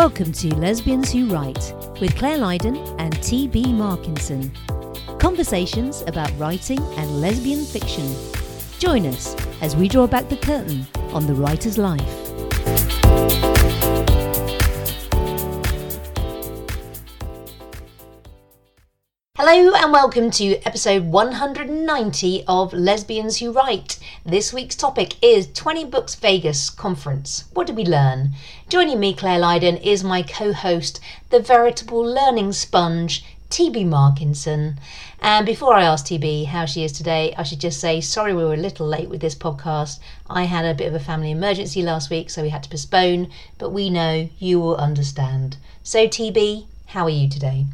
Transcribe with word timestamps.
Welcome 0.00 0.32
to 0.32 0.54
Lesbians 0.54 1.12
Who 1.12 1.26
Write 1.26 1.74
with 2.00 2.16
Clare 2.16 2.38
Lydon 2.38 2.78
and 2.98 3.22
T.B. 3.22 3.64
Markinson. 3.64 4.50
Conversations 5.18 6.00
about 6.06 6.32
writing 6.38 6.78
and 6.96 7.20
lesbian 7.20 7.66
fiction. 7.66 8.10
Join 8.78 9.04
us 9.04 9.36
as 9.60 9.76
we 9.76 9.88
draw 9.88 10.06
back 10.06 10.30
the 10.30 10.38
curtain 10.38 10.86
on 11.12 11.26
the 11.26 11.34
writer's 11.34 11.76
life. 11.76 12.19
Hello 19.52 19.74
and 19.74 19.92
welcome 19.92 20.30
to 20.30 20.64
episode 20.64 21.06
190 21.06 22.44
of 22.46 22.72
Lesbians 22.72 23.38
Who 23.38 23.50
Write. 23.50 23.98
This 24.24 24.52
week's 24.52 24.76
topic 24.76 25.16
is 25.20 25.50
20 25.52 25.86
Books 25.86 26.14
Vegas 26.14 26.70
Conference. 26.70 27.46
What 27.52 27.66
did 27.66 27.74
we 27.74 27.84
learn? 27.84 28.30
Joining 28.68 29.00
me, 29.00 29.12
Clare 29.12 29.40
Lydon, 29.40 29.78
is 29.78 30.04
my 30.04 30.22
co 30.22 30.52
host, 30.52 31.00
the 31.30 31.40
veritable 31.40 32.00
learning 32.00 32.52
sponge, 32.52 33.24
TB 33.50 33.86
Markinson. 33.86 34.76
And 35.20 35.44
before 35.44 35.74
I 35.74 35.82
ask 35.82 36.06
TB 36.06 36.46
how 36.46 36.64
she 36.64 36.84
is 36.84 36.92
today, 36.92 37.34
I 37.36 37.42
should 37.42 37.58
just 37.58 37.80
say 37.80 38.00
sorry 38.00 38.32
we 38.32 38.44
were 38.44 38.54
a 38.54 38.56
little 38.56 38.86
late 38.86 39.08
with 39.08 39.20
this 39.20 39.34
podcast. 39.34 39.98
I 40.28 40.44
had 40.44 40.64
a 40.64 40.74
bit 40.74 40.86
of 40.86 40.94
a 40.94 41.04
family 41.04 41.32
emergency 41.32 41.82
last 41.82 42.08
week, 42.08 42.30
so 42.30 42.42
we 42.42 42.50
had 42.50 42.62
to 42.62 42.70
postpone, 42.70 43.32
but 43.58 43.70
we 43.70 43.90
know 43.90 44.30
you 44.38 44.60
will 44.60 44.76
understand. 44.76 45.56
So, 45.82 46.06
TB, 46.06 46.66
how 46.86 47.02
are 47.02 47.10
you 47.10 47.28
today? 47.28 47.66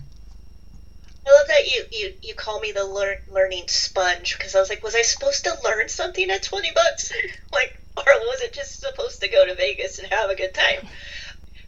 I 1.26 1.32
love 1.32 1.48
that 1.48 1.66
you, 1.66 1.84
you, 1.90 2.12
you 2.22 2.34
call 2.34 2.60
me 2.60 2.72
the 2.72 2.84
lear- 2.84 3.22
learning 3.28 3.64
sponge 3.66 4.36
because 4.38 4.54
I 4.54 4.60
was 4.60 4.68
like, 4.68 4.84
was 4.84 4.94
I 4.94 5.02
supposed 5.02 5.44
to 5.44 5.54
learn 5.64 5.88
something 5.88 6.30
at 6.30 6.42
20 6.42 6.70
Books? 6.72 7.12
like, 7.52 7.72
or 7.96 8.04
was 8.04 8.42
it 8.42 8.54
just 8.54 8.80
supposed 8.80 9.20
to 9.22 9.28
go 9.28 9.46
to 9.46 9.54
Vegas 9.54 9.98
and 9.98 10.08
have 10.12 10.30
a 10.30 10.36
good 10.36 10.54
time? 10.54 10.88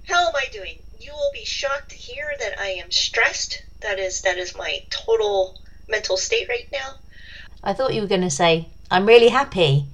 How 0.07 0.29
am 0.29 0.37
I 0.37 0.47
doing? 0.53 0.77
You 1.01 1.13
will 1.13 1.31
be 1.33 1.45
shocked 1.45 1.91
to 1.91 1.97
hear 1.97 2.27
that 2.39 2.59
I 2.59 2.81
am 2.83 2.91
stressed. 2.91 3.63
That 3.83 3.99
is 3.99 4.23
that 4.23 4.39
is 4.39 4.57
my 4.57 4.79
total 4.91 5.57
mental 5.89 6.17
state 6.17 6.49
right 6.49 6.67
now. 6.73 6.95
I 7.63 7.73
thought 7.73 7.95
you 7.95 8.01
were 8.01 8.09
going 8.09 8.23
to 8.23 8.31
say, 8.31 8.69
I'm 8.91 9.07
really 9.07 9.29
happy. 9.29 9.87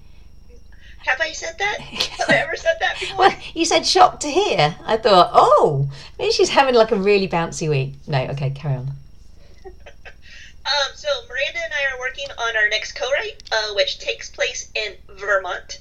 Have 0.98 1.20
I 1.20 1.32
said 1.32 1.54
that? 1.58 1.80
Have 2.18 2.30
I 2.30 2.36
ever 2.36 2.56
said 2.56 2.76
that 2.80 2.98
before? 2.98 3.18
Well, 3.18 3.36
you 3.54 3.64
said 3.64 3.86
shocked 3.86 4.22
to 4.22 4.30
hear. 4.30 4.76
I 4.86 4.96
thought, 4.96 5.30
oh, 5.32 5.90
maybe 6.18 6.32
she's 6.32 6.50
having 6.50 6.74
like 6.74 6.92
a 6.92 6.96
really 6.96 7.28
bouncy 7.28 7.68
week. 7.68 7.94
No, 8.06 8.18
okay, 8.28 8.50
carry 8.50 8.76
on. 8.76 8.92
Um, 10.66 10.92
so 10.94 11.08
Miranda 11.28 11.60
and 11.62 11.72
I 11.72 11.94
are 11.94 12.00
working 12.00 12.26
on 12.30 12.56
our 12.56 12.68
next 12.70 12.92
co-write, 12.92 13.42
uh, 13.52 13.74
which 13.74 13.98
takes 13.98 14.30
place 14.30 14.70
in 14.74 14.96
Vermont. 15.10 15.78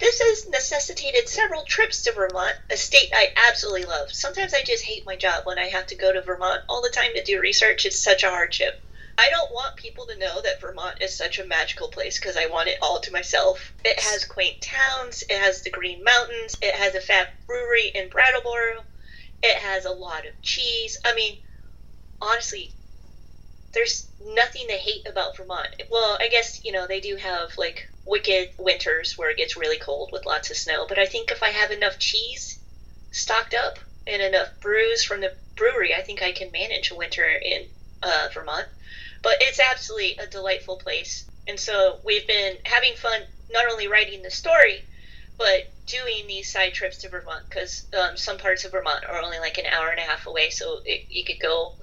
This 0.00 0.18
has 0.18 0.48
necessitated 0.48 1.28
several 1.28 1.62
trips 1.62 2.02
to 2.02 2.12
Vermont, 2.12 2.56
a 2.68 2.76
state 2.76 3.10
I 3.14 3.28
absolutely 3.48 3.84
love. 3.84 4.10
Sometimes 4.10 4.52
I 4.52 4.62
just 4.64 4.84
hate 4.84 5.06
my 5.06 5.14
job 5.14 5.46
when 5.46 5.58
I 5.58 5.66
have 5.66 5.86
to 5.86 5.94
go 5.94 6.12
to 6.12 6.20
Vermont 6.20 6.62
all 6.68 6.82
the 6.82 6.88
time 6.88 7.14
to 7.14 7.22
do 7.22 7.40
research. 7.40 7.86
It's 7.86 8.02
such 8.02 8.24
a 8.24 8.30
hardship. 8.30 8.82
I 9.16 9.30
don't 9.30 9.52
want 9.52 9.76
people 9.76 10.06
to 10.06 10.18
know 10.18 10.42
that 10.42 10.60
Vermont 10.60 11.00
is 11.00 11.16
such 11.16 11.38
a 11.38 11.46
magical 11.46 11.86
place 11.86 12.18
because 12.18 12.36
I 12.36 12.46
want 12.46 12.68
it 12.68 12.78
all 12.82 12.98
to 13.00 13.12
myself. 13.12 13.72
It 13.84 14.00
has 14.00 14.24
quaint 14.24 14.60
towns, 14.60 15.22
it 15.30 15.38
has 15.38 15.62
the 15.62 15.70
Green 15.70 16.02
Mountains, 16.02 16.56
it 16.60 16.74
has 16.74 16.96
a 16.96 17.00
fab 17.00 17.28
brewery 17.46 17.92
in 17.94 18.08
Brattleboro, 18.08 18.82
it 19.44 19.58
has 19.58 19.84
a 19.84 19.92
lot 19.92 20.26
of 20.26 20.42
cheese. 20.42 20.98
I 21.04 21.14
mean, 21.14 21.38
honestly, 22.20 22.72
there's 23.74 24.08
nothing 24.24 24.66
to 24.68 24.74
hate 24.74 25.06
about 25.08 25.36
Vermont. 25.36 25.68
Well, 25.90 26.16
I 26.20 26.28
guess, 26.28 26.64
you 26.64 26.72
know, 26.72 26.86
they 26.86 27.00
do 27.00 27.16
have 27.16 27.50
like 27.58 27.88
wicked 28.06 28.50
winters 28.58 29.14
where 29.16 29.30
it 29.30 29.36
gets 29.36 29.56
really 29.56 29.78
cold 29.78 30.10
with 30.12 30.26
lots 30.26 30.50
of 30.50 30.56
snow, 30.56 30.86
but 30.88 30.98
I 30.98 31.06
think 31.06 31.30
if 31.30 31.42
I 31.42 31.48
have 31.48 31.70
enough 31.70 31.98
cheese 31.98 32.58
stocked 33.10 33.54
up 33.54 33.78
and 34.06 34.22
enough 34.22 34.48
brews 34.60 35.04
from 35.04 35.20
the 35.20 35.32
brewery, 35.56 35.94
I 35.94 36.02
think 36.02 36.22
I 36.22 36.32
can 36.32 36.50
manage 36.52 36.90
a 36.90 36.96
winter 36.96 37.24
in 37.24 37.66
uh, 38.02 38.28
Vermont. 38.32 38.66
But 39.22 39.38
it's 39.40 39.60
absolutely 39.60 40.18
a 40.18 40.26
delightful 40.26 40.76
place. 40.76 41.26
And 41.46 41.58
so 41.58 41.98
we've 42.04 42.26
been 42.26 42.56
having 42.64 42.94
fun 42.94 43.22
not 43.50 43.70
only 43.70 43.88
writing 43.88 44.22
the 44.22 44.30
story, 44.30 44.82
but 45.38 45.72
doing 45.86 46.26
these 46.26 46.52
side 46.52 46.74
trips 46.74 46.98
to 46.98 47.08
Vermont 47.08 47.44
because 47.48 47.86
um, 47.98 48.16
some 48.16 48.38
parts 48.38 48.64
of 48.64 48.72
Vermont 48.72 49.04
are 49.08 49.20
only 49.20 49.38
like 49.38 49.58
an 49.58 49.66
hour 49.66 49.88
and 49.88 49.98
a 49.98 50.02
half 50.02 50.26
away. 50.26 50.50
So 50.50 50.80
it, 50.84 51.06
you 51.08 51.24
could 51.24 51.40
go 51.40 51.74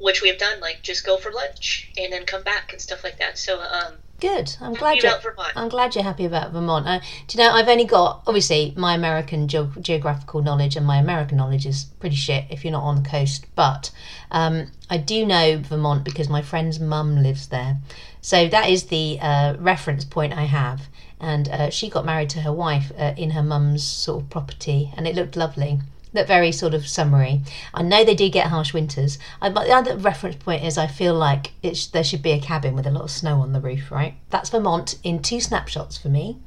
which 0.00 0.22
we 0.22 0.28
have 0.28 0.38
done, 0.38 0.60
like 0.60 0.82
just 0.82 1.04
go 1.04 1.16
for 1.16 1.32
lunch 1.32 1.90
and 1.96 2.12
then 2.12 2.26
come 2.26 2.42
back 2.42 2.72
and 2.72 2.80
stuff 2.80 3.04
like 3.04 3.18
that. 3.18 3.38
So, 3.38 3.60
um, 3.60 3.94
Good. 4.20 4.54
I'm 4.60 4.74
glad 4.74 5.02
you're. 5.02 5.12
I'm 5.56 5.70
glad 5.70 5.94
you're 5.94 6.04
happy 6.04 6.26
about 6.26 6.52
Vermont. 6.52 6.86
Uh, 6.86 7.00
do 7.26 7.38
you 7.38 7.42
know? 7.42 7.52
I've 7.52 7.68
only 7.68 7.86
got 7.86 8.22
obviously 8.26 8.74
my 8.76 8.94
American 8.94 9.48
ge- 9.48 9.80
geographical 9.80 10.42
knowledge 10.42 10.76
and 10.76 10.84
my 10.84 10.98
American 10.98 11.38
knowledge 11.38 11.64
is 11.64 11.84
pretty 12.00 12.16
shit 12.16 12.44
if 12.50 12.62
you're 12.62 12.72
not 12.72 12.82
on 12.82 13.02
the 13.02 13.08
coast. 13.08 13.46
But 13.54 13.90
um, 14.30 14.72
I 14.90 14.98
do 14.98 15.24
know 15.24 15.58
Vermont 15.58 16.04
because 16.04 16.28
my 16.28 16.42
friend's 16.42 16.78
mum 16.78 17.22
lives 17.22 17.48
there, 17.48 17.78
so 18.20 18.46
that 18.48 18.68
is 18.68 18.84
the 18.84 19.18
uh, 19.22 19.56
reference 19.58 20.04
point 20.04 20.34
I 20.34 20.44
have. 20.44 20.88
And 21.18 21.48
uh, 21.48 21.70
she 21.70 21.88
got 21.88 22.04
married 22.04 22.30
to 22.30 22.42
her 22.42 22.52
wife 22.52 22.92
uh, 22.98 23.14
in 23.16 23.30
her 23.30 23.42
mum's 23.42 23.82
sort 23.82 24.22
of 24.22 24.30
property, 24.30 24.92
and 24.98 25.08
it 25.08 25.14
looked 25.14 25.36
lovely 25.36 25.80
that 26.12 26.26
very 26.26 26.52
sort 26.52 26.74
of 26.74 26.86
summary. 26.86 27.42
I 27.72 27.82
know 27.82 28.04
they 28.04 28.14
do 28.14 28.28
get 28.28 28.48
harsh 28.48 28.72
winters, 28.72 29.18
but 29.40 29.54
the 29.54 29.72
other 29.72 29.96
reference 29.96 30.36
point 30.36 30.64
is 30.64 30.76
I 30.76 30.86
feel 30.86 31.14
like 31.14 31.52
sh- 31.62 31.86
there 31.86 32.04
should 32.04 32.22
be 32.22 32.32
a 32.32 32.40
cabin 32.40 32.74
with 32.74 32.86
a 32.86 32.90
lot 32.90 33.04
of 33.04 33.10
snow 33.10 33.40
on 33.40 33.52
the 33.52 33.60
roof, 33.60 33.90
right? 33.90 34.14
That's 34.30 34.50
Vermont 34.50 34.98
in 35.02 35.22
two 35.22 35.40
snapshots 35.40 35.96
for 35.96 36.08
me. 36.08 36.38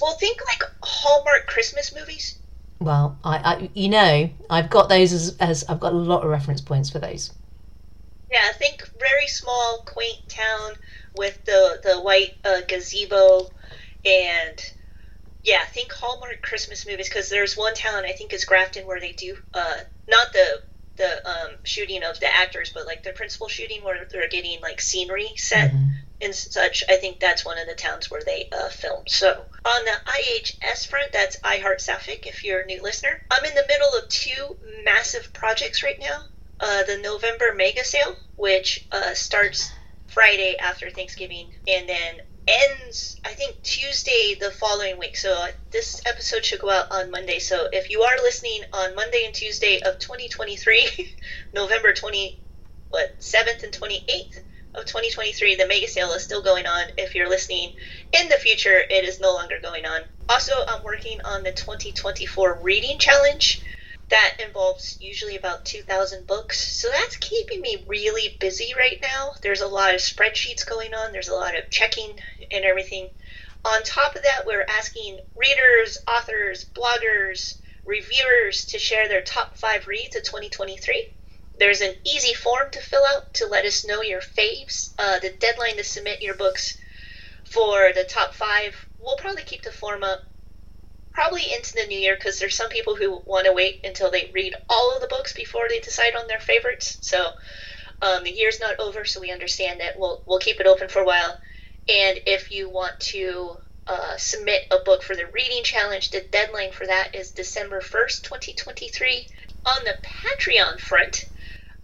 Well, 0.00 0.14
think 0.14 0.40
like 0.46 0.68
Hallmark 0.82 1.46
Christmas 1.46 1.94
movies. 1.94 2.38
Well, 2.80 3.18
I, 3.24 3.36
I 3.38 3.70
you 3.74 3.88
know, 3.88 4.30
I've 4.50 4.70
got 4.70 4.88
those 4.88 5.12
as, 5.12 5.36
as 5.38 5.64
I've 5.68 5.80
got 5.80 5.92
a 5.92 5.96
lot 5.96 6.24
of 6.24 6.30
reference 6.30 6.60
points 6.60 6.90
for 6.90 6.98
those. 6.98 7.32
Yeah, 8.30 8.40
I 8.44 8.52
think 8.52 8.88
very 8.98 9.26
small, 9.26 9.82
quaint 9.86 10.28
town 10.28 10.74
with 11.16 11.44
the 11.44 11.80
the 11.82 12.00
white 12.00 12.36
uh, 12.44 12.60
gazebo 12.68 13.48
and 14.04 14.60
yeah, 15.42 15.64
think 15.64 15.92
Hallmark 15.92 16.42
Christmas 16.42 16.86
movies 16.86 17.08
because 17.08 17.28
there's 17.28 17.56
one 17.56 17.74
town 17.74 18.04
I 18.04 18.12
think 18.12 18.32
is 18.32 18.44
Grafton 18.44 18.86
where 18.86 19.00
they 19.00 19.12
do 19.12 19.36
uh, 19.54 19.78
not 20.08 20.32
the 20.32 20.62
the 20.96 21.28
um, 21.28 21.50
shooting 21.62 22.02
of 22.02 22.20
the 22.20 22.26
actors, 22.26 22.72
but 22.74 22.84
like 22.84 23.02
the 23.04 23.12
principal 23.12 23.48
shooting 23.48 23.82
where 23.82 24.04
they're 24.10 24.28
getting 24.28 24.60
like 24.60 24.80
scenery 24.80 25.28
set 25.36 25.70
mm-hmm. 25.70 25.90
and 26.20 26.34
such. 26.34 26.84
I 26.88 26.96
think 26.96 27.20
that's 27.20 27.44
one 27.44 27.56
of 27.56 27.66
the 27.66 27.74
towns 27.74 28.10
where 28.10 28.22
they 28.22 28.48
uh, 28.52 28.68
filmed. 28.68 29.08
So 29.08 29.30
on 29.64 29.84
the 29.84 29.92
IHS 30.06 30.86
front, 30.88 31.12
that's 31.12 31.38
I 31.42 31.58
Heart 31.58 31.80
Sapphic. 31.80 32.26
If 32.26 32.44
you're 32.44 32.60
a 32.60 32.66
new 32.66 32.82
listener, 32.82 33.24
I'm 33.30 33.44
in 33.44 33.54
the 33.54 33.64
middle 33.68 33.94
of 33.96 34.08
two 34.08 34.56
massive 34.84 35.32
projects 35.32 35.82
right 35.82 35.98
now. 35.98 36.24
Uh, 36.60 36.82
the 36.82 36.98
November 36.98 37.54
Mega 37.54 37.84
Sale, 37.84 38.16
which 38.34 38.86
uh, 38.90 39.14
starts 39.14 39.70
Friday 40.08 40.56
after 40.58 40.90
Thanksgiving, 40.90 41.54
and 41.68 41.88
then 41.88 42.14
ends 42.48 43.20
I 43.24 43.34
think 43.34 43.62
Tuesday 43.62 44.36
the 44.40 44.50
following 44.50 44.98
week. 44.98 45.16
So 45.16 45.32
uh, 45.32 45.48
this 45.70 46.00
episode 46.06 46.44
should 46.44 46.60
go 46.60 46.70
out 46.70 46.90
on 46.90 47.10
Monday. 47.10 47.38
So 47.38 47.68
if 47.72 47.90
you 47.90 48.02
are 48.02 48.16
listening 48.22 48.62
on 48.72 48.94
Monday 48.94 49.24
and 49.26 49.34
Tuesday 49.34 49.80
of 49.80 49.98
2023, 49.98 51.14
November 51.52 51.92
20 51.92 52.40
what 52.88 53.20
7th 53.20 53.62
and 53.64 53.72
28th 53.72 54.38
of 54.74 54.86
2023, 54.86 55.56
the 55.56 55.66
mega 55.66 55.86
sale 55.88 56.12
is 56.12 56.24
still 56.24 56.42
going 56.42 56.66
on. 56.66 56.84
If 56.96 57.14
you're 57.14 57.28
listening 57.28 57.74
in 58.12 58.28
the 58.30 58.36
future, 58.36 58.78
it 58.78 59.04
is 59.04 59.20
no 59.20 59.34
longer 59.34 59.56
going 59.60 59.84
on. 59.84 60.00
Also, 60.28 60.52
I'm 60.66 60.82
working 60.82 61.20
on 61.24 61.42
the 61.42 61.52
2024 61.52 62.60
reading 62.62 62.98
challenge 62.98 63.62
that 64.10 64.36
involves 64.42 64.96
usually 65.00 65.36
about 65.36 65.66
2,000 65.66 66.26
books. 66.26 66.58
So 66.58 66.88
that's 66.90 67.16
keeping 67.16 67.60
me 67.60 67.84
really 67.86 68.36
busy 68.40 68.72
right 68.76 68.98
now. 69.02 69.32
There's 69.42 69.60
a 69.60 69.66
lot 69.66 69.94
of 69.94 70.00
spreadsheets 70.00 70.66
going 70.66 70.94
on, 70.94 71.12
there's 71.12 71.28
a 71.28 71.34
lot 71.34 71.56
of 71.56 71.68
checking 71.70 72.18
and 72.50 72.64
everything. 72.64 73.08
On 73.64 73.82
top 73.82 74.14
of 74.16 74.22
that, 74.22 74.46
we're 74.46 74.66
asking 74.68 75.20
readers, 75.36 75.98
authors, 76.06 76.64
bloggers, 76.64 77.54
reviewers 77.84 78.66
to 78.66 78.78
share 78.78 79.08
their 79.08 79.22
top 79.22 79.56
five 79.56 79.86
reads 79.86 80.14
of 80.14 80.22
2023. 80.22 81.12
There's 81.58 81.80
an 81.80 81.94
easy 82.04 82.34
form 82.34 82.70
to 82.70 82.80
fill 82.80 83.04
out 83.04 83.34
to 83.34 83.46
let 83.46 83.64
us 83.64 83.84
know 83.84 84.00
your 84.00 84.20
faves. 84.20 84.92
Uh, 84.98 85.18
the 85.18 85.30
deadline 85.30 85.76
to 85.76 85.84
submit 85.84 86.22
your 86.22 86.34
books 86.34 86.78
for 87.44 87.92
the 87.94 88.04
top 88.04 88.34
five, 88.34 88.74
we'll 88.98 89.16
probably 89.16 89.42
keep 89.42 89.62
the 89.62 89.72
form 89.72 90.04
up 90.04 90.20
probably 91.12 91.52
into 91.52 91.74
the 91.74 91.86
new 91.86 91.98
year 91.98 92.14
because 92.14 92.38
there's 92.38 92.54
some 92.54 92.68
people 92.68 92.94
who 92.94 93.20
want 93.26 93.44
to 93.44 93.52
wait 93.52 93.80
until 93.82 94.08
they 94.08 94.30
read 94.32 94.54
all 94.68 94.94
of 94.94 95.00
the 95.00 95.08
books 95.08 95.32
before 95.32 95.66
they 95.68 95.80
decide 95.80 96.14
on 96.14 96.28
their 96.28 96.38
favorites. 96.38 96.98
So 97.00 97.30
um, 98.00 98.22
the 98.22 98.30
year's 98.30 98.60
not 98.60 98.78
over, 98.78 99.04
so 99.04 99.20
we 99.20 99.32
understand 99.32 99.80
that. 99.80 99.98
We'll 99.98 100.22
we'll 100.26 100.38
keep 100.38 100.60
it 100.60 100.66
open 100.66 100.88
for 100.88 101.00
a 101.00 101.04
while. 101.04 101.40
And 101.88 102.20
if 102.26 102.50
you 102.50 102.68
want 102.68 103.00
to 103.00 103.56
uh, 103.86 104.16
submit 104.18 104.66
a 104.70 104.78
book 104.84 105.02
for 105.02 105.16
the 105.16 105.26
reading 105.32 105.64
challenge, 105.64 106.10
the 106.10 106.20
deadline 106.20 106.72
for 106.72 106.86
that 106.86 107.14
is 107.14 107.30
December 107.30 107.80
1st, 107.80 108.22
2023. 108.22 109.26
On 109.64 109.84
the 109.84 109.96
Patreon 110.02 110.78
front, 110.78 111.24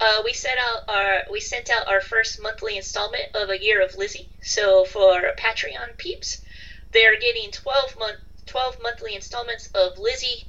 uh, 0.00 0.22
we 0.24 0.32
set 0.32 0.58
out 0.58 0.88
our 0.88 1.22
we 1.30 1.40
sent 1.40 1.70
out 1.70 1.88
our 1.88 2.00
first 2.00 2.40
monthly 2.42 2.76
installment 2.76 3.24
of 3.34 3.50
a 3.50 3.62
year 3.62 3.82
of 3.82 3.96
Lizzie. 3.96 4.28
So 4.42 4.84
for 4.84 5.22
Patreon 5.38 5.96
peeps, 5.96 6.42
they're 6.92 7.18
getting 7.18 7.50
12 7.50 7.96
month 7.98 8.18
12 8.46 8.76
monthly 8.82 9.14
installments 9.14 9.68
of 9.74 9.98
Lizzie 9.98 10.46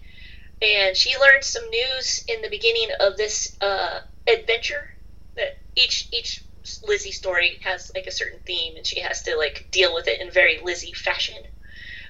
and 0.61 0.95
she 0.95 1.17
learned 1.17 1.43
some 1.43 1.69
news 1.69 2.23
in 2.27 2.41
the 2.41 2.49
beginning 2.49 2.89
of 2.99 3.17
this 3.17 3.57
uh, 3.61 3.99
adventure. 4.27 4.89
That 5.35 5.57
each 5.75 6.07
each 6.11 6.43
Lizzie 6.87 7.11
story 7.11 7.59
has 7.63 7.91
like 7.95 8.07
a 8.07 8.11
certain 8.11 8.39
theme, 8.45 8.75
and 8.75 8.85
she 8.85 9.01
has 9.01 9.21
to 9.23 9.37
like 9.37 9.67
deal 9.71 9.93
with 9.93 10.07
it 10.07 10.21
in 10.21 10.31
very 10.31 10.59
Lizzie 10.63 10.93
fashion. 10.93 11.37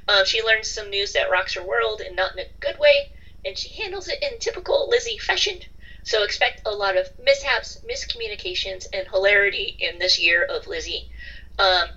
Um, 0.07 0.25
she 0.25 0.44
learns 0.44 0.69
some 0.69 0.90
news 0.90 1.13
that 1.13 1.31
rocks 1.31 1.56
her 1.56 1.63
world, 1.66 2.02
and 2.02 2.16
not 2.16 2.34
in 2.34 2.40
a 2.40 2.50
good 2.60 2.80
way, 2.80 3.12
and 3.44 3.57
she 3.57 3.69
handles 3.81 4.07
it 4.07 4.22
in 4.22 4.40
typical 4.40 4.90
Lizzie 4.90 5.18
fashion. 5.18 5.60
So 6.04 6.24
expect 6.24 6.62
a 6.66 6.72
lot 6.72 6.98
of 6.98 7.07
mishaps, 7.19 7.80
miscommunications, 7.90 8.86
and 8.94 9.07
hilarity 9.07 9.75
in 9.80 9.98
this 9.98 10.22
year 10.22 10.44
of 10.44 10.68
Lizzie. 10.68 11.10
Um, 11.57 11.88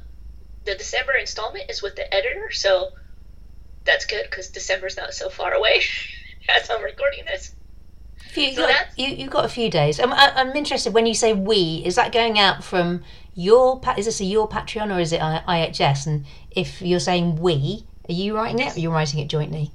the 0.65 0.75
December 0.75 1.13
installment 1.13 1.69
is 1.69 1.83
with 1.83 1.97
the 1.97 2.13
editor, 2.15 2.51
so 2.51 2.91
that's 3.85 4.07
good 4.07 4.25
because 4.31 4.49
December's 4.49 4.97
not 4.97 5.13
so 5.13 5.29
far 5.29 5.53
away 5.53 5.83
as 6.57 6.71
I'm 6.71 6.83
recording 6.83 7.25
this. 7.27 7.55
You, 8.35 8.55
so 8.55 8.67
got, 8.67 8.87
you, 8.97 9.09
you've 9.09 9.31
got 9.31 9.45
a 9.45 9.49
few 9.49 9.71
days. 9.71 9.99
I'm, 9.99 10.13
I'm 10.13 10.55
interested 10.57 10.93
when 10.93 11.07
you 11.07 11.15
say 11.15 11.33
we, 11.33 11.83
is 11.85 11.97
that 11.97 12.13
going 12.13 12.39
out 12.39 12.63
from 12.63 13.03
your, 13.35 13.81
is 13.97 14.07
this 14.07 14.21
a 14.21 14.25
your 14.25 14.49
Patreon 14.49 14.95
or 14.95 15.01
is 15.01 15.13
it 15.13 15.21
IHS? 15.21 16.07
And 16.07 16.27
if 16.51 16.83
you're 16.83 17.01
saying 17.01 17.37
we, 17.37 17.87
are 18.09 18.13
you 18.13 18.35
writing 18.37 18.61
it 18.61 18.77
or 18.77 18.81
you're 18.81 18.93
writing 18.93 19.21
it 19.21 19.29
jointly? 19.29 19.71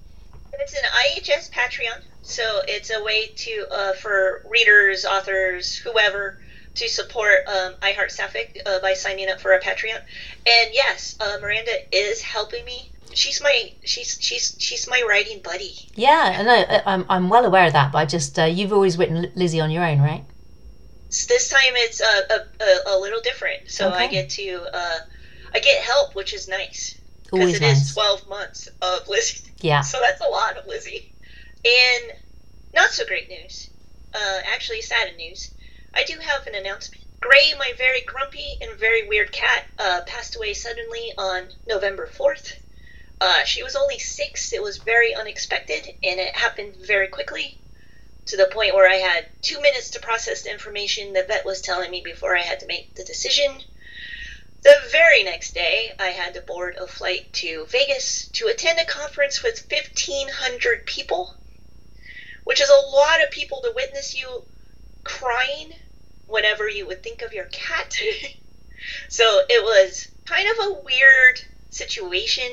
It's 0.54 0.74
an 0.74 0.84
IHS 0.84 1.52
Patreon. 1.52 2.04
So 2.22 2.62
it's 2.68 2.90
a 2.90 3.04
way 3.04 3.28
to 3.28 3.68
uh, 3.70 3.94
for 3.94 4.46
readers, 4.50 5.06
authors, 5.06 5.76
whoever 5.76 6.40
to 6.76 6.90
support 6.90 7.46
um, 7.48 7.74
I 7.82 7.92
Heart 7.92 8.12
Sapphic 8.12 8.62
uh, 8.66 8.80
by 8.80 8.94
signing 8.94 9.30
up 9.30 9.40
for 9.40 9.54
a 9.54 9.60
Patreon. 9.60 9.98
And 9.98 10.70
yes, 10.74 11.18
uh, 11.20 11.38
Miranda 11.42 11.72
is 11.92 12.22
helping 12.22 12.64
me. 12.66 12.93
She's 13.16 13.42
my 13.42 13.74
she's 13.84 14.18
she's 14.20 14.56
she's 14.60 14.88
my 14.88 15.04
writing 15.08 15.42
buddy. 15.44 15.74
Yeah, 15.96 16.40
and 16.40 16.50
I 16.50 16.64
know. 16.64 16.82
I'm 16.86 17.06
I'm 17.10 17.30
well 17.30 17.46
aware 17.46 17.68
of 17.68 17.74
that. 17.74 17.92
But 17.92 17.98
I 18.00 18.06
just 18.06 18.38
uh, 18.40 18.46
you've 18.46 18.74
always 18.74 18.98
written 18.98 19.32
Lizzie 19.36 19.62
on 19.62 19.72
your 19.72 19.84
own, 19.84 20.02
right? 20.02 20.24
This 21.10 21.50
time 21.50 21.76
it's 21.76 22.02
uh, 22.02 22.22
a, 22.32 22.64
a, 22.64 22.98
a 22.98 23.00
little 23.00 23.22
different. 23.22 23.70
So 23.70 23.90
okay. 23.90 24.06
I 24.06 24.08
get 24.08 24.30
to 24.32 24.66
uh, 24.74 24.98
I 25.54 25.60
get 25.60 25.84
help, 25.84 26.16
which 26.16 26.34
is 26.34 26.48
nice 26.48 27.00
because 27.24 27.56
it 27.56 27.62
nice. 27.62 27.88
is 27.88 27.94
twelve 27.94 28.28
months 28.28 28.68
of 28.82 29.08
Lizzie. 29.08 29.50
Yeah. 29.60 29.82
So 29.92 30.00
that's 30.02 30.22
a 30.22 30.30
lot 30.30 30.58
of 30.58 30.68
Lizzie. 30.68 31.14
And 31.66 32.14
not 32.74 32.90
so 32.90 33.06
great 33.06 33.30
news, 33.30 33.70
uh, 34.14 34.40
actually 34.54 34.82
sad 34.82 35.16
news, 35.16 35.52
I 35.94 36.04
do 36.04 36.18
have 36.20 36.48
an 36.48 36.56
announcement. 36.56 37.04
Gray, 37.22 37.54
my 37.58 37.72
very 37.78 38.02
grumpy 38.02 38.58
and 38.62 38.78
very 38.78 39.08
weird 39.08 39.32
cat, 39.32 39.66
uh, 39.80 40.02
passed 40.06 40.36
away 40.36 40.54
suddenly 40.54 41.14
on 41.18 41.48
November 41.68 42.08
4th. 42.08 42.58
Uh, 43.24 43.44
she 43.46 43.64
was 43.64 43.76
only 43.76 43.98
six. 44.00 44.52
It 44.52 44.62
was 44.62 44.78
very 44.78 45.16
unexpected, 45.16 45.88
and 46.04 46.20
it 46.20 46.36
happened 46.36 46.76
very 46.76 47.08
quickly 47.08 47.58
to 48.26 48.36
the 48.36 48.48
point 48.48 48.76
where 48.76 48.90
I 48.90 48.96
had 48.96 49.28
two 49.42 49.62
minutes 49.62 49.92
to 49.92 50.00
process 50.00 50.42
the 50.42 50.52
information 50.52 51.14
the 51.14 51.24
vet 51.24 51.46
was 51.46 51.62
telling 51.62 51.90
me 51.90 52.02
before 52.04 52.36
I 52.38 52.42
had 52.42 52.60
to 52.60 52.66
make 52.66 52.96
the 52.96 53.04
decision. 53.06 53.64
The 54.64 54.76
very 54.92 55.24
next 55.24 55.54
day, 55.54 55.94
I 55.98 56.08
had 56.08 56.34
to 56.34 56.42
board 56.42 56.76
a 56.76 56.86
flight 56.86 57.32
to 57.34 57.66
Vegas 57.68 58.28
to 58.34 58.48
attend 58.48 58.80
a 58.80 58.86
conference 58.86 59.42
with 59.42 59.72
1,500 59.72 60.86
people 60.86 61.36
which 62.44 62.62
is 62.62 62.70
a 62.70 62.96
lot 62.96 63.24
of 63.24 63.32
people 63.32 63.62
to 63.62 63.72
witness 63.76 64.16
you 64.16 64.44
crying 65.04 65.74
whenever 66.28 66.68
you 66.68 66.86
would 66.86 67.04
think 67.04 67.22
of 67.22 67.34
your 67.34 67.46
cat. 67.46 67.98
so 69.10 69.42
it 69.50 69.64
was 69.64 70.08
kind 70.26 70.48
of 70.50 70.68
a 70.68 70.82
weird 70.82 71.42
situation. 71.70 72.52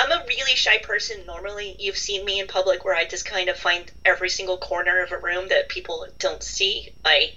I'm 0.00 0.12
a 0.12 0.24
really 0.26 0.56
shy 0.56 0.78
person 0.78 1.26
normally. 1.26 1.76
You've 1.78 1.98
seen 1.98 2.24
me 2.24 2.40
in 2.40 2.46
public 2.46 2.86
where 2.86 2.96
I 2.96 3.04
just 3.04 3.26
kind 3.26 3.50
of 3.50 3.58
find 3.58 3.92
every 4.02 4.30
single 4.30 4.56
corner 4.56 5.02
of 5.02 5.12
a 5.12 5.18
room 5.18 5.48
that 5.50 5.68
people 5.68 6.06
don't 6.18 6.42
see. 6.42 6.88
I 7.04 7.32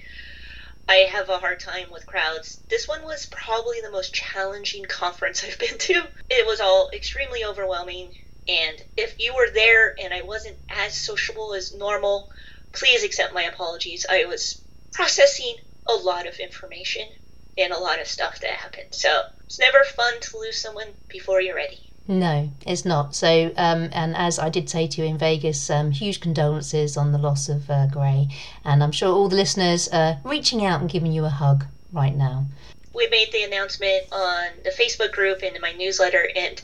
I 0.87 1.09
have 1.11 1.27
a 1.27 1.39
hard 1.39 1.59
time 1.59 1.91
with 1.91 2.05
crowds. 2.05 2.61
This 2.69 2.87
one 2.87 3.03
was 3.03 3.25
probably 3.25 3.81
the 3.81 3.91
most 3.91 4.13
challenging 4.13 4.85
conference 4.87 5.43
I've 5.43 5.59
been 5.59 5.77
to. 5.77 6.07
It 6.29 6.47
was 6.47 6.61
all 6.61 6.89
extremely 6.93 7.43
overwhelming. 7.43 8.13
And 8.47 8.81
if 8.95 9.19
you 9.19 9.35
were 9.35 9.49
there 9.53 9.93
and 10.01 10.13
I 10.13 10.21
wasn't 10.21 10.55
as 10.69 10.93
sociable 10.93 11.53
as 11.53 11.73
normal, 11.73 12.31
please 12.71 13.03
accept 13.03 13.33
my 13.33 13.43
apologies. 13.43 14.05
I 14.09 14.23
was 14.23 14.61
processing 14.93 15.57
a 15.85 15.95
lot 15.95 16.27
of 16.27 16.39
information 16.39 17.09
and 17.57 17.73
a 17.73 17.77
lot 17.79 17.99
of 17.99 18.07
stuff 18.07 18.39
that 18.39 18.51
happened. 18.51 18.95
So 18.95 19.23
it's 19.43 19.59
never 19.59 19.83
fun 19.83 20.13
to 20.21 20.37
lose 20.37 20.61
someone 20.61 20.87
before 21.09 21.41
you're 21.41 21.55
ready. 21.55 21.92
No, 22.05 22.51
it's 22.67 22.83
not. 22.83 23.15
So, 23.15 23.53
um, 23.55 23.89
and 23.93 24.13
as 24.17 24.37
I 24.37 24.49
did 24.49 24.69
say 24.69 24.87
to 24.87 25.01
you 25.01 25.07
in 25.07 25.17
Vegas, 25.17 25.69
um, 25.69 25.91
huge 25.91 26.19
condolences 26.19 26.97
on 26.97 27.13
the 27.13 27.17
loss 27.17 27.47
of 27.47 27.69
uh, 27.69 27.87
Gray. 27.87 28.27
And 28.65 28.83
I'm 28.83 28.91
sure 28.91 29.13
all 29.13 29.29
the 29.29 29.37
listeners 29.37 29.87
are 29.87 30.19
reaching 30.25 30.65
out 30.65 30.81
and 30.81 30.89
giving 30.89 31.13
you 31.13 31.23
a 31.23 31.29
hug 31.29 31.65
right 31.93 32.13
now. 32.13 32.47
We 32.93 33.07
made 33.07 33.31
the 33.31 33.43
announcement 33.43 34.03
on 34.11 34.47
the 34.65 34.71
Facebook 34.71 35.13
group 35.13 35.43
and 35.43 35.55
in 35.55 35.61
my 35.61 35.71
newsletter, 35.71 36.27
and 36.35 36.61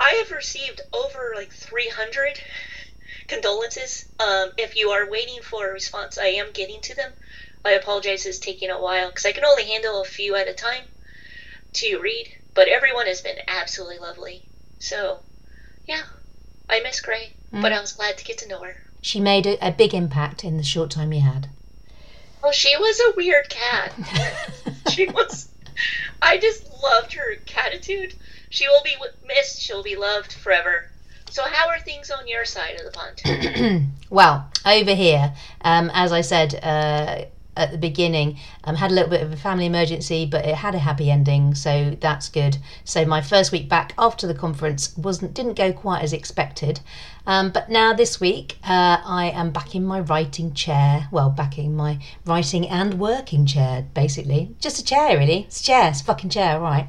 I 0.00 0.12
have 0.22 0.30
received 0.30 0.80
over 0.94 1.34
like 1.36 1.52
300 1.52 2.40
condolences. 3.26 4.06
Um, 4.18 4.52
if 4.56 4.74
you 4.74 4.88
are 4.88 5.10
waiting 5.10 5.42
for 5.42 5.68
a 5.68 5.72
response, 5.72 6.16
I 6.16 6.28
am 6.28 6.52
getting 6.54 6.80
to 6.80 6.94
them. 6.94 7.12
I 7.62 7.72
apologize, 7.72 8.24
it's 8.24 8.38
taking 8.38 8.70
a 8.70 8.80
while 8.80 9.08
because 9.08 9.26
I 9.26 9.32
can 9.32 9.44
only 9.44 9.64
handle 9.64 10.00
a 10.00 10.06
few 10.06 10.34
at 10.34 10.48
a 10.48 10.54
time 10.54 10.84
to 11.74 11.98
read, 11.98 12.32
but 12.54 12.68
everyone 12.68 13.06
has 13.06 13.20
been 13.20 13.36
absolutely 13.46 13.98
lovely. 13.98 14.47
So, 14.78 15.20
yeah, 15.86 16.02
I 16.68 16.80
miss 16.80 17.00
Gray, 17.00 17.32
mm. 17.52 17.62
but 17.62 17.72
I 17.72 17.80
was 17.80 17.92
glad 17.92 18.18
to 18.18 18.24
get 18.24 18.38
to 18.38 18.48
know 18.48 18.62
her. 18.62 18.76
She 19.00 19.20
made 19.20 19.46
a, 19.46 19.66
a 19.66 19.72
big 19.72 19.94
impact 19.94 20.44
in 20.44 20.56
the 20.56 20.62
short 20.62 20.90
time 20.90 21.12
you 21.12 21.20
had. 21.20 21.48
Well, 22.42 22.52
she 22.52 22.76
was 22.76 23.00
a 23.00 23.16
weird 23.16 23.48
cat. 23.48 23.92
she 24.90 25.06
was. 25.06 25.48
I 26.20 26.38
just 26.38 26.68
loved 26.82 27.12
her 27.14 27.36
catitude. 27.46 28.14
She 28.50 28.66
will 28.68 28.82
be 28.82 28.96
missed. 29.26 29.60
She'll 29.60 29.82
be 29.82 29.96
loved 29.96 30.32
forever. 30.32 30.88
So, 31.30 31.44
how 31.44 31.68
are 31.68 31.80
things 31.80 32.10
on 32.10 32.26
your 32.26 32.44
side 32.44 32.76
of 32.76 32.84
the 32.84 32.90
pond? 32.90 33.86
well, 34.10 34.50
over 34.64 34.94
here, 34.94 35.34
um, 35.60 35.90
as 35.92 36.12
I 36.12 36.22
said 36.22 36.54
uh, 36.62 37.24
at 37.58 37.72
the 37.72 37.78
beginning, 37.78 38.38
um, 38.64 38.76
had 38.76 38.90
a 38.90 38.94
little 38.94 39.10
bit 39.10 39.22
of 39.22 39.32
a 39.32 39.36
family 39.36 39.66
emergency, 39.66 40.24
but 40.24 40.46
it 40.46 40.54
had 40.54 40.74
a 40.74 40.78
happy 40.78 41.10
ending, 41.10 41.54
so 41.54 41.96
that's 42.00 42.28
good. 42.28 42.58
So 42.84 43.04
my 43.04 43.20
first 43.20 43.52
week 43.52 43.68
back 43.68 43.92
after 43.98 44.26
the 44.26 44.34
conference 44.34 44.96
wasn't 44.96 45.34
didn't 45.34 45.54
go 45.54 45.72
quite 45.72 46.02
as 46.02 46.12
expected, 46.12 46.80
um, 47.26 47.50
but 47.50 47.68
now 47.68 47.92
this 47.92 48.20
week 48.20 48.58
uh, 48.64 48.98
I 49.04 49.30
am 49.34 49.50
back 49.50 49.74
in 49.74 49.84
my 49.84 50.00
writing 50.00 50.54
chair. 50.54 51.08
Well, 51.10 51.30
back 51.30 51.58
in 51.58 51.74
my 51.76 51.98
writing 52.24 52.68
and 52.68 52.94
working 52.94 53.44
chair, 53.44 53.86
basically, 53.92 54.54
just 54.60 54.78
a 54.78 54.84
chair, 54.84 55.18
really. 55.18 55.40
It's 55.42 55.60
a 55.60 55.64
chair, 55.64 55.88
it's 55.88 56.00
a 56.00 56.04
fucking 56.04 56.30
chair, 56.30 56.60
right? 56.60 56.88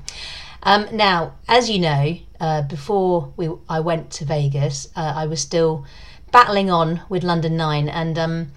Um, 0.63 0.88
now, 0.91 1.34
as 1.48 1.70
you 1.70 1.79
know, 1.79 2.17
uh, 2.39 2.62
before 2.63 3.34
we 3.38 3.50
I 3.67 3.79
went 3.79 4.12
to 4.12 4.25
Vegas, 4.25 4.88
uh, 4.96 5.13
I 5.15 5.25
was 5.25 5.41
still 5.41 5.86
battling 6.32 6.70
on 6.70 7.01
with 7.10 7.24
London 7.24 7.58
Nine, 7.58 7.89
and 7.89 8.20
um, 8.20 8.51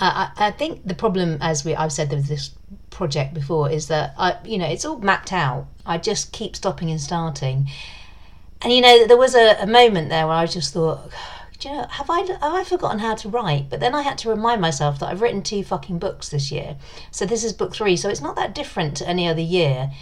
I, 0.00 0.30
I, 0.36 0.50
think 0.50 0.86
the 0.86 0.94
problem, 0.94 1.38
as 1.40 1.64
we 1.64 1.74
I've 1.74 1.92
said 1.92 2.10
with 2.10 2.26
this 2.26 2.50
project 2.90 3.32
before, 3.32 3.70
is 3.70 3.88
that 3.88 4.14
I, 4.18 4.36
you 4.44 4.58
know, 4.58 4.66
it's 4.66 4.84
all 4.84 4.98
mapped 4.98 5.32
out. 5.32 5.68
I 5.86 5.98
just 5.98 6.32
keep 6.32 6.56
stopping 6.56 6.90
and 6.90 7.00
starting, 7.00 7.68
and 8.62 8.72
you 8.72 8.80
know, 8.80 9.06
there 9.06 9.16
was 9.16 9.34
a, 9.34 9.56
a 9.60 9.66
moment 9.66 10.08
there 10.08 10.26
where 10.26 10.36
I 10.36 10.46
just 10.46 10.74
thought. 10.74 11.10
you 11.60 11.70
know, 11.70 11.86
have 11.90 12.10
I 12.10 12.20
have 12.20 12.38
I 12.42 12.64
forgotten 12.64 12.98
how 12.98 13.14
to 13.14 13.28
write? 13.28 13.70
But 13.70 13.80
then 13.80 13.94
I 13.94 14.02
had 14.02 14.18
to 14.18 14.30
remind 14.30 14.60
myself 14.60 14.98
that 14.98 15.06
I've 15.06 15.22
written 15.22 15.42
two 15.42 15.62
fucking 15.62 15.98
books 15.98 16.28
this 16.28 16.50
year. 16.50 16.76
So 17.12 17.24
this 17.24 17.44
is 17.44 17.52
book 17.52 17.74
three. 17.74 17.96
So 17.96 18.08
it's 18.08 18.20
not 18.20 18.36
that 18.36 18.54
different 18.54 18.96
to 18.96 19.08
any 19.08 19.28
other 19.28 19.40
year. 19.40 19.92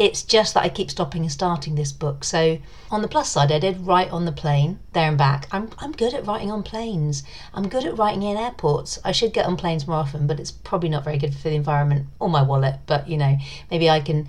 It's 0.00 0.22
just 0.22 0.54
that 0.54 0.64
I 0.64 0.70
keep 0.70 0.90
stopping 0.90 1.22
and 1.24 1.30
starting 1.30 1.74
this 1.74 1.92
book. 1.92 2.24
So 2.24 2.56
on 2.90 3.02
the 3.02 3.08
plus 3.08 3.28
side, 3.28 3.52
I 3.52 3.58
did 3.58 3.86
write 3.86 4.10
on 4.10 4.24
the 4.24 4.32
plane 4.32 4.78
there 4.94 5.06
and 5.06 5.18
back. 5.18 5.46
I'm 5.52 5.68
I'm 5.76 5.92
good 5.92 6.14
at 6.14 6.26
writing 6.26 6.50
on 6.50 6.62
planes. 6.62 7.22
I'm 7.52 7.68
good 7.68 7.84
at 7.84 7.98
writing 7.98 8.22
in 8.22 8.38
airports. 8.38 8.98
I 9.04 9.12
should 9.12 9.34
get 9.34 9.44
on 9.44 9.58
planes 9.58 9.86
more 9.86 9.98
often, 9.98 10.26
but 10.26 10.40
it's 10.40 10.52
probably 10.52 10.88
not 10.88 11.04
very 11.04 11.18
good 11.18 11.34
for 11.34 11.50
the 11.50 11.54
environment 11.54 12.06
or 12.18 12.30
my 12.30 12.40
wallet. 12.40 12.76
But 12.86 13.10
you 13.10 13.18
know, 13.18 13.36
maybe 13.70 13.90
I 13.90 14.00
can 14.00 14.26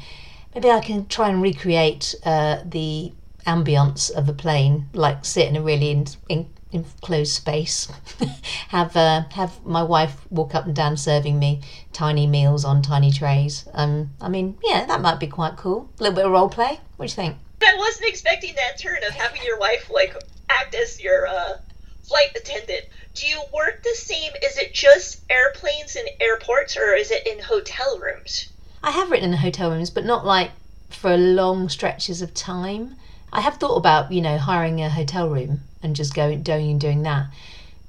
maybe 0.54 0.70
I 0.70 0.82
can 0.82 1.08
try 1.08 1.30
and 1.30 1.42
recreate 1.42 2.16
uh, 2.26 2.58
the 2.66 3.14
ambience 3.48 4.12
of 4.12 4.28
a 4.28 4.34
plane, 4.34 4.90
like 4.94 5.24
sit 5.24 5.48
in 5.48 5.56
a 5.56 5.62
really 5.62 5.90
in, 5.90 6.06
in, 6.28 6.50
enclosed 6.72 7.34
space. 7.34 7.92
have 8.70 8.96
uh, 8.96 9.24
have 9.32 9.64
my 9.66 9.84
wife 9.84 10.26
walk 10.30 10.56
up 10.56 10.66
and 10.66 10.76
down 10.76 10.98
serving 10.98 11.38
me 11.38 11.62
tiny 11.94 12.28
meals 12.28 12.66
on 12.66 12.82
tiny 12.82 13.12
trays. 13.12 13.68
Um, 13.74 14.12
I 14.22 14.30
mean, 14.30 14.58
yeah, 14.64 14.86
that 14.86 15.02
might 15.02 15.20
be 15.20 15.28
quite 15.28 15.58
cool. 15.58 15.90
A 16.00 16.04
little 16.04 16.16
bit 16.16 16.26
of 16.26 16.32
role 16.32 16.50
play. 16.50 16.80
What 16.98 17.08
do 17.08 17.12
you 17.12 17.16
think? 17.16 17.38
I 17.62 17.76
wasn't 17.78 18.10
expecting 18.10 18.56
that 18.56 18.80
turn 18.80 19.04
of 19.08 19.14
having 19.14 19.44
your 19.44 19.60
wife 19.60 19.92
like 19.94 20.16
act 20.50 20.76
as 20.76 21.02
your 21.02 21.28
uh, 21.28 21.58
flight 22.04 22.36
attendant. 22.36 22.86
Do 23.14 23.28
you 23.28 23.42
work 23.54 23.84
the 23.84 23.96
same? 23.96 24.32
Is 24.44 24.58
it 24.58 24.74
just 24.74 25.22
airplanes 25.30 25.96
and 25.96 26.08
airports, 26.20 26.78
or 26.78 26.94
is 26.94 27.12
it 27.12 27.28
in 27.28 27.44
hotel 27.44 28.00
rooms? 28.00 28.48
I 28.84 28.92
have 28.92 29.12
written 29.12 29.34
in 29.34 29.38
hotel 29.40 29.72
rooms, 29.72 29.90
but 29.90 30.06
not 30.06 30.26
like 30.26 30.52
for 30.90 31.18
long 31.18 31.70
stretches 31.70 32.22
of 32.22 32.34
time. 32.34 32.96
I 33.34 33.42
have 33.42 33.58
thought 33.58 33.78
about, 33.78 34.12
you 34.12 34.22
know, 34.22 34.38
hiring 34.38 34.82
a 34.82 34.90
hotel 34.90 35.30
room 35.30 35.62
and 35.84 35.96
just 35.96 36.14
going, 36.14 36.44
doing 36.44 36.72
and 36.72 36.82
doing 36.82 37.04
that. 37.04 37.28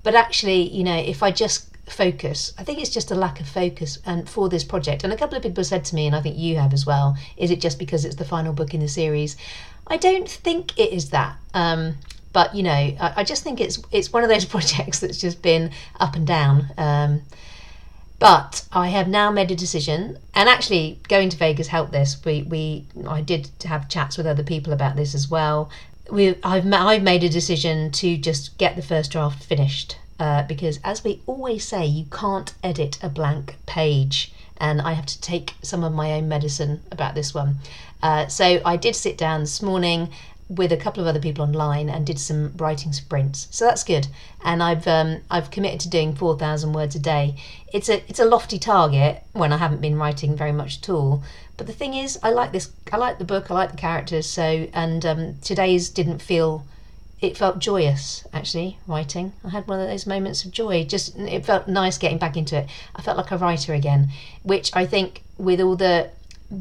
but 0.03 0.15
actually, 0.15 0.69
you 0.69 0.85
know, 0.85 0.97
if 0.97 1.23
I 1.23 1.31
just 1.31 1.69
focus, 1.87 2.53
I 2.59 2.65
think 2.65 2.81
it's 2.81 2.91
just 2.91 3.11
a 3.11 3.15
lack 3.15 3.41
of 3.41 3.49
focus 3.49 3.99
and 4.07 4.29
for 4.29 4.49
this 4.49 4.65
project. 4.65 5.05
And 5.05 5.13
a 5.13 5.17
couple 5.17 5.37
of 5.37 5.43
people 5.43 5.65
said 5.65 5.85
to 5.87 5.95
me, 5.95 6.07
and 6.07 6.17
I 6.17 6.21
think 6.21 6.37
you 6.37 6.57
have 6.57 6.73
as 6.73 6.87
well, 6.87 7.17
is 7.37 7.51
it 7.51 7.61
just 7.61 7.79
because 7.79 8.05
it's 8.05 8.17
the 8.17 8.25
final 8.25 8.53
book 8.53 8.75
in 8.75 8.81
the 8.81 8.89
series? 8.89 9.37
I 9.87 9.97
don't 9.97 10.29
think 10.29 10.79
it 10.79 10.93
is 10.93 11.11
that. 11.11 11.37
Um, 11.55 11.97
but 12.33 12.55
you 12.55 12.63
know, 12.63 12.71
I, 12.71 13.13
I, 13.17 13.25
just 13.25 13.45
think 13.45 13.61
it's 13.61 13.81
it's 13.91 14.13
one 14.13 14.23
of 14.23 14.31
those 14.31 14.45
projects 14.55 15.01
that's 15.01 15.21
just 15.21 15.43
been 15.43 15.71
up 16.01 16.17
and 16.17 16.27
down. 16.27 16.73
Um, 16.79 17.23
but 18.19 18.65
I 18.71 18.89
have 18.89 19.09
now 19.09 19.31
made 19.33 19.51
a 19.51 19.57
decision, 19.57 20.17
and 20.35 20.49
actually 20.49 21.01
going 21.09 21.29
to 21.31 21.37
Vegas 21.37 21.67
helped 21.67 21.93
this. 21.93 22.17
We 22.25 22.43
we 22.43 22.87
I 23.07 23.21
did 23.21 23.51
have 23.65 23.89
chats 23.89 24.17
with 24.17 24.27
other 24.27 24.45
people 24.45 24.73
about 24.73 24.97
this 24.97 25.15
as 25.15 25.29
well. 25.29 25.71
We 26.11 26.37
I've 26.43 26.71
I've 26.73 27.03
made 27.03 27.25
a 27.25 27.29
decision 27.29 27.91
to 27.93 28.17
just 28.17 28.59
get 28.59 28.77
the 28.77 28.83
first 28.83 29.13
draft 29.13 29.43
finished 29.43 29.97
uh, 30.19 30.43
because, 30.45 30.79
as 30.85 31.03
we 31.05 31.21
always 31.27 31.67
say, 31.67 31.87
you 31.87 32.07
can't 32.11 32.55
edit 32.63 32.99
a 33.03 33.09
blank 33.09 33.57
page, 33.67 34.33
and 34.57 34.81
I 34.81 34.93
have 34.93 35.07
to 35.07 35.21
take 35.21 35.55
some 35.63 35.83
of 35.83 35.93
my 35.93 36.13
own 36.13 36.29
medicine 36.29 36.83
about 36.91 37.15
this 37.15 37.35
one. 37.35 37.57
Uh, 38.03 38.27
so 38.27 38.61
I 38.65 38.77
did 38.77 38.97
sit 38.97 39.17
down 39.17 39.41
this 39.41 39.63
morning 39.63 40.11
with 40.57 40.73
a 40.73 40.77
couple 40.77 41.03
of 41.03 41.07
other 41.07 41.21
people 41.21 41.45
online 41.45 41.89
and 41.89 42.07
did 42.07 42.19
some 42.19 42.53
writing 42.57 42.93
sprints. 42.93 43.49
So 43.51 43.65
that's 43.65 43.85
good. 43.85 44.09
And 44.45 44.63
I've 44.63 44.87
um, 44.87 45.21
I've 45.31 45.51
committed 45.51 45.81
to 45.81 45.89
doing 45.89 46.15
four 46.15 46.39
thousand 46.39 46.73
words 46.73 46.95
a 46.95 46.99
day. 46.99 47.37
It's 47.73 47.89
a 47.89 48.03
it's 48.09 48.19
a 48.19 48.25
lofty 48.25 48.59
target 48.59 49.23
when 49.33 49.53
I 49.53 49.57
haven't 49.57 49.81
been 49.81 49.97
writing 49.97 50.37
very 50.37 50.53
much 50.53 50.79
at 50.79 50.89
all. 50.89 51.23
But 51.57 51.67
the 51.67 51.73
thing 51.73 51.95
is, 51.95 52.19
I 52.23 52.31
like 52.31 52.53
this. 52.53 52.71
I 52.93 52.97
like 52.97 53.19
the 53.19 53.25
book. 53.25 53.51
I 53.51 53.55
like 53.55 53.71
the 53.71 53.77
characters. 53.77 54.27
So 54.29 54.69
and 54.73 55.05
um, 55.07 55.37
today's 55.43 55.89
didn't 55.89 56.21
feel. 56.21 56.65
It 57.21 57.37
felt 57.37 57.61
joyous 57.61 58.27
actually 58.33 58.79
writing. 58.89 59.33
I 59.45 59.51
had 59.51 59.69
one 59.69 59.79
of 59.79 59.87
those 59.87 60.09
moments 60.09 60.45
of 60.45 60.51
joy. 60.51 60.85
Just 60.85 61.17
it 61.17 61.47
felt 61.47 61.69
nice 61.69 61.97
getting 61.97 62.19
back 62.19 62.37
into 62.37 62.59
it. 62.59 62.69
I 62.97 63.03
felt 63.03 63.17
like 63.17 63.31
a 63.31 63.39
writer 63.39 63.75
again, 63.75 64.11
which 64.43 64.75
I 64.75 64.87
think 64.87 65.23
with 65.39 65.61
all 65.61 65.77
the 65.77 66.11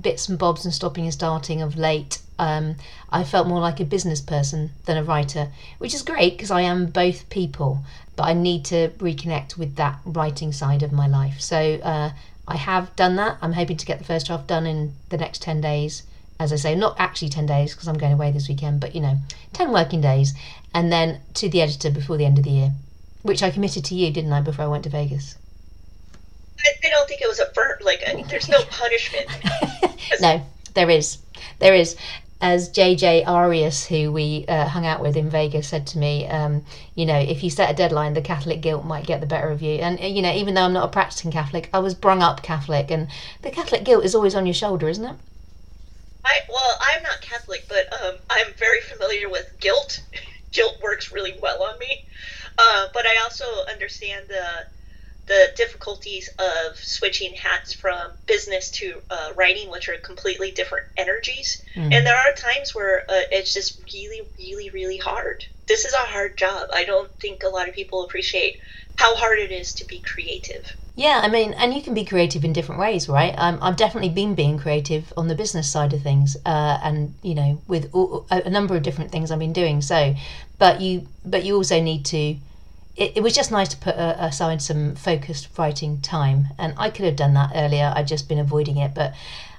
bits 0.02 0.30
and 0.30 0.38
bobs 0.38 0.64
and 0.64 0.74
stopping 0.74 1.06
and 1.06 1.14
starting 1.14 1.62
of 1.62 1.76
late, 1.76 2.20
um, 2.42 2.76
I 3.12 3.24
felt 3.24 3.48
more 3.48 3.60
like 3.60 3.80
a 3.80 3.86
business 3.86 4.20
person 4.20 4.72
than 4.86 4.98
a 4.98 5.04
writer, 5.04 5.50
which 5.78 5.94
is 5.94 6.02
great 6.02 6.34
because 6.34 6.50
I 6.50 6.62
am 6.62 6.88
both 6.88 7.30
people, 7.30 7.84
but 8.16 8.24
I 8.24 8.34
need 8.34 8.66
to 8.66 8.90
reconnect 8.98 9.58
with 9.58 9.76
that 9.76 10.00
writing 10.06 10.52
side 10.52 10.82
of 10.82 10.92
my 10.92 11.06
life. 11.06 11.40
So 11.40 11.76
uh, 11.84 12.10
I 12.48 12.58
have 12.58 12.96
done 12.96 13.16
that. 13.18 13.38
I'm 13.44 13.54
hoping 13.54 13.78
to 13.78 13.86
get 13.86 14.00
the 14.00 14.06
first 14.06 14.26
draft 14.26 14.48
done 14.48 14.66
in 14.66 14.96
the 15.10 15.18
next 15.18 15.44
10 15.44 15.62
days. 15.62 16.02
As 16.40 16.52
I 16.52 16.56
say, 16.56 16.74
not 16.74 16.96
actually 16.98 17.30
10 17.30 17.46
days 17.46 17.76
because 17.76 17.88
I'm 17.88 18.00
going 18.00 18.14
away 18.14 18.32
this 18.32 18.50
weekend, 18.50 18.80
but 18.80 18.96
you 18.96 19.02
know, 19.02 19.18
10 19.54 19.72
working 19.72 20.02
days, 20.02 20.34
and 20.74 20.92
then 20.92 21.20
to 21.36 21.48
the 21.48 21.62
editor 21.62 21.92
before 21.92 22.18
the 22.18 22.26
end 22.26 22.40
of 22.40 22.44
the 22.44 22.50
year, 22.50 22.72
which 23.22 23.44
I 23.44 23.52
committed 23.52 23.86
to 23.86 23.96
you, 23.96 24.12
didn't 24.12 24.34
I, 24.34 24.42
before 24.42 24.66
I 24.66 24.68
went 24.68 24.86
to 24.86 24.90
Vegas? 24.90 25.36
I, 26.60 26.90
don't 26.90 27.08
think 27.08 27.22
it 27.22 27.28
was 27.28 27.40
a 27.40 27.54
firm, 27.54 27.78
like, 27.82 28.02
I, 28.08 28.24
there's 28.24 28.50
no 28.50 28.64
punishment. 28.72 29.28
no, 30.22 30.42
there 30.74 30.90
is. 30.90 31.20
There 31.62 31.76
is. 31.76 31.96
As 32.42 32.70
JJ 32.70 33.28
Arias, 33.28 33.86
who 33.86 34.12
we 34.12 34.46
uh, 34.48 34.68
hung 34.68 34.86
out 34.86 35.00
with 35.00 35.16
in 35.16 35.30
Vegas, 35.30 35.68
said 35.68 35.86
to 35.88 36.00
me, 36.00 36.28
um, 36.28 36.66
you 36.96 37.06
know, 37.06 37.20
if 37.20 37.44
you 37.44 37.52
set 37.52 37.70
a 37.70 37.76
deadline, 37.76 38.16
the 38.16 38.22
Catholic 38.22 38.62
guilt 38.62 38.84
might 38.84 39.06
get 39.06 39.22
the 39.22 39.28
better 39.28 39.52
of 39.52 39.62
you. 39.62 39.76
And, 39.76 40.00
you 40.00 40.24
know, 40.24 40.34
even 40.34 40.56
though 40.56 40.64
I'm 40.64 40.74
not 40.74 40.86
a 40.86 40.92
practicing 40.92 41.32
Catholic, 41.32 41.70
I 41.72 41.78
was 41.80 41.94
brung 41.94 42.24
up 42.24 42.42
Catholic, 42.42 42.90
and 42.90 43.10
the 43.44 43.52
Catholic 43.52 43.84
guilt 43.84 44.04
is 44.04 44.16
always 44.16 44.34
on 44.34 44.48
your 44.48 44.56
shoulder, 44.56 44.90
isn't 44.90 45.06
it? 45.06 45.16
I, 46.26 46.40
well, 46.50 46.78
I'm 46.82 47.04
not 47.04 47.22
Catholic, 47.22 47.66
but 47.70 47.86
um, 48.04 48.16
I'm 48.30 48.54
very 48.58 48.82
familiar 48.82 49.30
with 49.30 49.46
guilt. 49.60 50.04
guilt 50.52 50.78
works 50.82 51.12
really 51.12 51.36
well 51.42 51.62
on 51.64 51.78
me. 51.80 52.04
Uh, 52.58 52.88
but 52.94 53.06
I 53.06 53.22
also 53.24 53.46
understand 53.72 54.26
the 54.28 54.44
the 55.28 55.52
difficulties 55.56 56.30
of 56.40 56.78
switching 56.78 57.34
hats 57.34 57.74
from 57.74 58.12
business 58.26 58.70
to 58.72 59.02
uh, 59.10 59.32
writing, 59.36 59.70
which 59.70 59.88
are 59.90 59.98
completely 59.98 60.52
different 60.52 60.88
energies. 60.98 61.64
Mm. 61.76 61.94
And 61.94 62.06
there 62.06 62.18
are 62.18 62.34
times 62.34 62.76
where 62.76 63.02
uh, 63.02 63.22
it's 63.32 63.54
just 63.54 63.82
really, 63.94 64.22
really, 64.38 64.70
really 64.70 64.98
hard. 64.98 65.46
This 65.68 65.86
is 65.86 65.94
a 65.94 66.12
hard 66.12 66.38
job. 66.38 66.70
I 66.74 66.84
don't 66.84 67.10
think 67.20 67.44
a 67.44 67.50
lot 67.50 67.70
of 67.70 67.76
people 67.76 68.04
appreciate 68.04 68.60
how 68.98 69.16
hard 69.16 69.40
it 69.40 69.52
is 69.52 69.74
to 69.76 69.86
be 69.86 70.00
creative. 70.00 70.76
Yeah, 70.96 71.22
I 71.24 71.30
mean, 71.30 71.54
and 71.54 71.74
you 71.74 71.82
can 71.82 71.94
be 71.94 72.04
creative 72.04 72.44
in 72.44 72.52
different 72.52 72.82
ways, 72.82 73.08
right? 73.08 73.34
Um, 73.38 73.58
I've 73.62 73.78
definitely 73.78 74.10
been 74.10 74.36
being 74.36 74.60
creative 74.60 75.14
on 75.16 75.30
the 75.30 75.36
business 75.36 75.70
side 75.70 75.94
of 75.94 76.02
things, 76.02 76.36
uh, 76.46 76.80
and 76.84 77.16
you 77.24 77.34
know, 77.34 77.62
with 77.68 77.90
a, 77.96 78.42
a 78.46 78.50
number 78.50 78.76
of 78.76 78.84
different 78.84 79.12
things 79.12 79.32
I've 79.32 79.40
been 79.40 79.54
doing. 79.54 79.82
So, 79.82 80.14
but 80.60 80.82
you, 80.82 81.08
but 81.26 81.46
you 81.46 81.56
also 81.56 81.80
need 81.82 82.06
to 82.08 82.36
it, 82.96 83.18
it 83.18 83.24
was 83.24 83.34
just 83.34 83.52
nice 83.52 83.70
to 83.70 83.78
put 83.78 83.96
uh, 83.96 84.16
aside 84.20 84.62
some 84.62 84.96
focused 84.96 85.48
writing 85.58 86.02
time. 86.02 86.48
And 86.58 86.74
I 86.78 86.90
could 86.90 87.06
have 87.06 87.16
done 87.16 87.34
that 87.36 87.52
earlier. 87.56 87.94
I'd 87.96 88.08
just 88.08 88.28
been 88.28 88.40
avoiding 88.40 88.78
it. 88.78 88.94
But 88.94 89.14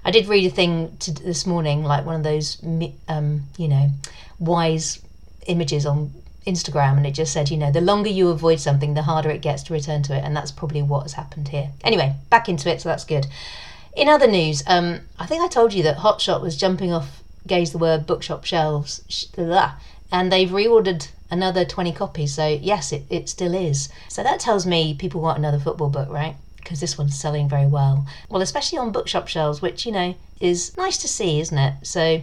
I 0.04 0.10
did 0.10 0.26
read 0.26 0.46
a 0.46 0.54
thing 0.54 0.96
to, 1.00 1.12
this 1.12 1.46
morning, 1.46 1.84
like 1.84 2.04
one 2.04 2.16
of 2.16 2.22
those, 2.22 2.62
um, 3.08 3.42
you 3.56 3.68
know, 3.68 3.90
wise 4.38 5.00
images 5.46 5.86
on 5.86 6.12
Instagram, 6.46 6.96
and 6.96 7.06
it 7.06 7.12
just 7.12 7.32
said, 7.32 7.50
you 7.50 7.56
know, 7.56 7.70
the 7.70 7.80
longer 7.80 8.10
you 8.10 8.28
avoid 8.28 8.58
something, 8.58 8.94
the 8.94 9.02
harder 9.02 9.30
it 9.30 9.42
gets 9.42 9.62
to 9.64 9.72
return 9.72 10.02
to 10.02 10.16
it. 10.16 10.24
And 10.24 10.36
that's 10.36 10.50
probably 10.50 10.82
what 10.82 11.02
has 11.02 11.12
happened 11.12 11.48
here. 11.48 11.70
Anyway, 11.84 12.14
back 12.30 12.48
into 12.48 12.70
it, 12.70 12.80
so 12.80 12.88
that's 12.88 13.04
good. 13.04 13.26
In 13.94 14.08
other 14.08 14.26
news, 14.26 14.62
um, 14.66 15.00
I 15.18 15.26
think 15.26 15.42
I 15.42 15.48
told 15.48 15.72
you 15.72 15.82
that 15.84 15.98
Hotshot 15.98 16.40
was 16.40 16.56
jumping 16.56 16.92
off 16.92 17.22
Gay's 17.46 17.72
the 17.72 17.78
Word 17.78 18.06
bookshop 18.06 18.44
shelves, 18.44 19.28
and 20.10 20.32
they've 20.32 20.48
reordered 20.48 21.08
another 21.32 21.64
20 21.64 21.92
copies. 21.92 22.34
So, 22.34 22.46
yes, 22.46 22.92
it, 22.92 23.04
it 23.10 23.28
still 23.28 23.54
is. 23.54 23.88
So, 24.08 24.22
that 24.22 24.38
tells 24.38 24.66
me 24.66 24.94
people 24.94 25.20
want 25.20 25.38
another 25.38 25.58
football 25.58 25.88
book, 25.88 26.08
right? 26.10 26.36
Because 26.56 26.78
this 26.78 26.96
one's 26.96 27.18
selling 27.18 27.48
very 27.48 27.66
well. 27.66 28.06
Well, 28.28 28.42
especially 28.42 28.78
on 28.78 28.92
bookshop 28.92 29.26
shelves, 29.26 29.60
which, 29.60 29.84
you 29.84 29.92
know, 29.92 30.14
is 30.38 30.76
nice 30.76 30.98
to 30.98 31.08
see, 31.08 31.40
isn't 31.40 31.58
it? 31.58 31.74
So, 31.82 32.22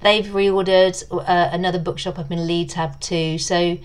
they've 0.00 0.26
reordered. 0.26 1.02
Uh, 1.10 1.48
another 1.52 1.78
bookshop 1.78 2.18
up 2.18 2.30
in 2.30 2.46
Leeds 2.46 2.74
have 2.74 2.98
too. 3.00 3.38
So, 3.38 3.78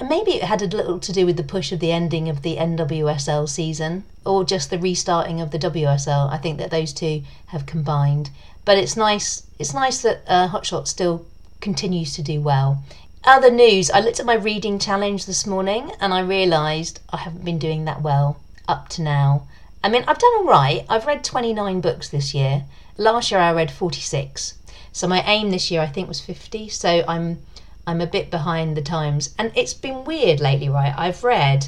maybe 0.00 0.32
it 0.32 0.44
had 0.44 0.62
a 0.62 0.66
little 0.66 0.98
to 0.98 1.12
do 1.12 1.26
with 1.26 1.36
the 1.36 1.42
push 1.42 1.70
of 1.70 1.80
the 1.80 1.92
ending 1.92 2.28
of 2.28 2.42
the 2.42 2.56
NWSL 2.56 3.48
season 3.48 4.04
or 4.24 4.44
just 4.44 4.70
the 4.70 4.78
restarting 4.78 5.40
of 5.40 5.50
the 5.50 5.58
WSL. 5.58 6.30
I 6.30 6.38
think 6.38 6.58
that 6.58 6.70
those 6.70 6.92
two 6.92 7.22
have 7.48 7.66
combined. 7.66 8.30
But 8.64 8.78
it's 8.78 8.96
nice. 8.96 9.44
It's 9.58 9.72
nice 9.72 10.02
that 10.02 10.22
uh, 10.26 10.48
Hotshot 10.48 10.88
still 10.88 11.24
continues 11.60 12.14
to 12.14 12.22
do 12.22 12.40
well. 12.40 12.82
Other 13.26 13.50
news 13.50 13.90
I 13.90 13.98
looked 13.98 14.20
at 14.20 14.24
my 14.24 14.36
reading 14.36 14.78
challenge 14.78 15.26
this 15.26 15.48
morning 15.48 15.90
and 16.00 16.14
I 16.14 16.20
realised 16.20 17.00
I 17.10 17.16
haven't 17.16 17.44
been 17.44 17.58
doing 17.58 17.84
that 17.84 18.00
well 18.00 18.38
up 18.68 18.88
to 18.90 19.02
now. 19.02 19.48
I 19.82 19.88
mean, 19.88 20.04
I've 20.06 20.20
done 20.20 20.30
all 20.36 20.44
right. 20.46 20.86
I've 20.88 21.06
read 21.06 21.24
29 21.24 21.80
books 21.80 22.08
this 22.08 22.34
year. 22.34 22.66
Last 22.96 23.32
year 23.32 23.40
I 23.40 23.52
read 23.52 23.72
46. 23.72 24.54
So 24.92 25.08
my 25.08 25.22
aim 25.22 25.50
this 25.50 25.72
year 25.72 25.80
I 25.80 25.88
think 25.88 26.06
was 26.06 26.20
50. 26.20 26.68
So 26.68 27.02
I'm 27.08 27.42
I'm 27.84 28.00
a 28.00 28.06
bit 28.06 28.30
behind 28.30 28.76
the 28.76 28.80
times. 28.80 29.34
And 29.36 29.50
it's 29.56 29.74
been 29.74 30.04
weird 30.04 30.38
lately, 30.38 30.68
right? 30.68 30.94
I've 30.96 31.24
read 31.24 31.66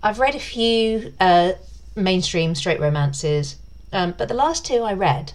I've 0.00 0.20
read 0.20 0.36
a 0.36 0.40
few 0.40 1.12
uh, 1.18 1.54
mainstream 1.96 2.54
straight 2.54 2.78
romances, 2.78 3.56
um, 3.92 4.14
but 4.16 4.28
the 4.28 4.34
last 4.34 4.64
two 4.64 4.82
I 4.84 4.92
read, 4.92 5.32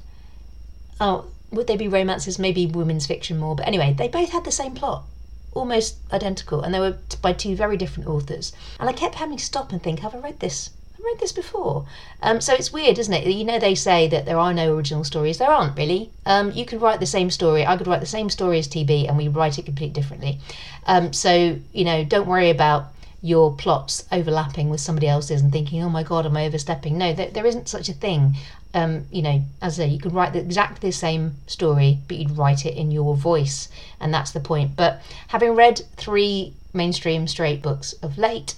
oh, 1.02 1.26
would 1.52 1.68
they 1.68 1.76
be 1.76 1.90
romances? 1.90 2.40
Maybe 2.40 2.66
women's 2.66 3.08
fiction 3.08 3.38
more. 3.38 3.58
But 3.58 3.68
anyway, 3.68 3.94
they 3.98 4.08
both 4.08 4.30
had 4.30 4.46
the 4.46 4.52
same 4.52 4.74
plot 4.74 5.04
almost 5.54 5.98
identical, 6.12 6.62
and 6.62 6.74
they 6.74 6.80
were 6.80 6.98
by 7.22 7.34
two 7.34 7.56
very 7.56 7.78
different 7.78 8.10
authors. 8.10 8.54
And 8.80 8.90
I 8.90 8.94
kept 8.94 9.16
having 9.16 9.38
to 9.38 9.44
stop 9.44 9.72
and 9.72 9.82
think, 9.82 10.00
have 10.00 10.16
I 10.16 10.20
read 10.20 10.40
this? 10.40 10.72
I've 10.96 11.06
read 11.06 11.20
this 11.20 11.32
before. 11.32 11.86
Um, 12.22 12.42
so 12.42 12.54
it's 12.54 12.74
weird, 12.74 13.00
isn't 13.00 13.14
it? 13.14 13.26
You 13.26 13.46
know, 13.46 13.60
they 13.60 13.76
say 13.76 14.08
that 14.08 14.26
there 14.26 14.38
are 14.38 14.54
no 14.54 14.76
original 14.76 15.04
stories. 15.04 15.38
There 15.38 15.50
aren't 15.50 15.78
really. 15.78 16.12
Um, 16.26 16.52
you 16.52 16.66
could 16.66 16.82
write 16.82 17.00
the 17.00 17.06
same 17.06 17.30
story. 17.30 17.66
I 17.66 17.78
could 17.78 17.88
write 17.88 18.02
the 18.02 18.06
same 18.06 18.30
story 18.30 18.60
as 18.60 18.68
TB, 18.68 19.08
and 19.08 19.18
we 19.18 19.28
write 19.28 19.58
it 19.58 19.66
completely 19.66 19.94
differently. 19.94 20.40
Um, 20.86 21.14
so 21.14 21.58
you 21.74 21.86
know, 21.86 22.04
don't 22.04 22.28
worry 22.28 22.50
about 22.50 22.88
your 23.22 23.54
plots 23.54 24.06
overlapping 24.12 24.70
with 24.70 24.80
somebody 24.80 25.08
else's 25.08 25.42
and 25.42 25.52
thinking, 25.52 25.84
oh 25.84 25.90
my 25.90 26.04
god, 26.04 26.26
am 26.26 26.38
I 26.38 26.46
overstepping? 26.46 26.98
No, 26.98 27.14
there, 27.14 27.30
there 27.30 27.46
isn't 27.46 27.68
such 27.68 27.90
a 27.90 27.94
thing 27.94 28.38
um, 28.74 29.06
you 29.12 29.22
know, 29.22 29.42
as 29.62 29.80
I 29.80 29.84
say, 29.84 29.90
you 29.90 30.00
could 30.00 30.14
write 30.14 30.34
the, 30.34 30.40
exactly 30.40 30.90
the 30.90 30.94
same 30.96 31.38
story, 31.48 32.00
but 32.08 32.18
you'd 32.18 32.38
write 32.38 32.66
it 32.66 32.76
in 32.76 32.92
your 32.92 33.16
voice, 33.16 33.70
and 34.00 34.14
that's 34.14 34.32
the 34.32 34.40
point. 34.40 34.76
But 34.76 35.02
having 35.30 35.56
read 35.56 35.82
three 35.98 36.54
mainstream 36.74 37.28
straight 37.28 37.62
books 37.62 37.94
of 37.94 38.18
late, 38.18 38.56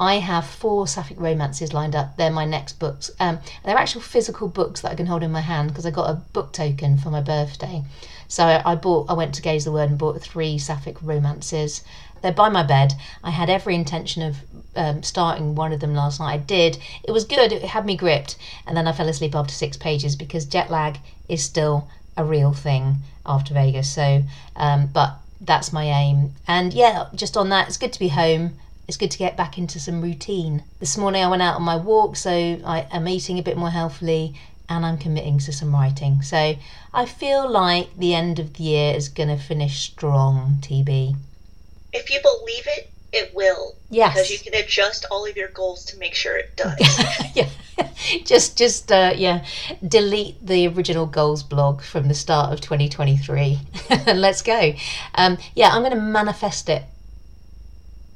I 0.00 0.16
have 0.16 0.46
four 0.46 0.88
sapphic 0.88 1.20
romances 1.20 1.72
lined 1.72 1.94
up. 1.94 2.16
They're 2.16 2.30
my 2.30 2.44
next 2.44 2.80
books. 2.80 3.10
Um, 3.20 3.38
they're 3.64 3.76
actual 3.76 4.00
physical 4.00 4.48
books 4.48 4.80
that 4.80 4.90
I 4.90 4.94
can 4.96 5.06
hold 5.06 5.22
in 5.22 5.30
my 5.30 5.42
hand 5.42 5.68
because 5.68 5.86
I 5.86 5.90
got 5.90 6.10
a 6.10 6.14
book 6.14 6.52
token 6.52 6.98
for 6.98 7.10
my 7.10 7.20
birthday. 7.20 7.84
So 8.26 8.60
I 8.64 8.74
bought, 8.74 9.10
I 9.10 9.12
went 9.12 9.34
to 9.34 9.42
Gay's 9.42 9.64
the 9.64 9.72
Word 9.72 9.90
and 9.90 9.98
bought 9.98 10.20
three 10.20 10.58
sapphic 10.58 10.96
romances. 11.02 11.84
They're 12.22 12.32
by 12.32 12.48
my 12.48 12.62
bed. 12.62 12.94
I 13.22 13.30
had 13.30 13.50
every 13.50 13.74
intention 13.74 14.22
of 14.22 14.36
um, 14.74 15.02
starting 15.02 15.54
one 15.54 15.72
of 15.72 15.80
them 15.80 15.94
last 15.94 16.20
night. 16.20 16.32
I 16.32 16.36
did. 16.38 16.78
It 17.04 17.12
was 17.12 17.24
good. 17.24 17.52
It 17.52 17.62
had 17.62 17.84
me 17.84 17.96
gripped, 17.96 18.36
and 18.66 18.76
then 18.76 18.86
I 18.88 18.92
fell 18.92 19.08
asleep 19.08 19.34
after 19.34 19.52
six 19.52 19.76
pages 19.76 20.16
because 20.16 20.44
jet 20.44 20.70
lag 20.70 20.98
is 21.28 21.42
still 21.42 21.88
a 22.16 22.24
real 22.24 22.52
thing 22.52 22.98
after 23.26 23.54
Vegas. 23.54 23.90
So, 23.92 24.22
um, 24.56 24.88
but 24.92 25.16
that's 25.40 25.72
my 25.72 25.84
aim. 25.84 26.34
And 26.46 26.72
yeah, 26.72 27.06
just 27.14 27.36
on 27.36 27.48
that, 27.50 27.68
it's 27.68 27.76
good 27.76 27.92
to 27.92 27.98
be 27.98 28.08
home. 28.08 28.58
it's 28.88 28.96
good 28.96 29.10
to 29.10 29.18
get 29.18 29.36
back 29.36 29.58
into 29.58 29.78
some 29.80 30.02
routine. 30.02 30.64
This 30.80 30.98
morning 30.98 31.22
I 31.24 31.28
went 31.28 31.42
out 31.42 31.56
on 31.56 31.62
my 31.62 31.76
walk, 31.76 32.16
so 32.16 32.30
I 32.30 32.86
am 32.90 33.08
eating 33.08 33.38
a 33.38 33.42
bit 33.42 33.56
more 33.56 33.70
healthily 33.70 34.34
and 34.68 34.84
I'm 34.86 34.98
committing 34.98 35.38
to 35.40 35.52
some 35.52 35.72
writing. 35.72 36.22
So 36.22 36.56
I 36.92 37.06
feel 37.06 37.48
like 37.48 37.96
the 37.96 38.14
end 38.14 38.38
of 38.38 38.54
the 38.54 38.64
year 38.64 38.94
is 38.94 39.08
going 39.08 39.28
to 39.28 39.36
finish 39.36 39.80
strong, 39.80 40.58
TB. 40.60 41.16
If 41.92 42.10
you 42.10 42.20
believe 42.22 42.66
it, 42.66 42.90
it 43.12 43.34
will. 43.34 43.74
Yes. 43.90 44.14
Because 44.14 44.30
you 44.30 44.38
can 44.38 44.54
adjust 44.54 45.04
all 45.10 45.26
of 45.26 45.36
your 45.36 45.48
goals 45.48 45.84
to 45.86 45.98
make 45.98 46.14
sure 46.14 46.36
it 46.36 46.56
does. 46.56 46.76
yeah. 47.34 47.48
just, 48.24 48.56
just, 48.56 48.90
uh, 48.90 49.12
yeah, 49.14 49.44
delete 49.86 50.44
the 50.44 50.66
original 50.68 51.06
goals 51.06 51.42
blog 51.42 51.82
from 51.82 52.08
the 52.08 52.14
start 52.14 52.52
of 52.52 52.60
2023 52.60 53.58
and 53.90 54.20
let's 54.20 54.42
go. 54.42 54.72
Um, 55.14 55.38
yeah, 55.54 55.70
I'm 55.70 55.82
going 55.82 55.94
to 55.94 56.00
manifest 56.00 56.68
it. 56.68 56.84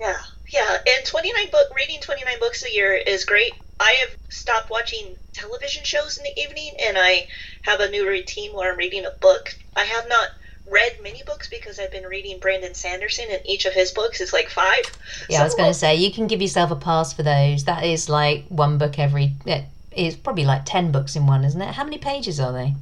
Yeah. 0.00 0.16
Yeah. 0.48 0.76
And 0.96 1.04
29 1.04 1.50
book, 1.50 1.66
reading 1.76 2.00
29 2.00 2.38
books 2.40 2.64
a 2.64 2.72
year 2.72 2.94
is 2.94 3.24
great. 3.24 3.52
I 3.78 3.94
have 4.00 4.16
stopped 4.30 4.70
watching 4.70 5.16
television 5.34 5.84
shows 5.84 6.16
in 6.16 6.24
the 6.24 6.40
evening 6.40 6.72
and 6.82 6.96
I 6.98 7.26
have 7.62 7.80
a 7.80 7.90
new 7.90 8.08
routine 8.08 8.54
where 8.54 8.72
I'm 8.72 8.78
reading 8.78 9.04
a 9.04 9.10
book. 9.10 9.54
I 9.74 9.84
have 9.84 10.08
not 10.08 10.28
read 10.70 10.98
many 11.02 11.22
books 11.24 11.48
because 11.48 11.78
I've 11.78 11.92
been 11.92 12.04
reading 12.04 12.38
Brandon 12.38 12.74
Sanderson, 12.74 13.26
and 13.30 13.40
each 13.44 13.66
of 13.66 13.72
his 13.72 13.92
books 13.92 14.20
is 14.20 14.32
like 14.32 14.48
five. 14.48 14.84
Yeah, 15.28 15.38
so, 15.38 15.42
I 15.42 15.44
was 15.44 15.54
going 15.54 15.70
to 15.70 15.78
say 15.78 15.94
you 15.96 16.12
can 16.12 16.26
give 16.26 16.42
yourself 16.42 16.70
a 16.70 16.76
pass 16.76 17.12
for 17.12 17.22
those. 17.22 17.64
That 17.64 17.84
is 17.84 18.08
like 18.08 18.44
one 18.48 18.78
book 18.78 18.98
every. 18.98 19.34
It's 19.92 20.16
probably 20.16 20.44
like 20.44 20.62
ten 20.64 20.92
books 20.92 21.16
in 21.16 21.26
one, 21.26 21.44
isn't 21.44 21.60
it? 21.60 21.74
How 21.74 21.84
many 21.84 21.98
pages 21.98 22.40
are 22.40 22.52
they? 22.52 22.74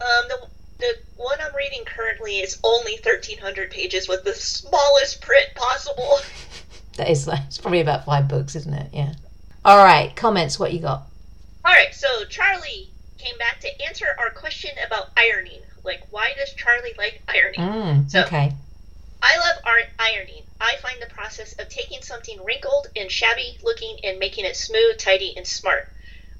Um, 0.00 0.28
the 0.28 0.46
the 0.78 0.94
one 1.16 1.38
I'm 1.40 1.54
reading 1.54 1.84
currently 1.84 2.38
is 2.38 2.58
only 2.64 2.96
thirteen 2.98 3.38
hundred 3.38 3.70
pages 3.70 4.08
with 4.08 4.24
the 4.24 4.34
smallest 4.34 5.20
print 5.20 5.48
possible. 5.54 6.18
that 6.96 7.10
is 7.10 7.26
like 7.26 7.40
it's 7.46 7.58
probably 7.58 7.80
about 7.80 8.04
five 8.04 8.28
books, 8.28 8.54
isn't 8.56 8.74
it? 8.74 8.90
Yeah. 8.92 9.14
All 9.64 9.84
right, 9.84 10.14
comments. 10.14 10.58
What 10.58 10.72
you 10.72 10.80
got? 10.80 11.02
All 11.64 11.72
right, 11.72 11.94
so 11.94 12.24
Charlie 12.28 12.88
came 13.18 13.36
back 13.38 13.60
to 13.60 13.84
answer 13.84 14.06
our 14.18 14.30
question 14.30 14.70
about 14.86 15.10
ironing. 15.16 15.60
Like, 15.88 16.02
why 16.10 16.34
does 16.36 16.52
Charlie 16.52 16.92
like 16.98 17.22
ironing? 17.26 17.60
Mm, 17.60 18.10
so, 18.10 18.20
okay. 18.24 18.52
I 19.22 19.38
love 19.38 19.56
art 19.64 19.88
ironing. 19.98 20.42
I 20.60 20.76
find 20.82 21.00
the 21.00 21.14
process 21.14 21.54
of 21.58 21.70
taking 21.70 22.02
something 22.02 22.44
wrinkled 22.44 22.88
and 22.94 23.10
shabby 23.10 23.58
looking 23.64 23.96
and 24.04 24.18
making 24.18 24.44
it 24.44 24.54
smooth, 24.54 24.98
tidy, 24.98 25.32
and 25.34 25.46
smart. 25.46 25.88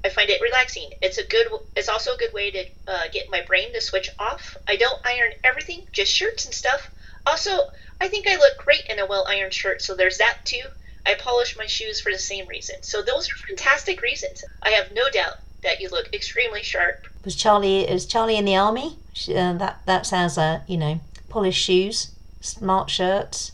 I 0.05 0.09
find 0.09 0.29
it 0.29 0.39
relaxing. 0.39 0.91
It's 1.01 1.17
a 1.17 1.25
good. 1.25 1.47
It's 1.75 1.89
also 1.89 2.13
a 2.13 2.17
good 2.17 2.31
way 2.31 2.51
to 2.51 2.63
uh, 2.87 3.07
get 3.11 3.31
my 3.31 3.41
brain 3.41 3.73
to 3.73 3.81
switch 3.81 4.11
off. 4.19 4.55
I 4.67 4.75
don't 4.75 5.01
iron 5.03 5.31
everything, 5.43 5.81
just 5.93 6.13
shirts 6.13 6.45
and 6.45 6.53
stuff. 6.53 6.87
Also, 7.25 7.51
I 7.99 8.07
think 8.07 8.27
I 8.27 8.35
look 8.35 8.63
great 8.63 8.85
in 8.87 8.99
a 8.99 9.07
well-ironed 9.07 9.53
shirt, 9.53 9.81
so 9.81 9.95
there's 9.95 10.19
that 10.19 10.37
too. 10.45 10.63
I 11.07 11.15
polish 11.15 11.57
my 11.57 11.65
shoes 11.65 11.99
for 11.99 12.11
the 12.11 12.19
same 12.19 12.47
reason. 12.47 12.75
So 12.83 13.01
those 13.01 13.27
are 13.27 13.47
fantastic 13.47 14.03
reasons. 14.03 14.43
I 14.61 14.69
have 14.69 14.91
no 14.93 15.09
doubt 15.09 15.37
that 15.63 15.81
you 15.81 15.89
look 15.89 16.13
extremely 16.13 16.63
sharp. 16.63 17.07
Was 17.25 17.35
Charlie 17.35 17.87
is 17.87 18.05
Charlie 18.05 18.37
in 18.37 18.45
the 18.45 18.55
army? 18.55 18.97
Uh, 19.27 19.53
that 19.53 19.79
that 19.85 20.05
sounds 20.05 20.37
uh, 20.37 20.61
you 20.67 20.77
know 20.77 20.99
polished 21.29 21.61
shoes, 21.61 22.11
smart 22.41 22.89
shirts. 22.89 23.51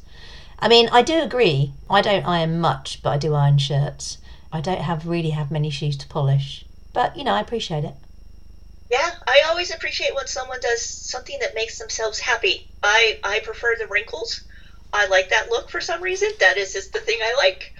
I 0.59 0.67
mean, 0.67 0.87
I 0.91 1.01
do 1.01 1.21
agree. 1.21 1.73
I 1.89 2.01
don't 2.01 2.25
iron 2.25 2.59
much, 2.59 3.01
but 3.03 3.09
I 3.11 3.17
do 3.17 3.33
iron 3.33 3.57
shirts. 3.57 4.17
I 4.51 4.61
don't 4.61 4.81
have 4.81 5.07
really 5.07 5.31
have 5.31 5.51
many 5.51 5.69
shoes 5.69 5.97
to 5.97 6.07
polish, 6.07 6.65
but 6.93 7.17
you 7.17 7.23
know 7.23 7.33
I 7.33 7.41
appreciate 7.41 7.83
it. 7.83 7.95
Yeah, 8.89 9.11
I 9.27 9.43
always 9.49 9.73
appreciate 9.73 10.15
when 10.15 10.27
someone 10.27 10.59
does 10.61 10.85
something 10.85 11.37
that 11.41 11.55
makes 11.55 11.79
themselves 11.79 12.19
happy. 12.19 12.67
I 12.83 13.19
I 13.23 13.39
prefer 13.39 13.75
the 13.77 13.87
wrinkles. 13.87 14.41
I 14.93 15.07
like 15.07 15.29
that 15.29 15.49
look 15.49 15.69
for 15.69 15.81
some 15.81 16.01
reason. 16.01 16.29
That 16.39 16.57
is 16.57 16.73
just 16.73 16.93
the 16.93 16.99
thing 16.99 17.17
I 17.21 17.35
like. 17.37 17.73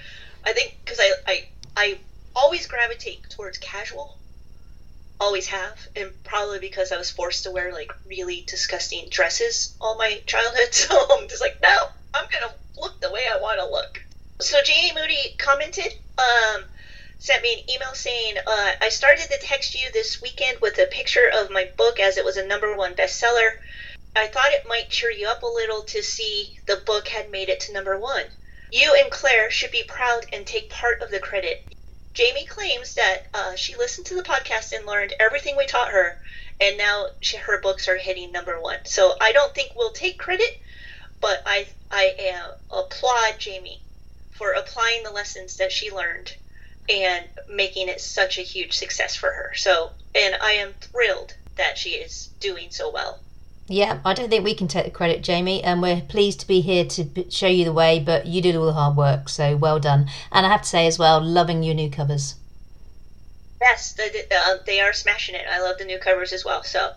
I 0.43 0.53
think 0.53 0.77
because 0.83 0.99
I, 0.99 1.13
I 1.27 1.45
I 1.77 1.97
always 2.35 2.67
gravitate 2.67 3.29
towards 3.29 3.57
casual. 3.57 4.17
Always 5.19 5.47
have, 5.47 5.87
and 5.95 6.11
probably 6.23 6.59
because 6.59 6.91
I 6.91 6.97
was 6.97 7.09
forced 7.09 7.43
to 7.43 7.51
wear 7.51 7.71
like 7.71 7.91
really 8.05 8.43
disgusting 8.47 9.07
dresses 9.09 9.75
all 9.79 9.97
my 9.97 10.21
childhood. 10.25 10.69
So 10.73 11.05
I'm 11.17 11.27
just 11.27 11.41
like, 11.41 11.61
no, 11.61 11.87
I'm 12.13 12.27
gonna 12.31 12.53
look 12.77 12.99
the 12.99 13.11
way 13.11 13.21
I 13.31 13.39
want 13.41 13.59
to 13.59 13.65
look. 13.65 14.03
So 14.41 14.61
Jamie 14.63 14.93
Moody 14.93 15.35
commented, 15.37 15.93
um, 16.17 16.65
sent 17.17 17.41
me 17.41 17.53
an 17.53 17.69
email 17.73 17.93
saying, 17.93 18.35
uh, 18.45 18.71
I 18.81 18.89
started 18.89 19.29
to 19.31 19.37
text 19.41 19.73
you 19.73 19.89
this 19.93 20.21
weekend 20.21 20.57
with 20.61 20.77
a 20.77 20.87
picture 20.91 21.31
of 21.39 21.49
my 21.49 21.69
book 21.77 21.99
as 21.99 22.17
it 22.17 22.25
was 22.25 22.35
a 22.35 22.45
number 22.45 22.75
one 22.75 22.95
bestseller. 22.95 23.51
I 24.15 24.27
thought 24.27 24.51
it 24.51 24.67
might 24.67 24.89
cheer 24.89 25.11
you 25.11 25.27
up 25.29 25.43
a 25.43 25.47
little 25.47 25.83
to 25.83 26.03
see 26.03 26.57
the 26.67 26.81
book 26.85 27.07
had 27.07 27.31
made 27.31 27.49
it 27.49 27.61
to 27.61 27.73
number 27.73 27.97
one. 27.97 28.25
You 28.71 28.95
and 28.99 29.09
Clare 29.11 29.49
should 29.49 29.71
be 29.71 29.83
proud 29.83 30.25
and 30.33 30.45
take 30.45 30.69
part 30.69 31.01
of 31.01 31.11
the 31.11 31.19
credit. 31.19 31.63
Jamie 32.15 32.45
claims 32.45 32.93
that 32.95 33.27
uh, 33.33 33.55
she 33.55 33.75
listened 33.75 34.07
to 34.07 34.15
the 34.15 34.23
podcast 34.23 34.71
and 34.71 34.85
learned 34.85 35.13
everything 35.19 35.57
we 35.57 35.65
taught 35.65 35.91
her, 35.91 36.17
and 36.61 36.77
now 36.77 37.07
she, 37.19 37.35
her 37.35 37.59
books 37.59 37.89
are 37.89 37.97
hitting 37.97 38.31
number 38.31 38.59
one. 38.59 38.79
So 38.85 39.15
I 39.19 39.33
don't 39.33 39.53
think 39.53 39.73
we'll 39.75 39.91
take 39.91 40.17
credit, 40.17 40.49
but 41.19 41.43
I 41.45 41.67
I 41.91 42.15
uh, 42.71 42.79
applaud 42.79 43.37
Jamie 43.39 43.83
for 44.31 44.53
applying 44.53 45.03
the 45.03 45.11
lessons 45.11 45.57
that 45.57 45.73
she 45.73 45.91
learned 45.91 46.31
and 46.87 47.25
making 47.49 47.89
it 47.89 47.99
such 47.99 48.37
a 48.37 48.43
huge 48.43 48.73
success 48.73 49.15
for 49.15 49.29
her. 49.29 49.51
So, 49.55 49.91
and 50.13 50.35
I 50.35 50.53
am 50.53 50.73
thrilled 50.79 51.33
that 51.57 51.77
she 51.77 51.91
is 51.95 52.29
doing 52.39 52.71
so 52.71 52.91
well. 52.91 53.24
Yeah, 53.67 53.99
I 54.05 54.13
don't 54.13 54.29
think 54.29 54.45
we 54.45 54.53
can 54.53 54.67
take 54.67 54.85
the 54.85 54.91
credit, 54.91 55.23
Jamie, 55.23 55.63
and 55.63 55.81
we're 55.81 56.01
pleased 56.01 56.39
to 56.41 56.47
be 56.47 56.61
here 56.61 56.85
to 56.85 57.31
show 57.31 57.47
you 57.47 57.65
the 57.65 57.73
way, 57.73 57.99
but 57.99 58.27
you 58.27 58.39
did 58.39 58.55
all 58.55 58.67
the 58.67 58.73
hard 58.73 58.95
work, 58.95 59.27
so 59.27 59.55
well 59.55 59.79
done. 59.79 60.07
And 60.31 60.45
I 60.45 60.49
have 60.49 60.61
to 60.61 60.69
say 60.69 60.85
as 60.85 60.99
well, 60.99 61.19
loving 61.19 61.63
your 61.63 61.73
new 61.73 61.89
covers. 61.89 62.35
Yes, 63.59 63.93
they, 63.93 64.11
uh, 64.31 64.57
they 64.67 64.81
are 64.81 64.93
smashing 64.93 65.33
it. 65.33 65.45
I 65.49 65.61
love 65.61 65.79
the 65.79 65.85
new 65.85 65.97
covers 65.97 66.31
as 66.31 66.45
well. 66.45 66.61
So, 66.61 66.91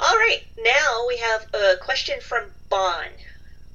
all 0.00 0.16
right, 0.16 0.42
now 0.58 1.04
we 1.06 1.18
have 1.18 1.46
a 1.54 1.76
question 1.76 2.20
from 2.20 2.50
Bon. 2.68 3.06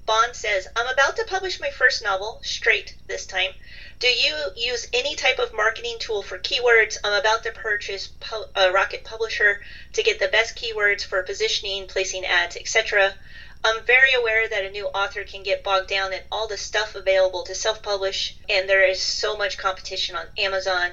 Bon 0.06 0.34
says, 0.34 0.68
I'm 0.76 0.88
about 0.94 1.16
to 1.16 1.24
publish 1.26 1.62
my 1.62 1.70
first 1.70 2.04
novel, 2.04 2.42
straight 2.44 2.98
this 3.08 3.26
time. 3.26 3.52
Do 3.98 4.10
you 4.10 4.52
use 4.58 4.88
any 4.92 5.16
type 5.16 5.40
of 5.40 5.54
marketing 5.54 5.96
tool 6.00 6.22
for 6.22 6.38
keywords? 6.38 6.98
I'm 7.02 7.14
about 7.14 7.44
to 7.44 7.52
purchase 7.54 8.10
a 8.54 8.70
Rocket 8.70 9.06
Publisher 9.06 9.62
to 9.94 10.04
get 10.04 10.20
the 10.20 10.28
best 10.28 10.58
keywords 10.58 11.06
for 11.06 11.24
positioning, 11.24 11.88
placing 11.88 12.26
ads, 12.26 12.58
etc. 12.58 13.16
I'm 13.64 13.86
very 13.86 14.14
aware 14.14 14.50
that 14.50 14.66
a 14.66 14.70
new 14.70 14.88
author 14.88 15.24
can 15.24 15.44
get 15.44 15.64
bogged 15.64 15.88
down 15.88 16.12
in 16.12 16.22
all 16.30 16.46
the 16.46 16.58
stuff 16.58 16.94
available 16.96 17.46
to 17.46 17.56
self 17.56 17.82
publish, 17.82 18.36
and 18.50 18.68
there 18.68 18.86
is 18.86 19.02
so 19.02 19.38
much 19.38 19.58
competition 19.58 20.18
on 20.18 20.28
Amazon. 20.38 20.92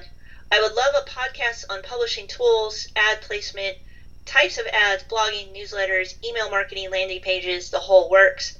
I 0.49 0.61
would 0.61 0.73
love 0.73 0.95
a 0.95 1.09
podcast 1.09 1.65
on 1.69 1.83
publishing 1.83 2.27
tools, 2.27 2.87
ad 2.95 3.19
placement, 3.21 3.77
types 4.25 4.57
of 4.57 4.67
ads, 4.67 5.03
blogging, 5.03 5.53
newsletters, 5.53 6.15
email 6.23 6.49
marketing, 6.49 6.89
landing 6.89 7.19
pages, 7.19 7.69
the 7.69 7.79
whole 7.79 8.09
works. 8.09 8.57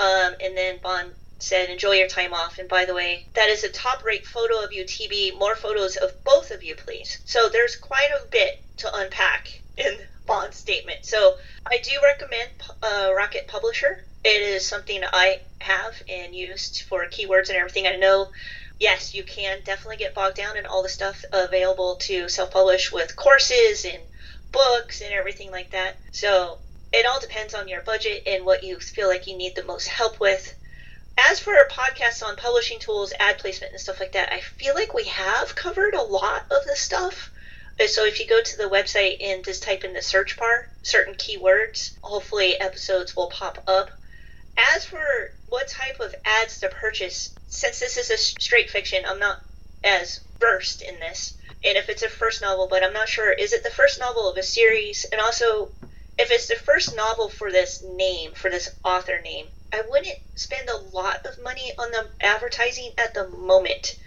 Um, 0.00 0.34
and 0.40 0.56
then 0.56 0.80
Bon 0.82 1.14
said, 1.38 1.68
enjoy 1.68 1.92
your 1.92 2.08
time 2.08 2.32
off. 2.32 2.58
And 2.58 2.68
by 2.68 2.84
the 2.84 2.94
way, 2.94 3.26
that 3.34 3.48
is 3.48 3.64
a 3.64 3.68
top 3.68 4.04
rate 4.04 4.26
photo 4.26 4.62
of 4.62 4.72
you, 4.72 4.84
TB. 4.84 5.38
More 5.38 5.56
photos 5.56 5.96
of 5.96 6.22
both 6.24 6.50
of 6.50 6.62
you, 6.62 6.74
please. 6.74 7.18
So 7.24 7.48
there's 7.48 7.76
quite 7.76 8.10
a 8.10 8.26
bit 8.30 8.62
to 8.78 8.94
unpack 8.94 9.60
in 9.76 9.98
Bon's 10.26 10.56
statement. 10.56 11.04
So 11.04 11.36
I 11.66 11.78
do 11.78 11.92
recommend 12.02 12.50
uh, 12.82 13.12
Rocket 13.14 13.46
Publisher. 13.46 14.04
It 14.24 14.40
is 14.40 14.66
something 14.66 15.02
I 15.04 15.40
have 15.60 15.94
and 16.08 16.34
used 16.34 16.82
for 16.82 17.04
keywords 17.06 17.48
and 17.48 17.58
everything. 17.58 17.86
I 17.86 17.96
know, 17.96 18.30
yes, 18.78 19.14
you 19.14 19.22
can 19.24 19.60
definitely 19.64 19.98
get 19.98 20.14
bogged 20.14 20.36
down 20.36 20.56
in 20.56 20.66
all 20.66 20.82
the 20.82 20.88
stuff 20.88 21.24
available 21.32 21.96
to 22.02 22.28
self 22.28 22.50
publish 22.50 22.90
with 22.90 23.16
courses 23.16 23.84
and 23.84 24.02
books 24.50 25.02
and 25.02 25.12
everything 25.12 25.50
like 25.50 25.70
that. 25.70 25.96
So 26.12 26.58
it 26.92 27.06
all 27.06 27.20
depends 27.20 27.54
on 27.54 27.68
your 27.68 27.82
budget 27.82 28.22
and 28.26 28.46
what 28.46 28.62
you 28.62 28.78
feel 28.78 29.08
like 29.08 29.26
you 29.26 29.36
need 29.36 29.56
the 29.56 29.64
most 29.64 29.88
help 29.88 30.20
with 30.20 30.54
as 31.16 31.40
for 31.40 31.54
our 31.54 31.68
podcasts 31.68 32.22
on 32.22 32.36
publishing 32.36 32.78
tools, 32.78 33.12
ad 33.18 33.38
placement, 33.38 33.72
and 33.72 33.80
stuff 33.80 34.00
like 34.00 34.12
that, 34.12 34.32
I 34.32 34.40
feel 34.40 34.74
like 34.74 34.94
we 34.94 35.04
have 35.04 35.54
covered 35.54 35.94
a 35.94 36.02
lot 36.02 36.42
of 36.50 36.64
the 36.66 36.76
stuff. 36.76 37.30
Uh, 37.80 37.86
so 37.86 38.04
if 38.04 38.20
you 38.20 38.26
go 38.26 38.40
to 38.42 38.56
the 38.56 38.68
website 38.68 39.16
and 39.22 39.44
just 39.44 39.62
type 39.62 39.84
in 39.84 39.94
the 39.94 40.02
search 40.02 40.36
bar 40.38 40.68
certain 40.82 41.14
keywords, 41.14 41.92
hopefully 42.02 42.60
episodes 42.60 43.16
will 43.16 43.30
pop 43.30 43.62
up. 43.66 43.90
As 44.74 44.84
for 44.84 45.32
what 45.48 45.68
type 45.68 46.00
of 46.00 46.14
ads 46.24 46.60
to 46.60 46.68
purchase, 46.68 47.36
since 47.48 47.80
this 47.80 47.96
is 47.96 48.10
a 48.10 48.16
straight 48.16 48.70
fiction, 48.70 49.02
I'm 49.06 49.18
not 49.18 49.38
as 49.82 50.20
versed 50.40 50.82
in 50.82 50.98
this. 51.00 51.34
And 51.64 51.76
if 51.76 51.88
it's 51.88 52.02
a 52.02 52.08
first 52.08 52.42
novel, 52.42 52.68
but 52.68 52.84
I'm 52.84 52.92
not 52.92 53.08
sure, 53.08 53.32
is 53.32 53.52
it 53.52 53.64
the 53.64 53.70
first 53.70 53.98
novel 53.98 54.30
of 54.30 54.36
a 54.36 54.42
series? 54.42 55.06
And 55.10 55.20
also, 55.20 55.70
if 56.18 56.30
it's 56.30 56.48
the 56.48 56.56
first 56.56 56.94
novel 56.94 57.28
for 57.28 57.50
this 57.50 57.82
name, 57.84 58.32
for 58.34 58.50
this 58.50 58.70
author 58.84 59.20
name, 59.22 59.46
I 59.74 59.82
wouldn't 59.88 60.18
spend 60.36 60.68
a 60.68 60.76
lot 60.76 61.26
of 61.26 61.42
money 61.42 61.72
on 61.76 61.90
the 61.90 62.06
advertising 62.20 62.92
at 62.96 63.12
the 63.12 63.26
moment 63.26 63.98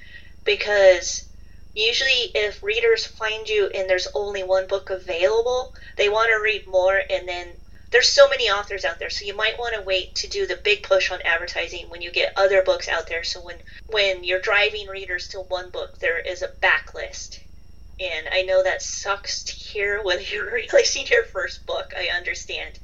because 0.46 1.28
usually 1.74 2.32
if 2.34 2.64
readers 2.64 3.06
find 3.06 3.50
you 3.50 3.70
and 3.76 3.90
there's 3.90 4.08
only 4.14 4.44
one 4.44 4.68
book 4.68 4.90
available, 4.90 5.74
they 5.98 6.08
want 6.08 6.30
to 6.30 6.42
read 6.42 6.68
more 6.68 7.02
and 7.10 7.28
then 7.28 7.48
there's 7.92 8.08
so 8.08 8.30
many 8.30 8.50
authors 8.50 8.86
out 8.86 8.98
there 9.00 9.10
so 9.10 9.26
you 9.26 9.36
might 9.36 9.60
want 9.60 9.76
to 9.76 9.82
wait 9.82 10.16
to 10.16 10.30
do 10.30 10.48
the 10.48 10.56
big 10.56 10.84
push 10.84 11.12
on 11.12 11.20
advertising 11.24 11.90
when 11.90 12.02
you 12.02 12.14
get 12.14 12.32
other 12.38 12.62
books 12.62 12.88
out 12.88 13.08
there. 13.10 13.26
So 13.26 13.42
when 13.42 13.58
when 13.88 14.24
you're 14.24 14.40
driving 14.40 14.88
readers 14.88 15.28
to 15.30 15.42
one 15.42 15.70
book 15.72 16.00
there 16.00 16.20
is 16.20 16.44
a 16.44 16.54
backlist. 16.64 17.40
And 18.00 18.30
i 18.32 18.44
know 18.44 18.64
that 18.64 18.82
sucks 18.82 19.44
to 19.44 19.52
hear 19.52 20.02
when 20.02 20.20
you're 20.32 20.50
releasing 20.72 21.08
your 21.08 21.26
first 21.26 21.66
book 21.66 21.92
i 21.98 22.16
understand 22.16 22.80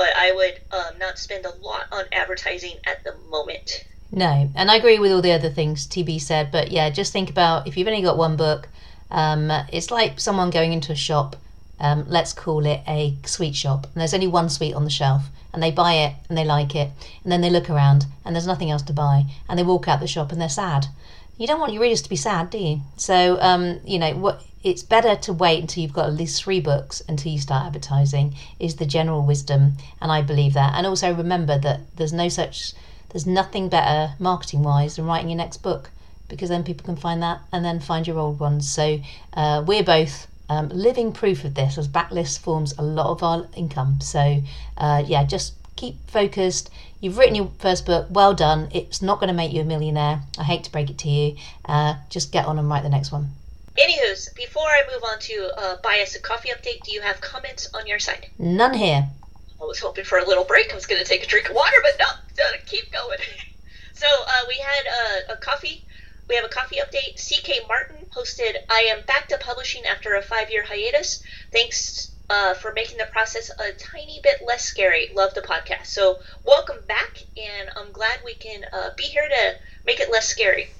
but 0.00 0.16
i 0.16 0.32
would 0.32 0.58
um, 0.72 0.98
not 0.98 1.18
spend 1.18 1.44
a 1.44 1.54
lot 1.56 1.86
on 1.92 2.04
advertising 2.12 2.76
at 2.86 3.04
the 3.04 3.14
moment 3.28 3.84
no 4.10 4.50
and 4.54 4.70
i 4.70 4.76
agree 4.76 4.98
with 4.98 5.12
all 5.12 5.22
the 5.22 5.32
other 5.32 5.50
things 5.50 5.86
tb 5.86 6.20
said 6.20 6.50
but 6.50 6.70
yeah 6.70 6.88
just 6.88 7.12
think 7.12 7.28
about 7.28 7.66
if 7.66 7.76
you've 7.76 7.88
only 7.88 8.02
got 8.02 8.16
one 8.16 8.36
book 8.36 8.68
um, 9.12 9.50
it's 9.72 9.90
like 9.90 10.20
someone 10.20 10.50
going 10.50 10.72
into 10.72 10.92
a 10.92 10.96
shop 10.96 11.34
um, 11.80 12.04
let's 12.08 12.34
call 12.34 12.66
it 12.66 12.82
a 12.86 13.16
sweet 13.24 13.56
shop, 13.56 13.84
and 13.86 13.94
there's 13.96 14.12
only 14.12 14.26
one 14.26 14.50
sweet 14.50 14.74
on 14.74 14.84
the 14.84 14.90
shelf, 14.90 15.24
and 15.52 15.62
they 15.62 15.70
buy 15.70 15.94
it 15.94 16.14
and 16.28 16.36
they 16.36 16.44
like 16.44 16.76
it, 16.76 16.90
and 17.24 17.32
then 17.32 17.40
they 17.40 17.50
look 17.50 17.70
around 17.70 18.04
and 18.24 18.36
there's 18.36 18.46
nothing 18.46 18.70
else 18.70 18.82
to 18.82 18.92
buy, 18.92 19.24
and 19.48 19.58
they 19.58 19.62
walk 19.62 19.88
out 19.88 19.98
the 19.98 20.06
shop 20.06 20.30
and 20.30 20.40
they're 20.40 20.48
sad. 20.48 20.86
You 21.38 21.46
don't 21.46 21.58
want 21.58 21.72
your 21.72 21.80
readers 21.80 22.02
to 22.02 22.10
be 22.10 22.16
sad, 22.16 22.50
do 22.50 22.58
you? 22.58 22.82
So, 22.98 23.40
um, 23.40 23.80
you 23.86 23.98
know, 23.98 24.14
what 24.14 24.44
it's 24.62 24.82
better 24.82 25.16
to 25.16 25.32
wait 25.32 25.60
until 25.60 25.82
you've 25.82 25.92
got 25.92 26.06
at 26.06 26.14
least 26.14 26.42
three 26.42 26.60
books 26.60 27.02
until 27.08 27.32
you 27.32 27.38
start 27.38 27.66
advertising 27.66 28.34
is 28.58 28.76
the 28.76 28.86
general 28.86 29.22
wisdom, 29.22 29.76
and 30.00 30.12
I 30.12 30.22
believe 30.22 30.52
that. 30.54 30.74
And 30.74 30.86
also 30.86 31.14
remember 31.14 31.58
that 31.58 31.80
there's 31.96 32.12
no 32.12 32.28
such, 32.28 32.74
there's 33.10 33.26
nothing 33.26 33.68
better 33.68 34.14
marketing 34.18 34.62
wise 34.62 34.96
than 34.96 35.06
writing 35.06 35.30
your 35.30 35.38
next 35.38 35.58
book 35.58 35.90
because 36.28 36.48
then 36.48 36.62
people 36.62 36.84
can 36.84 36.96
find 36.96 37.22
that 37.22 37.40
and 37.52 37.64
then 37.64 37.80
find 37.80 38.06
your 38.06 38.18
old 38.18 38.38
ones. 38.38 38.70
So 38.70 39.00
uh, 39.34 39.64
we're 39.66 39.82
both 39.82 40.26
um, 40.48 40.68
living 40.68 41.12
proof 41.12 41.44
of 41.44 41.54
this 41.54 41.78
as 41.78 41.88
backlist 41.88 42.40
forms 42.40 42.74
a 42.78 42.82
lot 42.82 43.06
of 43.06 43.22
our 43.22 43.48
income. 43.56 44.00
So, 44.00 44.42
uh, 44.76 45.02
yeah, 45.06 45.24
just 45.24 45.54
keep 45.76 45.96
focused. 46.08 46.70
You've 47.00 47.18
written 47.18 47.34
your 47.34 47.50
first 47.58 47.86
book, 47.86 48.08
well 48.10 48.34
done. 48.34 48.68
It's 48.72 49.00
not 49.00 49.20
going 49.20 49.28
to 49.28 49.34
make 49.34 49.52
you 49.52 49.62
a 49.62 49.64
millionaire. 49.64 50.22
I 50.38 50.44
hate 50.44 50.64
to 50.64 50.72
break 50.72 50.90
it 50.90 50.98
to 50.98 51.08
you. 51.08 51.36
Uh, 51.64 51.94
just 52.10 52.30
get 52.30 52.46
on 52.46 52.58
and 52.58 52.68
write 52.68 52.82
the 52.82 52.88
next 52.88 53.10
one. 53.10 53.30
Anywho's, 53.78 54.28
before 54.34 54.66
I 54.66 54.82
move 54.92 55.02
on 55.04 55.18
to 55.20 55.50
uh, 55.56 55.76
buy 55.82 56.00
us 56.02 56.14
a 56.16 56.20
coffee 56.20 56.50
update, 56.50 56.82
do 56.84 56.92
you 56.92 57.00
have 57.00 57.20
comments 57.20 57.68
on 57.74 57.86
your 57.86 57.98
side? 57.98 58.26
None 58.38 58.74
here. 58.74 59.08
I 59.60 59.64
was 59.64 59.78
hoping 59.78 60.04
for 60.04 60.18
a 60.18 60.26
little 60.26 60.44
break. 60.44 60.72
I 60.72 60.74
was 60.74 60.86
going 60.86 61.02
to 61.02 61.08
take 61.08 61.22
a 61.22 61.26
drink 61.26 61.48
of 61.48 61.54
water, 61.54 61.76
but 61.82 61.92
no, 61.98 62.06
gotta 62.36 62.58
keep 62.66 62.92
going. 62.92 63.18
so 63.94 64.06
uh, 64.06 64.44
we 64.48 64.56
had 64.58 64.86
uh, 64.86 65.34
a 65.34 65.36
coffee 65.36 65.84
we 66.30 66.36
have 66.36 66.44
a 66.44 66.48
coffee 66.48 66.76
update. 66.76 67.18
CK 67.18 67.66
Martin 67.66 68.06
posted, 68.12 68.56
I 68.70 68.92
am 68.96 69.04
back 69.04 69.28
to 69.28 69.38
publishing 69.38 69.84
after 69.84 70.14
a 70.14 70.22
five 70.22 70.48
year 70.50 70.62
hiatus. 70.62 71.24
Thanks 71.50 72.12
uh, 72.30 72.54
for 72.54 72.72
making 72.72 72.98
the 72.98 73.06
process 73.06 73.50
a 73.50 73.72
tiny 73.72 74.20
bit 74.22 74.40
less 74.46 74.64
scary. 74.64 75.10
Love 75.12 75.34
the 75.34 75.40
podcast. 75.40 75.86
So, 75.86 76.20
welcome 76.44 76.78
back, 76.86 77.24
and 77.36 77.68
I'm 77.76 77.90
glad 77.90 78.20
we 78.24 78.34
can 78.34 78.64
uh, 78.72 78.90
be 78.96 79.02
here 79.02 79.28
to 79.28 79.56
make 79.84 79.98
it 79.98 80.12
less 80.12 80.28
scary. 80.28 80.70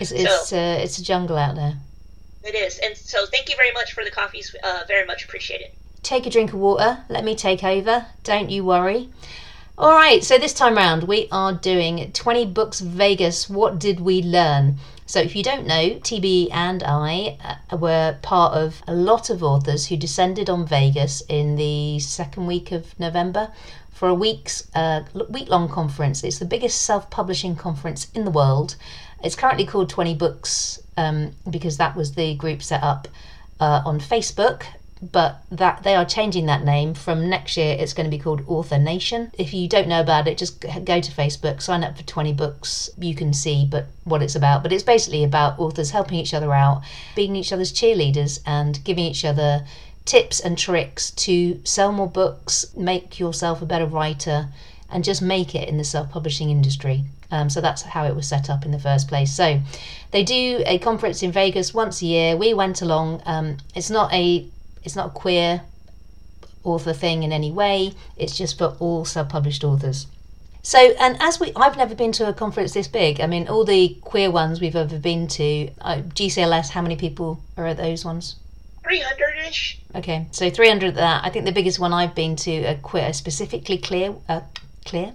It's, 0.00 0.12
it's, 0.12 0.52
uh, 0.54 0.78
it's 0.80 0.98
a 0.98 1.04
jungle 1.04 1.36
out 1.36 1.56
there. 1.56 1.74
It 2.46 2.54
is. 2.54 2.78
And 2.78 2.96
so, 2.96 3.26
thank 3.26 3.48
you 3.48 3.56
very 3.56 3.72
much 3.72 3.92
for 3.92 4.04
the 4.04 4.10
coffees. 4.10 4.54
Uh, 4.62 4.84
very 4.86 5.04
much 5.04 5.24
appreciated. 5.24 5.72
Take 6.04 6.26
a 6.26 6.30
drink 6.30 6.52
of 6.52 6.60
water. 6.60 7.02
Let 7.08 7.24
me 7.24 7.34
take 7.34 7.64
over. 7.64 8.06
Don't 8.22 8.50
you 8.50 8.64
worry. 8.64 9.08
All 9.76 9.90
right, 9.90 10.22
so 10.22 10.38
this 10.38 10.54
time 10.54 10.76
round 10.76 11.02
we 11.02 11.28
are 11.32 11.52
doing 11.52 12.12
20 12.12 12.46
Books 12.46 12.78
Vegas. 12.78 13.50
What 13.50 13.80
did 13.80 13.98
we 13.98 14.22
learn? 14.22 14.78
So, 15.06 15.18
if 15.18 15.34
you 15.34 15.42
don't 15.42 15.66
know, 15.66 15.98
TB 15.98 16.50
and 16.52 16.84
I 16.84 17.36
uh, 17.72 17.76
were 17.76 18.16
part 18.22 18.54
of 18.54 18.80
a 18.86 18.94
lot 18.94 19.28
of 19.28 19.42
authors 19.42 19.88
who 19.88 19.96
descended 19.96 20.48
on 20.48 20.66
Vegas 20.68 21.22
in 21.28 21.56
the 21.56 21.98
second 21.98 22.46
week 22.46 22.70
of 22.70 22.98
November 23.00 23.50
for 23.90 24.08
a 24.08 24.14
week's 24.14 24.68
uh, 24.76 25.02
week 25.28 25.48
long 25.48 25.68
conference. 25.68 26.22
It's 26.22 26.38
the 26.38 26.44
biggest 26.44 26.82
self 26.82 27.10
publishing 27.10 27.56
conference 27.56 28.06
in 28.14 28.24
the 28.24 28.30
world. 28.30 28.76
It's 29.24 29.34
currently 29.34 29.66
called 29.66 29.88
20 29.88 30.14
Books 30.14 30.78
um, 30.96 31.32
because 31.48 31.76
that 31.76 31.96
was 31.96 32.14
the 32.14 32.34
group 32.36 32.62
set 32.62 32.82
up 32.82 33.08
uh, 33.60 33.82
on 33.84 34.00
Facebook 34.00 34.64
but 35.02 35.42
that 35.50 35.82
they 35.82 35.94
are 35.94 36.04
changing 36.04 36.46
that 36.46 36.64
name. 36.64 36.94
From 36.94 37.28
next 37.28 37.56
year 37.56 37.76
it's 37.78 37.92
going 37.92 38.10
to 38.10 38.16
be 38.16 38.22
called 38.22 38.42
author 38.46 38.78
nation. 38.78 39.30
If 39.38 39.52
you 39.52 39.68
don't 39.68 39.88
know 39.88 40.00
about 40.00 40.26
it 40.26 40.38
just 40.38 40.60
go 40.60 41.00
to 41.00 41.12
facebook 41.12 41.60
sign 41.60 41.84
up 41.84 41.96
for 41.96 42.02
20 42.02 42.32
books 42.32 42.90
you 42.98 43.14
can 43.14 43.32
see 43.32 43.66
but 43.70 43.86
what 44.04 44.22
it's 44.22 44.34
about. 44.34 44.62
But 44.62 44.72
it's 44.72 44.82
basically 44.82 45.24
about 45.24 45.58
authors 45.58 45.90
helping 45.90 46.18
each 46.18 46.34
other 46.34 46.52
out 46.52 46.82
being 47.14 47.36
each 47.36 47.52
other's 47.52 47.72
cheerleaders 47.72 48.40
and 48.46 48.82
giving 48.84 49.04
each 49.04 49.24
other 49.24 49.66
tips 50.04 50.40
and 50.40 50.56
tricks 50.56 51.10
to 51.10 51.60
sell 51.64 51.92
more 51.92 52.08
books 52.08 52.66
make 52.76 53.18
yourself 53.18 53.60
a 53.60 53.66
better 53.66 53.86
writer 53.86 54.48
and 54.88 55.04
just 55.04 55.20
make 55.20 55.54
it 55.54 55.68
in 55.68 55.78
the 55.78 55.84
self-publishing 55.84 56.48
industry 56.48 57.04
um, 57.30 57.50
so 57.50 57.60
that's 57.60 57.82
how 57.82 58.04
it 58.04 58.14
was 58.14 58.28
set 58.28 58.48
up 58.48 58.64
in 58.64 58.70
the 58.70 58.78
first 58.78 59.08
place. 59.08 59.32
So 59.32 59.60
they 60.10 60.22
do 60.22 60.62
a 60.66 60.78
conference 60.78 61.22
in 61.22 61.32
Vegas 61.32 61.74
once 61.74 62.02
a 62.02 62.06
year. 62.06 62.36
We 62.36 62.54
went 62.54 62.82
along. 62.82 63.22
Um, 63.26 63.58
it's 63.74 63.90
not 63.90 64.12
a 64.12 64.46
it's 64.82 64.96
not 64.96 65.08
a 65.08 65.10
queer 65.10 65.62
author 66.62 66.92
thing 66.92 67.22
in 67.22 67.32
any 67.32 67.50
way. 67.50 67.92
It's 68.16 68.36
just 68.36 68.58
for 68.58 68.76
all 68.78 69.04
self-published 69.04 69.64
authors. 69.64 70.06
So, 70.62 70.78
and 70.78 71.16
as 71.20 71.38
we, 71.38 71.52
I've 71.54 71.76
never 71.76 71.94
been 71.94 72.10
to 72.12 72.28
a 72.28 72.32
conference 72.32 72.72
this 72.72 72.88
big. 72.88 73.20
I 73.20 73.26
mean, 73.28 73.46
all 73.46 73.64
the 73.64 73.96
queer 74.00 74.32
ones 74.32 74.60
we've 74.60 74.74
ever 74.74 74.98
been 74.98 75.28
to, 75.28 75.70
uh, 75.80 75.98
GCLS, 75.98 76.70
how 76.70 76.82
many 76.82 76.96
people 76.96 77.40
are 77.56 77.66
at 77.66 77.76
those 77.76 78.04
ones? 78.04 78.34
300 78.82 79.48
ish. 79.48 79.78
Okay, 79.94 80.26
so 80.32 80.50
300 80.50 80.96
that. 80.96 81.24
I 81.24 81.30
think 81.30 81.44
the 81.44 81.52
biggest 81.52 81.78
one 81.78 81.92
I've 81.92 82.16
been 82.16 82.34
to, 82.36 82.64
a 82.64 82.74
queer, 82.74 83.12
specifically 83.12 83.78
clear, 83.78 84.14
uh, 84.28 84.40
clear, 84.84 85.12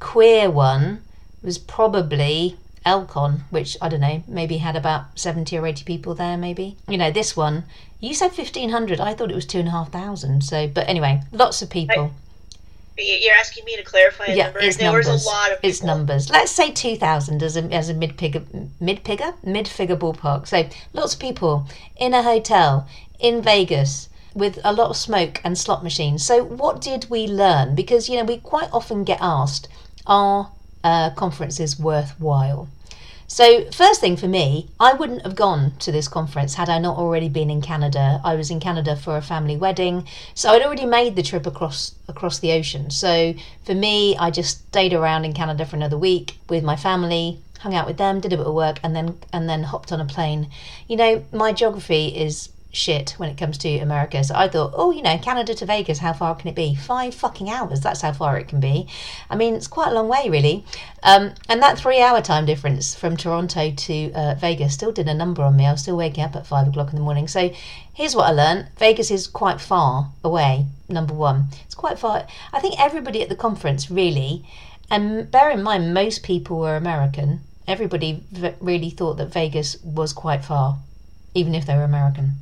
queer 0.00 0.50
one 0.50 1.02
was 1.42 1.58
probably 1.58 2.56
Elcon, 2.84 3.42
which 3.50 3.76
I 3.82 3.88
don't 3.88 4.00
know, 4.00 4.22
maybe 4.26 4.58
had 4.58 4.76
about 4.76 5.18
70 5.18 5.56
or 5.58 5.66
80 5.66 5.84
people 5.84 6.14
there, 6.14 6.36
maybe. 6.36 6.76
You 6.88 6.98
know, 6.98 7.10
this 7.10 7.36
one, 7.36 7.64
you 8.00 8.14
said 8.14 8.32
1,500. 8.36 9.00
I 9.00 9.14
thought 9.14 9.30
it 9.30 9.34
was 9.34 9.46
2,500. 9.46 10.42
So, 10.42 10.68
but 10.68 10.88
anyway, 10.88 11.20
lots 11.32 11.62
of 11.62 11.70
people. 11.70 12.12
You're 12.96 13.34
asking 13.34 13.64
me 13.64 13.76
to 13.76 13.84
clarify 13.84 14.24
a 14.26 14.34
yeah, 14.34 14.44
number. 14.44 14.60
It's 14.60 14.76
there 14.76 14.86
numbers. 14.86 15.06
was 15.06 15.24
a 15.24 15.28
lot 15.28 15.52
of 15.52 15.58
people. 15.58 15.70
It's 15.70 15.82
numbers. 15.82 16.30
Let's 16.30 16.50
say 16.50 16.72
2,000 16.72 17.42
as 17.42 17.56
a, 17.56 17.62
as 17.72 17.88
a 17.88 17.94
mid-figure, 17.94 18.42
mid-figure? 18.80 19.34
Mid-figure 19.44 19.96
ballpark. 19.96 20.48
So 20.48 20.68
lots 20.92 21.14
of 21.14 21.20
people 21.20 21.68
in 21.96 22.12
a 22.12 22.22
hotel 22.22 22.88
in 23.20 23.40
Vegas 23.40 24.08
with 24.34 24.58
a 24.64 24.72
lot 24.72 24.90
of 24.90 24.96
smoke 24.96 25.40
and 25.44 25.56
slot 25.56 25.84
machines. 25.84 26.24
So 26.24 26.42
what 26.42 26.80
did 26.80 27.08
we 27.08 27.26
learn? 27.26 27.74
Because, 27.74 28.08
you 28.08 28.16
know, 28.16 28.24
we 28.24 28.38
quite 28.38 28.68
often 28.72 29.04
get 29.04 29.18
asked, 29.20 29.68
are 30.06 30.50
uh, 30.84 31.10
conferences 31.10 31.78
worthwhile? 31.78 32.68
So, 33.30 33.70
first 33.72 34.00
thing 34.00 34.16
for 34.16 34.26
me, 34.26 34.70
I 34.80 34.94
wouldn't 34.94 35.20
have 35.20 35.34
gone 35.34 35.72
to 35.80 35.92
this 35.92 36.08
conference 36.08 36.54
had 36.54 36.70
I 36.70 36.78
not 36.78 36.96
already 36.96 37.28
been 37.28 37.50
in 37.50 37.60
Canada. 37.60 38.22
I 38.24 38.34
was 38.34 38.50
in 38.50 38.58
Canada 38.58 38.96
for 38.96 39.18
a 39.18 39.22
family 39.22 39.54
wedding, 39.54 40.06
so 40.34 40.48
I'd 40.48 40.62
already 40.62 40.86
made 40.86 41.14
the 41.14 41.22
trip 41.22 41.46
across 41.46 41.94
across 42.08 42.38
the 42.38 42.52
ocean. 42.52 42.88
So, 42.88 43.34
for 43.64 43.74
me, 43.74 44.16
I 44.16 44.30
just 44.30 44.66
stayed 44.68 44.94
around 44.94 45.26
in 45.26 45.34
Canada 45.34 45.66
for 45.66 45.76
another 45.76 45.98
week 45.98 46.38
with 46.48 46.64
my 46.64 46.74
family, 46.74 47.38
hung 47.58 47.74
out 47.74 47.86
with 47.86 47.98
them, 47.98 48.20
did 48.20 48.32
a 48.32 48.38
bit 48.38 48.46
of 48.46 48.54
work, 48.54 48.80
and 48.82 48.96
then 48.96 49.18
and 49.30 49.46
then 49.46 49.64
hopped 49.64 49.92
on 49.92 50.00
a 50.00 50.06
plane. 50.06 50.48
You 50.88 50.96
know, 50.96 51.24
my 51.30 51.52
geography 51.52 52.08
is 52.08 52.48
shit 52.70 53.14
when 53.16 53.30
it 53.30 53.38
comes 53.38 53.56
to 53.58 53.78
America. 53.78 54.22
So 54.22 54.34
I 54.34 54.48
thought, 54.48 54.72
oh, 54.74 54.90
you 54.90 55.02
know, 55.02 55.16
Canada 55.18 55.54
to 55.54 55.66
Vegas, 55.66 55.98
how 55.98 56.12
far 56.12 56.34
can 56.34 56.48
it 56.48 56.54
be? 56.54 56.74
Five 56.74 57.14
fucking 57.14 57.48
hours. 57.48 57.80
That's 57.80 58.02
how 58.02 58.12
far 58.12 58.38
it 58.38 58.48
can 58.48 58.60
be. 58.60 58.86
I 59.30 59.36
mean, 59.36 59.54
it's 59.54 59.66
quite 59.66 59.88
a 59.88 59.94
long 59.94 60.08
way, 60.08 60.28
really. 60.28 60.64
Um, 61.02 61.32
and 61.48 61.62
that 61.62 61.78
three 61.78 62.00
hour 62.00 62.20
time 62.20 62.44
difference 62.44 62.94
from 62.94 63.16
Toronto 63.16 63.70
to 63.70 64.12
uh, 64.12 64.34
Vegas 64.34 64.74
still 64.74 64.92
did 64.92 65.08
a 65.08 65.14
number 65.14 65.42
on 65.42 65.56
me. 65.56 65.66
I 65.66 65.72
was 65.72 65.82
still 65.82 65.96
waking 65.96 66.24
up 66.24 66.36
at 66.36 66.46
five 66.46 66.68
o'clock 66.68 66.90
in 66.90 66.96
the 66.96 67.02
morning. 67.02 67.26
So 67.26 67.50
here's 67.92 68.14
what 68.14 68.26
I 68.26 68.32
learned 68.32 68.68
Vegas 68.78 69.10
is 69.10 69.26
quite 69.26 69.60
far 69.60 70.12
away, 70.22 70.66
number 70.88 71.14
one. 71.14 71.48
It's 71.64 71.74
quite 71.74 71.98
far. 71.98 72.26
I 72.52 72.60
think 72.60 72.78
everybody 72.78 73.22
at 73.22 73.28
the 73.28 73.36
conference 73.36 73.90
really, 73.90 74.44
and 74.90 75.30
bear 75.30 75.50
in 75.50 75.62
mind, 75.62 75.94
most 75.94 76.22
people 76.22 76.58
were 76.58 76.76
American. 76.76 77.40
Everybody 77.66 78.24
really 78.60 78.90
thought 78.90 79.18
that 79.18 79.32
Vegas 79.32 79.76
was 79.82 80.14
quite 80.14 80.44
far, 80.44 80.78
even 81.34 81.54
if 81.54 81.66
they 81.66 81.74
were 81.74 81.84
American 81.84 82.36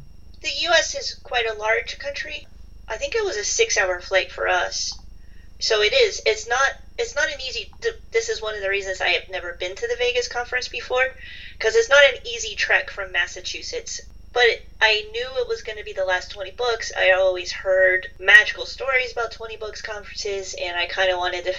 the 0.46 0.62
U.S. 0.68 0.94
is 0.94 1.14
quite 1.24 1.46
a 1.46 1.58
large 1.58 1.98
country. 1.98 2.46
I 2.88 2.96
think 2.96 3.16
it 3.16 3.24
was 3.24 3.36
a 3.36 3.42
six-hour 3.42 4.00
flight 4.00 4.30
for 4.30 4.46
us. 4.46 4.96
So 5.58 5.82
it 5.82 5.92
is. 5.92 6.22
It's 6.24 6.46
not. 6.48 6.70
It's 6.98 7.16
not 7.16 7.28
an 7.28 7.40
easy. 7.40 7.72
This 8.12 8.28
is 8.28 8.40
one 8.40 8.54
of 8.54 8.60
the 8.60 8.70
reasons 8.70 9.00
I 9.00 9.08
have 9.08 9.28
never 9.28 9.54
been 9.54 9.74
to 9.74 9.88
the 9.88 9.96
Vegas 9.96 10.28
conference 10.28 10.68
before, 10.68 11.04
because 11.58 11.74
it's 11.74 11.88
not 11.88 12.04
an 12.04 12.26
easy 12.26 12.54
trek 12.54 12.90
from 12.90 13.10
Massachusetts. 13.10 14.00
But 14.32 14.62
I 14.80 15.08
knew 15.10 15.28
it 15.38 15.48
was 15.48 15.62
going 15.62 15.78
to 15.78 15.84
be 15.84 15.94
the 15.94 16.04
last 16.04 16.30
20 16.30 16.52
books. 16.52 16.92
I 16.96 17.12
always 17.12 17.50
heard 17.50 18.06
magical 18.20 18.66
stories 18.66 19.12
about 19.12 19.32
20 19.32 19.56
books 19.56 19.82
conferences, 19.82 20.54
and 20.62 20.76
I 20.76 20.86
kind 20.86 21.10
of 21.10 21.18
wanted 21.18 21.44
to 21.46 21.54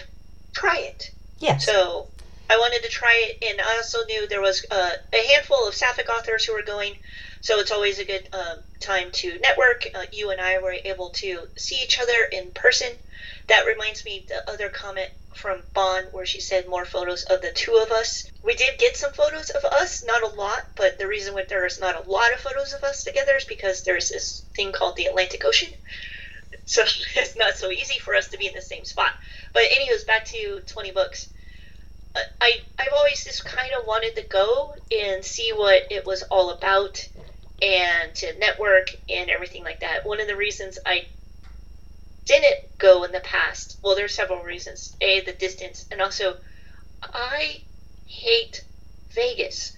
try 0.54 0.78
it. 0.78 1.10
Yes. 1.40 1.66
So 1.66 2.08
I 2.50 2.58
wanted 2.58 2.84
to 2.84 2.90
try 2.90 3.14
it, 3.26 3.44
and 3.50 3.60
I 3.60 3.78
also 3.78 4.06
knew 4.06 4.28
there 4.28 4.42
was 4.42 4.66
uh, 4.72 4.92
a 5.12 5.28
handful 5.34 5.68
of 5.68 5.76
Sapphic 5.76 6.08
authors 6.08 6.46
who 6.46 6.54
were 6.54 6.62
going. 6.62 6.96
So 7.42 7.60
it's 7.60 7.72
always 7.72 8.00
a 8.00 8.06
good 8.06 8.28
uh, 8.34 8.56
time 8.80 9.12
to 9.12 9.40
network. 9.40 9.88
Uh, 9.94 10.06
you 10.12 10.32
and 10.32 10.42
I 10.42 10.60
were 10.60 10.76
able 10.84 11.10
to 11.12 11.48
see 11.56 11.82
each 11.84 12.00
other 12.00 12.24
in 12.32 12.52
person. 12.52 12.92
That 13.48 13.66
reminds 13.66 14.04
me 14.06 14.26
the 14.28 14.50
other 14.50 14.70
comment 14.70 15.10
from 15.34 15.62
Bon 15.74 16.04
where 16.12 16.26
she 16.26 16.42
said 16.42 16.68
more 16.68 16.84
photos 16.84 17.24
of 17.24 17.42
the 17.42 17.52
two 17.52 17.76
of 17.76 17.92
us. 17.92 18.30
We 18.44 18.56
did 18.56 18.80
get 18.80 18.98
some 18.98 19.14
photos 19.14 19.52
of 19.52 19.64
us, 19.66 20.04
not 20.04 20.24
a 20.24 20.36
lot, 20.36 20.66
but 20.76 20.98
the 20.98 21.08
reason 21.08 21.36
why 21.36 21.46
there's 21.48 21.80
not 21.80 21.96
a 21.96 22.10
lot 22.10 22.34
of 22.34 22.40
photos 22.40 22.74
of 22.74 22.84
us 22.84 23.04
together 23.04 23.36
is 23.36 23.46
because 23.46 23.84
there's 23.84 24.10
this 24.10 24.44
thing 24.56 24.72
called 24.72 24.96
the 24.96 25.06
Atlantic 25.06 25.46
Ocean. 25.46 25.70
So 26.66 26.84
it's 27.16 27.38
not 27.38 27.56
so 27.56 27.72
easy 27.72 28.00
for 28.00 28.16
us 28.16 28.30
to 28.30 28.38
be 28.38 28.48
in 28.48 28.54
the 28.54 28.62
same 28.62 28.84
spot. 28.84 29.12
But 29.54 29.64
anyways, 29.72 30.04
back 30.04 30.26
to 30.26 30.62
20 30.66 30.92
books. 30.92 31.30
Uh, 32.16 32.20
I 32.42 32.62
I've 32.80 32.94
always 32.94 33.24
just 33.24 33.46
kind 33.46 33.72
of 33.80 33.86
wanted 33.86 34.16
to 34.16 34.24
go 34.24 34.76
and 34.92 35.24
see 35.24 35.52
what 35.54 35.92
it 35.92 36.06
was 36.06 36.24
all 36.24 36.50
about 36.50 37.08
and 37.62 38.14
to 38.16 38.38
network 38.40 38.90
and 39.10 39.30
everything 39.30 39.64
like 39.64 39.80
that. 39.80 40.06
One 40.06 40.20
of 40.20 40.28
the 40.28 40.36
reasons 40.36 40.78
I 40.86 41.06
didn't 42.26 42.78
go 42.78 43.04
in 43.04 43.12
the 43.12 43.22
past, 43.22 43.78
well, 43.82 43.96
there's 43.96 44.14
several 44.14 44.44
reasons. 44.44 44.96
A, 45.02 45.22
the 45.22 45.34
distance, 45.34 45.86
and 45.92 46.02
also 46.02 46.36
I 47.02 47.62
hate 48.06 48.64
Vegas. 49.12 49.76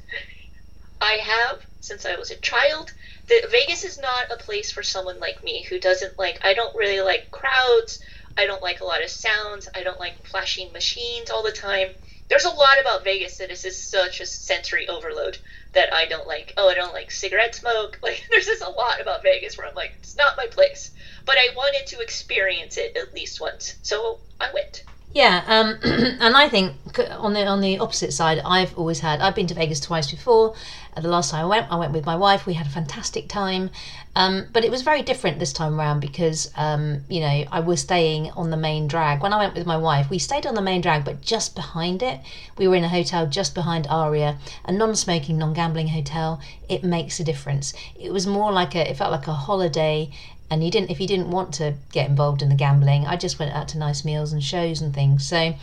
I 1.01 1.13
have 1.13 1.59
since 1.79 2.05
I 2.05 2.15
was 2.15 2.31
a 2.31 2.35
child. 2.35 2.91
The, 3.27 3.47
Vegas 3.51 3.83
is 3.83 3.99
not 3.99 4.31
a 4.31 4.37
place 4.43 4.71
for 4.71 4.83
someone 4.83 5.19
like 5.19 5.43
me 5.43 5.63
who 5.63 5.79
doesn't 5.79 6.17
like. 6.19 6.39
I 6.43 6.53
don't 6.53 6.75
really 6.75 7.01
like 7.01 7.31
crowds. 7.31 7.99
I 8.37 8.45
don't 8.45 8.63
like 8.63 8.81
a 8.81 8.85
lot 8.85 9.03
of 9.03 9.09
sounds. 9.09 9.69
I 9.75 9.83
don't 9.83 9.99
like 9.99 10.25
flashing 10.25 10.71
machines 10.73 11.29
all 11.29 11.43
the 11.43 11.51
time. 11.51 11.89
There's 12.29 12.45
a 12.45 12.49
lot 12.49 12.79
about 12.79 13.03
Vegas 13.03 13.37
that 13.37 13.51
is 13.51 13.63
just 13.63 13.89
such 13.89 14.21
a 14.21 14.25
sensory 14.25 14.87
overload 14.87 15.39
that 15.73 15.93
I 15.93 16.05
don't 16.05 16.27
like. 16.27 16.53
Oh, 16.57 16.69
I 16.69 16.75
don't 16.75 16.93
like 16.93 17.11
cigarette 17.11 17.55
smoke. 17.55 17.99
Like, 18.03 18.23
there's 18.29 18.45
just 18.45 18.63
a 18.63 18.69
lot 18.69 19.01
about 19.01 19.23
Vegas 19.23 19.57
where 19.57 19.67
I'm 19.67 19.75
like, 19.75 19.93
it's 19.99 20.15
not 20.15 20.37
my 20.37 20.47
place. 20.47 20.91
But 21.25 21.37
I 21.37 21.49
wanted 21.55 21.87
to 21.87 21.99
experience 21.99 22.77
it 22.77 22.95
at 22.95 23.13
least 23.13 23.41
once, 23.41 23.75
so 23.81 24.19
I 24.39 24.51
went. 24.53 24.83
Yeah, 25.13 25.43
um, 25.47 25.79
and 25.83 26.37
I 26.37 26.49
think 26.49 26.75
on 26.99 27.33
the 27.33 27.45
on 27.45 27.61
the 27.61 27.79
opposite 27.79 28.13
side, 28.13 28.39
I've 28.45 28.77
always 28.77 28.99
had. 28.99 29.21
I've 29.21 29.35
been 29.35 29.47
to 29.47 29.55
Vegas 29.55 29.79
twice 29.79 30.09
before. 30.11 30.53
Uh, 30.95 31.01
the 31.01 31.07
last 31.07 31.31
time 31.31 31.45
I 31.45 31.47
went, 31.47 31.71
I 31.71 31.75
went 31.77 31.93
with 31.93 32.05
my 32.05 32.15
wife. 32.15 32.45
We 32.45 32.53
had 32.53 32.67
a 32.67 32.69
fantastic 32.69 33.27
time, 33.27 33.71
um, 34.19 34.47
but 34.51 34.65
it 34.65 34.69
was 34.69 34.81
very 34.81 35.01
different 35.01 35.39
this 35.39 35.53
time 35.53 35.79
around 35.79 36.01
because 36.01 36.51
um, 36.57 37.05
you 37.07 37.21
know 37.21 37.45
I 37.49 37.61
was 37.61 37.79
staying 37.79 38.31
on 38.31 38.49
the 38.49 38.57
main 38.57 38.85
drag. 38.85 39.23
When 39.23 39.31
I 39.31 39.37
went 39.37 39.55
with 39.55 39.65
my 39.65 39.77
wife, 39.77 40.09
we 40.09 40.19
stayed 40.19 40.45
on 40.45 40.55
the 40.55 40.61
main 40.61 40.81
drag, 40.81 41.05
but 41.05 41.21
just 41.21 41.55
behind 41.55 42.03
it, 42.03 42.19
we 42.57 42.67
were 42.67 42.75
in 42.75 42.83
a 42.83 42.89
hotel 42.89 43.27
just 43.27 43.55
behind 43.55 43.87
Aria, 43.89 44.37
a 44.65 44.73
non-smoking, 44.73 45.37
non-gambling 45.37 45.87
hotel. 45.87 46.41
It 46.67 46.83
makes 46.83 47.21
a 47.21 47.23
difference. 47.23 47.73
It 47.97 48.11
was 48.11 48.27
more 48.27 48.51
like 48.51 48.75
a. 48.75 48.89
It 48.89 48.97
felt 48.97 49.13
like 49.13 49.27
a 49.27 49.33
holiday 49.33 50.11
and 50.51 50.65
you 50.65 50.69
didn't 50.69 50.91
if 50.91 50.99
you 50.99 51.07
didn't 51.07 51.31
want 51.31 51.53
to 51.53 51.75
get 51.93 52.09
involved 52.09 52.41
in 52.41 52.49
the 52.49 52.55
gambling 52.55 53.05
i 53.05 53.15
just 53.15 53.37
went 53.37 53.53
out 53.53 53.67
to 53.67 53.77
nice 53.77 54.03
meals 54.03 54.33
and 54.33 54.43
shows 54.43 54.81
and 54.81 54.95
things 54.95 55.23
so 55.23 55.53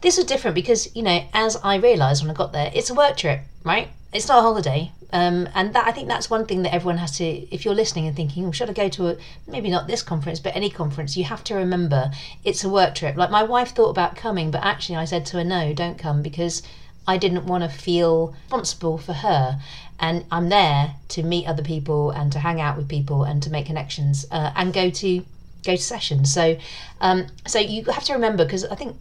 this 0.00 0.16
was 0.16 0.26
different 0.26 0.56
because 0.56 0.94
you 0.96 1.02
know 1.02 1.24
as 1.32 1.56
i 1.62 1.76
realized 1.76 2.24
when 2.24 2.30
i 2.32 2.34
got 2.34 2.52
there 2.52 2.72
it's 2.74 2.90
a 2.90 2.94
work 2.94 3.16
trip 3.16 3.40
right 3.62 3.88
it's 4.16 4.28
not 4.28 4.38
a 4.38 4.42
holiday 4.42 4.90
um, 5.12 5.48
and 5.54 5.74
that 5.74 5.86
i 5.86 5.92
think 5.92 6.08
that's 6.08 6.28
one 6.28 6.46
thing 6.46 6.62
that 6.62 6.74
everyone 6.74 6.98
has 6.98 7.16
to 7.16 7.24
if 7.24 7.64
you're 7.64 7.74
listening 7.74 8.06
and 8.06 8.16
thinking 8.16 8.46
oh, 8.46 8.52
should 8.52 8.70
i 8.70 8.72
go 8.72 8.88
to 8.88 9.08
a 9.08 9.16
maybe 9.46 9.70
not 9.70 9.86
this 9.86 10.02
conference 10.02 10.40
but 10.40 10.56
any 10.56 10.70
conference 10.70 11.16
you 11.16 11.24
have 11.24 11.44
to 11.44 11.54
remember 11.54 12.10
it's 12.42 12.64
a 12.64 12.68
work 12.68 12.94
trip 12.94 13.16
like 13.16 13.30
my 13.30 13.42
wife 13.42 13.70
thought 13.74 13.90
about 13.90 14.16
coming 14.16 14.50
but 14.50 14.64
actually 14.64 14.96
i 14.96 15.04
said 15.04 15.24
to 15.24 15.36
her 15.36 15.44
no 15.44 15.72
don't 15.72 15.98
come 15.98 16.22
because 16.22 16.62
I 17.06 17.18
didn't 17.18 17.46
want 17.46 17.62
to 17.62 17.68
feel 17.70 18.34
responsible 18.44 18.98
for 18.98 19.12
her. 19.12 19.60
And 19.98 20.24
I'm 20.30 20.48
there 20.48 20.96
to 21.08 21.22
meet 21.22 21.46
other 21.46 21.62
people 21.62 22.10
and 22.10 22.32
to 22.32 22.40
hang 22.40 22.60
out 22.60 22.76
with 22.76 22.88
people 22.88 23.24
and 23.24 23.42
to 23.42 23.50
make 23.50 23.66
connections 23.66 24.26
uh, 24.30 24.52
and 24.54 24.72
go 24.74 24.90
to 24.90 25.24
go 25.64 25.76
to 25.76 25.82
sessions. 25.82 26.32
So, 26.32 26.58
um, 27.00 27.26
so 27.46 27.58
you 27.58 27.84
have 27.84 28.04
to 28.04 28.12
remember 28.12 28.44
because 28.44 28.64
I 28.64 28.74
think 28.74 28.96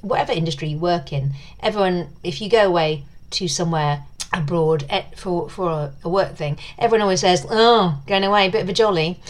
whatever 0.00 0.32
industry 0.32 0.68
you 0.68 0.78
work 0.78 1.12
in, 1.12 1.34
everyone 1.62 2.08
if 2.24 2.40
you 2.40 2.48
go 2.48 2.66
away 2.66 3.04
to 3.30 3.46
somewhere 3.46 4.04
abroad 4.38 4.86
eh, 4.88 5.04
for 5.16 5.48
for 5.48 5.70
a, 5.70 5.92
a 6.04 6.08
work 6.08 6.36
thing, 6.36 6.58
everyone 6.78 7.02
always 7.02 7.20
says, 7.20 7.46
"Oh, 7.50 8.02
going 8.06 8.24
away, 8.24 8.46
a 8.46 8.50
bit 8.50 8.62
of 8.62 8.68
a 8.68 8.72
jolly." 8.72 9.20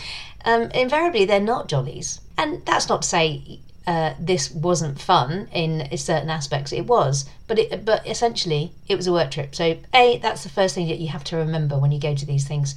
Um, 0.45 0.71
invariably, 0.71 1.25
they're 1.25 1.41
not 1.41 1.69
jollies, 1.69 2.21
and 2.37 2.65
that's 2.65 2.89
not 2.89 3.03
to 3.03 3.09
say 3.09 3.61
uh, 3.89 4.13
this 4.21 4.51
wasn't 4.51 5.01
fun 5.01 5.49
in 5.51 5.97
certain 5.97 6.29
aspects. 6.29 6.73
It 6.73 6.87
was, 6.87 7.25
but 7.47 7.59
it 7.59 7.87
but 7.87 8.07
essentially 8.07 8.73
it 8.87 8.97
was 8.97 9.07
a 9.07 9.13
work 9.13 9.31
trip. 9.31 9.55
So 9.55 9.79
a 9.95 10.19
that's 10.19 10.43
the 10.43 10.51
first 10.51 10.75
thing 10.75 10.89
that 10.89 10.99
you 10.99 11.09
have 11.09 11.25
to 11.25 11.37
remember 11.37 11.79
when 11.79 11.91
you 11.91 11.99
go 11.99 12.15
to 12.15 12.27
these 12.27 12.47
things. 12.47 12.75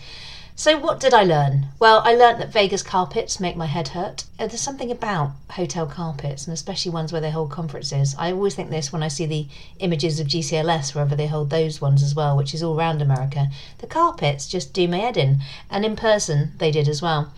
So 0.61 0.77
what 0.77 0.99
did 0.99 1.11
I 1.11 1.23
learn? 1.23 1.69
Well, 1.79 2.03
I 2.05 2.13
learned 2.13 2.39
that 2.39 2.53
Vegas 2.53 2.83
carpets 2.83 3.39
make 3.39 3.55
my 3.55 3.65
head 3.65 3.87
hurt. 3.87 4.25
Uh, 4.37 4.45
there's 4.45 4.61
something 4.61 4.91
about 4.91 5.31
hotel 5.49 5.87
carpets, 5.87 6.45
and 6.45 6.53
especially 6.53 6.91
ones 6.91 7.11
where 7.11 7.19
they 7.19 7.31
hold 7.31 7.49
conferences. 7.49 8.13
I 8.15 8.31
always 8.31 8.53
think 8.53 8.69
this 8.69 8.93
when 8.93 9.01
I 9.01 9.07
see 9.07 9.25
the 9.25 9.47
images 9.79 10.19
of 10.19 10.27
GCLS, 10.27 10.93
wherever 10.93 11.15
they 11.15 11.25
hold 11.25 11.49
those 11.49 11.81
ones 11.81 12.03
as 12.03 12.13
well, 12.13 12.37
which 12.37 12.53
is 12.53 12.61
all 12.61 12.77
around 12.77 13.01
America. 13.01 13.49
The 13.79 13.87
carpets 13.87 14.47
just 14.47 14.71
do 14.71 14.87
my 14.87 14.97
head 14.97 15.17
in, 15.17 15.39
and 15.71 15.83
in 15.83 15.95
person 15.95 16.51
they 16.59 16.69
did 16.69 16.87
as 16.87 17.01
well. 17.01 17.33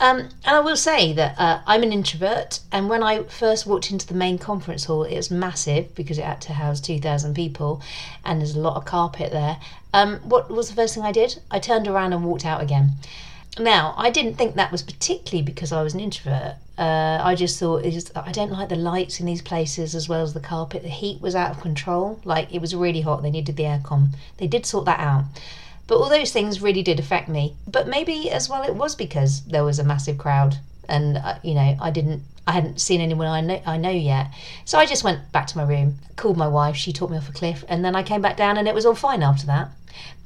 Um, 0.00 0.30
and 0.44 0.56
I 0.56 0.60
will 0.60 0.76
say 0.76 1.12
that 1.14 1.34
uh, 1.38 1.60
I'm 1.66 1.82
an 1.82 1.92
introvert, 1.92 2.60
and 2.70 2.88
when 2.88 3.02
I 3.02 3.24
first 3.24 3.66
walked 3.66 3.90
into 3.90 4.06
the 4.06 4.14
main 4.14 4.38
conference 4.38 4.84
hall, 4.84 5.02
it 5.02 5.16
was 5.16 5.28
massive 5.28 5.92
because 5.96 6.18
it 6.18 6.24
had 6.24 6.40
to 6.42 6.52
house 6.52 6.80
2,000 6.80 7.34
people, 7.34 7.82
and 8.24 8.40
there's 8.40 8.54
a 8.54 8.60
lot 8.60 8.76
of 8.76 8.84
carpet 8.84 9.32
there. 9.32 9.58
Um, 9.92 10.16
what 10.18 10.50
was 10.50 10.68
the 10.68 10.74
first 10.74 10.94
thing 10.94 11.04
I 11.04 11.12
did? 11.12 11.40
I 11.50 11.58
turned 11.58 11.88
around 11.88 12.12
and 12.12 12.24
walked 12.24 12.44
out 12.44 12.62
again. 12.62 12.92
Now, 13.58 13.94
I 13.96 14.10
didn't 14.10 14.34
think 14.34 14.54
that 14.54 14.70
was 14.70 14.82
particularly 14.82 15.42
because 15.42 15.72
I 15.72 15.82
was 15.82 15.94
an 15.94 16.00
introvert. 16.00 16.56
Uh, 16.76 17.18
I 17.20 17.34
just 17.34 17.58
thought 17.58 17.82
just, 17.84 18.16
I 18.16 18.30
don't 18.30 18.52
like 18.52 18.68
the 18.68 18.76
lights 18.76 19.18
in 19.18 19.26
these 19.26 19.42
places 19.42 19.94
as 19.94 20.08
well 20.08 20.22
as 20.22 20.32
the 20.32 20.40
carpet. 20.40 20.82
The 20.82 20.88
heat 20.88 21.20
was 21.20 21.34
out 21.34 21.50
of 21.50 21.60
control. 21.60 22.20
Like 22.24 22.54
it 22.54 22.60
was 22.60 22.74
really 22.74 23.00
hot. 23.00 23.22
They 23.22 23.30
needed 23.30 23.56
the 23.56 23.64
aircon. 23.64 24.10
They 24.36 24.46
did 24.46 24.64
sort 24.64 24.84
that 24.84 25.00
out. 25.00 25.24
But 25.88 25.96
all 25.96 26.08
those 26.08 26.32
things 26.32 26.62
really 26.62 26.82
did 26.82 27.00
affect 27.00 27.28
me. 27.28 27.56
But 27.66 27.88
maybe 27.88 28.30
as 28.30 28.48
well 28.48 28.62
it 28.62 28.76
was 28.76 28.94
because 28.94 29.44
there 29.46 29.64
was 29.64 29.78
a 29.78 29.84
massive 29.84 30.18
crowd 30.18 30.58
and 30.88 31.18
uh, 31.18 31.38
you 31.42 31.54
know 31.54 31.76
I 31.80 31.90
didn't 31.90 32.22
I 32.48 32.52
hadn't 32.52 32.80
seen 32.80 33.00
anyone 33.00 33.26
I 33.26 33.40
know 33.40 33.62
I 33.66 33.76
know 33.76 33.90
yet. 33.90 34.32
So 34.64 34.78
I 34.78 34.86
just 34.86 35.04
went 35.04 35.30
back 35.32 35.46
to 35.48 35.56
my 35.56 35.64
room, 35.64 35.98
called 36.16 36.36
my 36.36 36.48
wife, 36.48 36.76
she 36.76 36.92
talked 36.92 37.12
me 37.12 37.18
off 37.18 37.28
a 37.28 37.32
cliff, 37.32 37.64
and 37.68 37.84
then 37.84 37.94
I 37.94 38.02
came 38.02 38.22
back 38.22 38.36
down 38.36 38.56
and 38.56 38.66
it 38.66 38.74
was 38.74 38.86
all 38.86 38.94
fine 38.94 39.22
after 39.22 39.46
that. 39.46 39.68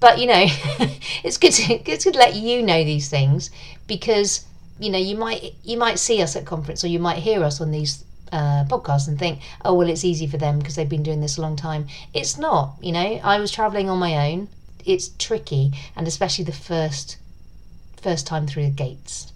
But 0.01 0.19
you 0.19 0.27
know, 0.27 0.45
it's 1.25 1.37
good 1.37 1.53
to 1.53 1.79
good 1.79 2.01
to 2.01 2.11
let 2.11 2.35
you 2.35 2.63
know 2.63 2.85
these 2.85 3.09
things 3.09 3.51
because 3.87 4.47
you 4.79 4.91
know 4.91 4.99
you 4.99 5.17
might 5.17 5.55
you 5.63 5.77
might 5.77 5.99
see 5.99 6.23
us 6.23 6.37
at 6.37 6.47
conference 6.47 6.85
or 6.85 6.89
you 6.89 6.99
might 6.99 7.19
hear 7.19 7.43
us 7.43 7.61
on 7.61 7.71
these 7.71 8.05
uh, 8.31 8.65
podcasts 8.65 9.09
and 9.09 9.19
think, 9.19 9.41
oh 9.65 9.75
well, 9.75 9.89
it's 9.89 10.05
easy 10.05 10.27
for 10.27 10.39
them 10.39 10.59
because 10.59 10.77
they've 10.77 10.89
been 10.89 11.03
doing 11.03 11.21
this 11.21 11.37
a 11.37 11.43
long 11.43 11.57
time. 11.57 11.87
It's 12.15 12.39
not. 12.39 12.77
You 12.81 12.93
know, 12.93 13.21
I 13.23 13.39
was 13.39 13.51
traveling 13.51 13.91
on 13.91 13.99
my 13.99 14.31
own 14.31 14.49
it's 14.85 15.11
tricky, 15.19 15.73
and 15.95 16.07
especially 16.07 16.45
the 16.45 16.53
first 16.53 17.17
first 18.01 18.27
time 18.27 18.47
through 18.47 18.65
the 18.65 18.71
gates. 18.71 19.32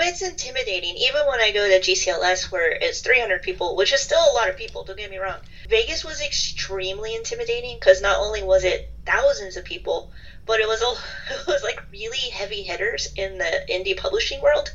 It's 0.00 0.22
intimidating. 0.22 0.96
Even 0.96 1.26
when 1.26 1.40
I 1.40 1.52
go 1.52 1.68
to 1.68 1.80
GCLS, 1.80 2.50
where 2.50 2.70
it's 2.70 3.00
300 3.00 3.42
people, 3.42 3.76
which 3.76 3.92
is 3.92 4.00
still 4.00 4.18
a 4.18 4.34
lot 4.34 4.48
of 4.48 4.56
people. 4.56 4.84
Don't 4.84 4.96
get 4.96 5.10
me 5.10 5.18
wrong. 5.18 5.38
Vegas 5.68 6.04
was 6.04 6.20
extremely 6.20 7.14
intimidating 7.14 7.76
because 7.76 8.00
not 8.00 8.18
only 8.18 8.42
was 8.42 8.64
it 8.64 8.92
thousands 9.06 9.56
of 9.56 9.64
people, 9.64 10.10
but 10.46 10.60
it 10.60 10.66
was 10.66 10.82
a, 10.82 11.34
it 11.40 11.46
was 11.46 11.62
like 11.62 11.80
really 11.92 12.30
heavy 12.30 12.62
hitters 12.62 13.08
in 13.16 13.38
the 13.38 13.64
indie 13.70 13.96
publishing 13.96 14.40
world. 14.40 14.72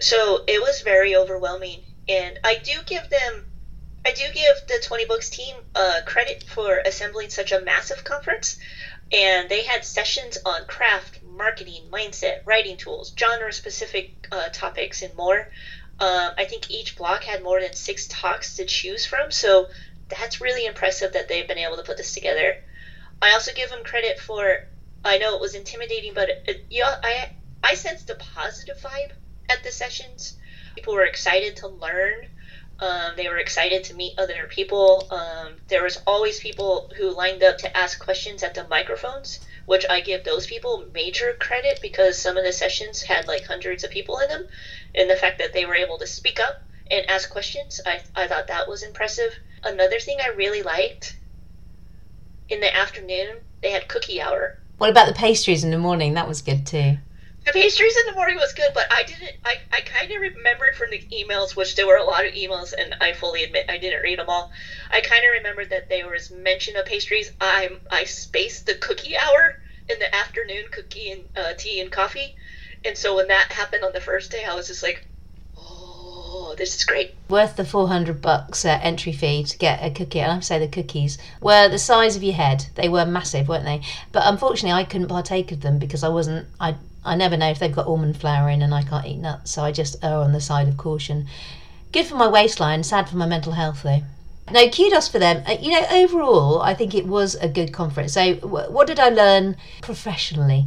So 0.00 0.44
it 0.46 0.60
was 0.60 0.82
very 0.82 1.16
overwhelming. 1.16 1.82
And 2.08 2.38
I 2.44 2.56
do 2.56 2.82
give 2.86 3.08
them 3.08 3.46
I 4.04 4.10
do 4.12 4.24
give 4.32 4.56
the 4.66 4.80
20 4.82 5.04
Books 5.04 5.30
team 5.30 5.56
uh, 5.76 6.00
credit 6.04 6.42
for 6.42 6.78
assembling 6.84 7.30
such 7.30 7.52
a 7.52 7.60
massive 7.60 8.02
conference. 8.02 8.58
And 9.12 9.48
they 9.48 9.62
had 9.62 9.84
sessions 9.84 10.38
on 10.44 10.66
craft, 10.66 11.21
marketing, 11.36 11.82
mindset, 11.90 12.38
writing 12.44 12.76
tools, 12.76 13.12
genre 13.18 13.52
specific 13.52 14.26
uh, 14.30 14.48
topics, 14.52 15.02
and 15.02 15.14
more. 15.16 15.48
Uh, 15.98 16.30
I 16.36 16.44
think 16.44 16.70
each 16.70 16.96
block 16.96 17.22
had 17.22 17.42
more 17.42 17.60
than 17.60 17.74
six 17.74 18.06
talks 18.08 18.56
to 18.56 18.64
choose 18.64 19.06
from. 19.06 19.30
So 19.30 19.68
that's 20.08 20.40
really 20.40 20.66
impressive 20.66 21.12
that 21.12 21.28
they've 21.28 21.46
been 21.46 21.58
able 21.58 21.76
to 21.76 21.82
put 21.82 21.96
this 21.96 22.14
together. 22.14 22.56
I 23.20 23.32
also 23.32 23.52
give 23.52 23.70
them 23.70 23.84
credit 23.84 24.18
for, 24.18 24.56
I 25.04 25.18
know 25.18 25.34
it 25.36 25.40
was 25.40 25.54
intimidating, 25.54 26.12
but 26.14 26.28
it, 26.46 26.66
yeah, 26.70 26.94
I, 27.02 27.30
I 27.62 27.74
sensed 27.74 28.10
a 28.10 28.14
positive 28.16 28.78
vibe 28.78 29.12
at 29.48 29.62
the 29.62 29.70
sessions. 29.70 30.36
People 30.74 30.94
were 30.94 31.04
excited 31.04 31.56
to 31.56 31.68
learn 31.68 32.26
um, 32.82 33.12
they 33.16 33.28
were 33.28 33.38
excited 33.38 33.84
to 33.84 33.94
meet 33.94 34.18
other 34.18 34.48
people. 34.50 35.06
Um, 35.10 35.52
there 35.68 35.84
was 35.84 36.02
always 36.04 36.40
people 36.40 36.90
who 36.96 37.14
lined 37.14 37.44
up 37.44 37.58
to 37.58 37.76
ask 37.76 38.02
questions 38.02 38.42
at 38.42 38.54
the 38.54 38.66
microphones, 38.66 39.38
which 39.66 39.86
I 39.88 40.00
give 40.00 40.24
those 40.24 40.48
people 40.48 40.84
major 40.92 41.36
credit 41.38 41.78
because 41.80 42.18
some 42.18 42.36
of 42.36 42.44
the 42.44 42.52
sessions 42.52 43.00
had 43.00 43.28
like 43.28 43.44
hundreds 43.44 43.84
of 43.84 43.90
people 43.90 44.18
in 44.18 44.28
them, 44.28 44.48
and 44.96 45.08
the 45.08 45.14
fact 45.14 45.38
that 45.38 45.52
they 45.52 45.64
were 45.64 45.76
able 45.76 45.96
to 45.98 46.06
speak 46.08 46.40
up 46.40 46.64
and 46.90 47.08
ask 47.08 47.30
questions, 47.30 47.80
I, 47.86 48.00
I 48.16 48.26
thought 48.26 48.48
that 48.48 48.68
was 48.68 48.82
impressive. 48.82 49.32
Another 49.62 50.00
thing 50.00 50.18
I 50.20 50.34
really 50.34 50.62
liked 50.62 51.16
in 52.48 52.60
the 52.60 52.76
afternoon, 52.76 53.36
they 53.62 53.70
had 53.70 53.86
cookie 53.86 54.20
hour. 54.20 54.58
What 54.78 54.90
about 54.90 55.06
the 55.06 55.14
pastries 55.14 55.62
in 55.62 55.70
the 55.70 55.78
morning? 55.78 56.14
That 56.14 56.28
was 56.28 56.42
good 56.42 56.66
too. 56.66 56.96
The 57.44 57.52
pastries 57.52 57.96
in 57.96 58.06
the 58.06 58.14
morning 58.14 58.36
was 58.36 58.52
good, 58.52 58.70
but 58.72 58.86
I 58.90 59.02
didn't. 59.02 59.32
I, 59.44 59.56
I 59.72 59.80
kind 59.80 60.12
of 60.12 60.20
remembered 60.20 60.76
from 60.76 60.90
the 60.90 61.02
emails, 61.12 61.56
which 61.56 61.74
there 61.74 61.86
were 61.88 61.96
a 61.96 62.04
lot 62.04 62.24
of 62.24 62.32
emails, 62.34 62.72
and 62.72 62.94
I 63.00 63.12
fully 63.12 63.42
admit 63.42 63.66
I 63.68 63.78
didn't 63.78 64.02
read 64.02 64.20
them 64.20 64.28
all. 64.28 64.52
I 64.92 65.00
kind 65.00 65.24
of 65.24 65.32
remembered 65.32 65.70
that 65.70 65.88
there 65.88 66.08
was 66.08 66.30
mention 66.30 66.76
of 66.76 66.86
pastries. 66.86 67.32
I 67.40 67.70
I 67.90 68.04
spaced 68.04 68.66
the 68.66 68.74
cookie 68.74 69.16
hour 69.16 69.56
in 69.88 69.98
the 69.98 70.14
afternoon, 70.14 70.66
cookie 70.70 71.10
and 71.10 71.22
uh, 71.34 71.52
tea 71.58 71.80
and 71.80 71.90
coffee, 71.90 72.36
and 72.84 72.96
so 72.96 73.16
when 73.16 73.28
that 73.28 73.50
happened 73.50 73.82
on 73.82 73.92
the 73.92 74.00
first 74.00 74.30
day, 74.30 74.44
I 74.44 74.54
was 74.54 74.68
just 74.68 74.84
like, 74.84 75.06
oh, 75.56 76.54
this 76.56 76.76
is 76.76 76.84
great. 76.84 77.14
Worth 77.28 77.56
the 77.56 77.64
400 77.64 78.20
bucks 78.20 78.64
uh, 78.64 78.78
entry 78.82 79.12
fee 79.12 79.42
to 79.44 79.58
get 79.58 79.84
a 79.84 79.90
cookie. 79.90 80.20
And 80.20 80.30
I 80.30 80.34
have 80.34 80.42
to 80.42 80.46
say 80.46 80.58
the 80.58 80.68
cookies 80.68 81.18
were 81.40 81.68
the 81.68 81.78
size 81.78 82.14
of 82.16 82.22
your 82.22 82.34
head. 82.34 82.66
They 82.76 82.88
were 82.88 83.04
massive, 83.04 83.48
weren't 83.48 83.64
they? 83.64 83.82
But 84.12 84.22
unfortunately, 84.26 84.78
I 84.78 84.84
couldn't 84.84 85.08
partake 85.08 85.50
of 85.52 85.60
them 85.60 85.78
because 85.78 86.04
I 86.04 86.08
wasn't. 86.08 86.48
I 86.60 86.76
I 87.04 87.16
never 87.16 87.36
know 87.36 87.50
if 87.50 87.58
they've 87.58 87.74
got 87.74 87.86
almond 87.86 88.16
flour 88.16 88.48
in, 88.48 88.62
and 88.62 88.74
I 88.74 88.82
can't 88.82 89.06
eat 89.06 89.18
nuts, 89.18 89.50
so 89.50 89.62
I 89.62 89.72
just 89.72 89.96
err 90.02 90.18
on 90.18 90.32
the 90.32 90.40
side 90.40 90.68
of 90.68 90.76
caution. 90.76 91.26
Good 91.90 92.06
for 92.06 92.14
my 92.16 92.28
waistline, 92.28 92.84
sad 92.84 93.08
for 93.08 93.16
my 93.16 93.26
mental 93.26 93.52
health 93.52 93.82
though. 93.82 94.02
No, 94.50 94.68
kudos 94.68 95.08
for 95.08 95.18
them. 95.18 95.42
Uh, 95.46 95.56
you 95.60 95.70
know, 95.70 95.86
overall, 95.90 96.60
I 96.62 96.74
think 96.74 96.94
it 96.94 97.06
was 97.06 97.34
a 97.36 97.48
good 97.48 97.72
conference. 97.72 98.12
So, 98.12 98.34
what 98.34 98.86
did 98.86 98.98
I 98.98 99.08
learn 99.08 99.56
professionally? 99.80 100.66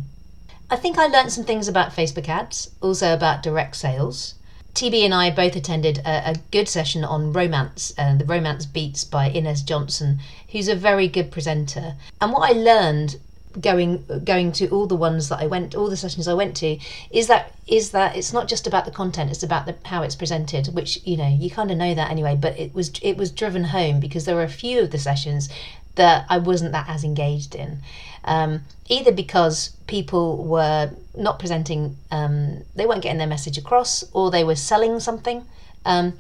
I 0.69 0.76
think 0.76 0.98
I 0.98 1.08
learned 1.08 1.32
some 1.32 1.43
things 1.43 1.67
about 1.67 1.91
Facebook 1.91 2.28
ads, 2.28 2.71
also 2.82 3.13
about 3.13 3.43
direct 3.43 3.76
sales. 3.76 4.36
TB 4.74 5.06
and 5.06 5.13
I 5.13 5.30
both 5.32 5.56
attended 5.56 6.00
a, 6.00 6.32
a 6.32 6.36
good 6.52 6.67
session 6.67 7.06
on 7.06 7.32
romance, 7.32 7.93
uh, 7.98 8.15
the 8.15 8.26
Romance 8.26 8.65
Beats 8.65 9.04
by 9.04 9.30
Ines 9.30 9.62
Johnson, 9.62 10.19
who's 10.50 10.67
a 10.67 10.76
very 10.76 11.08
good 11.08 11.32
presenter. 11.32 11.95
And 12.19 12.34
what 12.34 12.50
I 12.50 12.54
learned 12.54 13.17
going 13.61 14.03
going 14.23 14.51
to 14.53 14.67
all 14.69 14.87
the 14.87 14.95
ones 14.95 15.29
that 15.29 15.39
I 15.39 15.47
went 15.47 15.75
all 15.75 15.89
the 15.89 15.97
sessions 15.97 16.27
I 16.27 16.33
went 16.33 16.55
to 16.57 16.77
is 17.09 17.27
that 17.27 17.53
is 17.67 17.91
that 17.91 18.15
it's 18.15 18.33
not 18.33 18.47
just 18.47 18.67
about 18.67 18.85
the 18.85 18.91
content 18.91 19.31
it's 19.31 19.43
about 19.43 19.65
the 19.65 19.75
how 19.85 20.03
it's 20.03 20.15
presented 20.15 20.67
which 20.67 20.99
you 21.05 21.17
know 21.17 21.27
you 21.27 21.49
kind 21.49 21.71
of 21.71 21.77
know 21.77 21.93
that 21.93 22.11
anyway 22.11 22.35
but 22.35 22.57
it 22.59 22.73
was 22.73 22.91
it 23.01 23.17
was 23.17 23.31
driven 23.31 23.65
home 23.65 23.99
because 23.99 24.25
there 24.25 24.35
were 24.35 24.43
a 24.43 24.49
few 24.49 24.81
of 24.81 24.91
the 24.91 24.97
sessions 24.97 25.49
that 25.95 26.25
I 26.29 26.37
wasn't 26.37 26.71
that 26.73 26.87
as 26.89 27.03
engaged 27.03 27.55
in. 27.55 27.79
Um, 28.23 28.63
either 28.87 29.11
because 29.11 29.69
people 29.87 30.43
were 30.43 30.91
not 31.15 31.39
presenting 31.39 31.95
um, 32.11 32.63
they 32.75 32.85
weren't 32.85 33.01
getting 33.01 33.17
their 33.17 33.27
message 33.27 33.57
across 33.57 34.03
or 34.13 34.31
they 34.31 34.43
were 34.43 34.55
selling 34.55 34.99
something. 34.99 35.45
Um, 35.85 36.17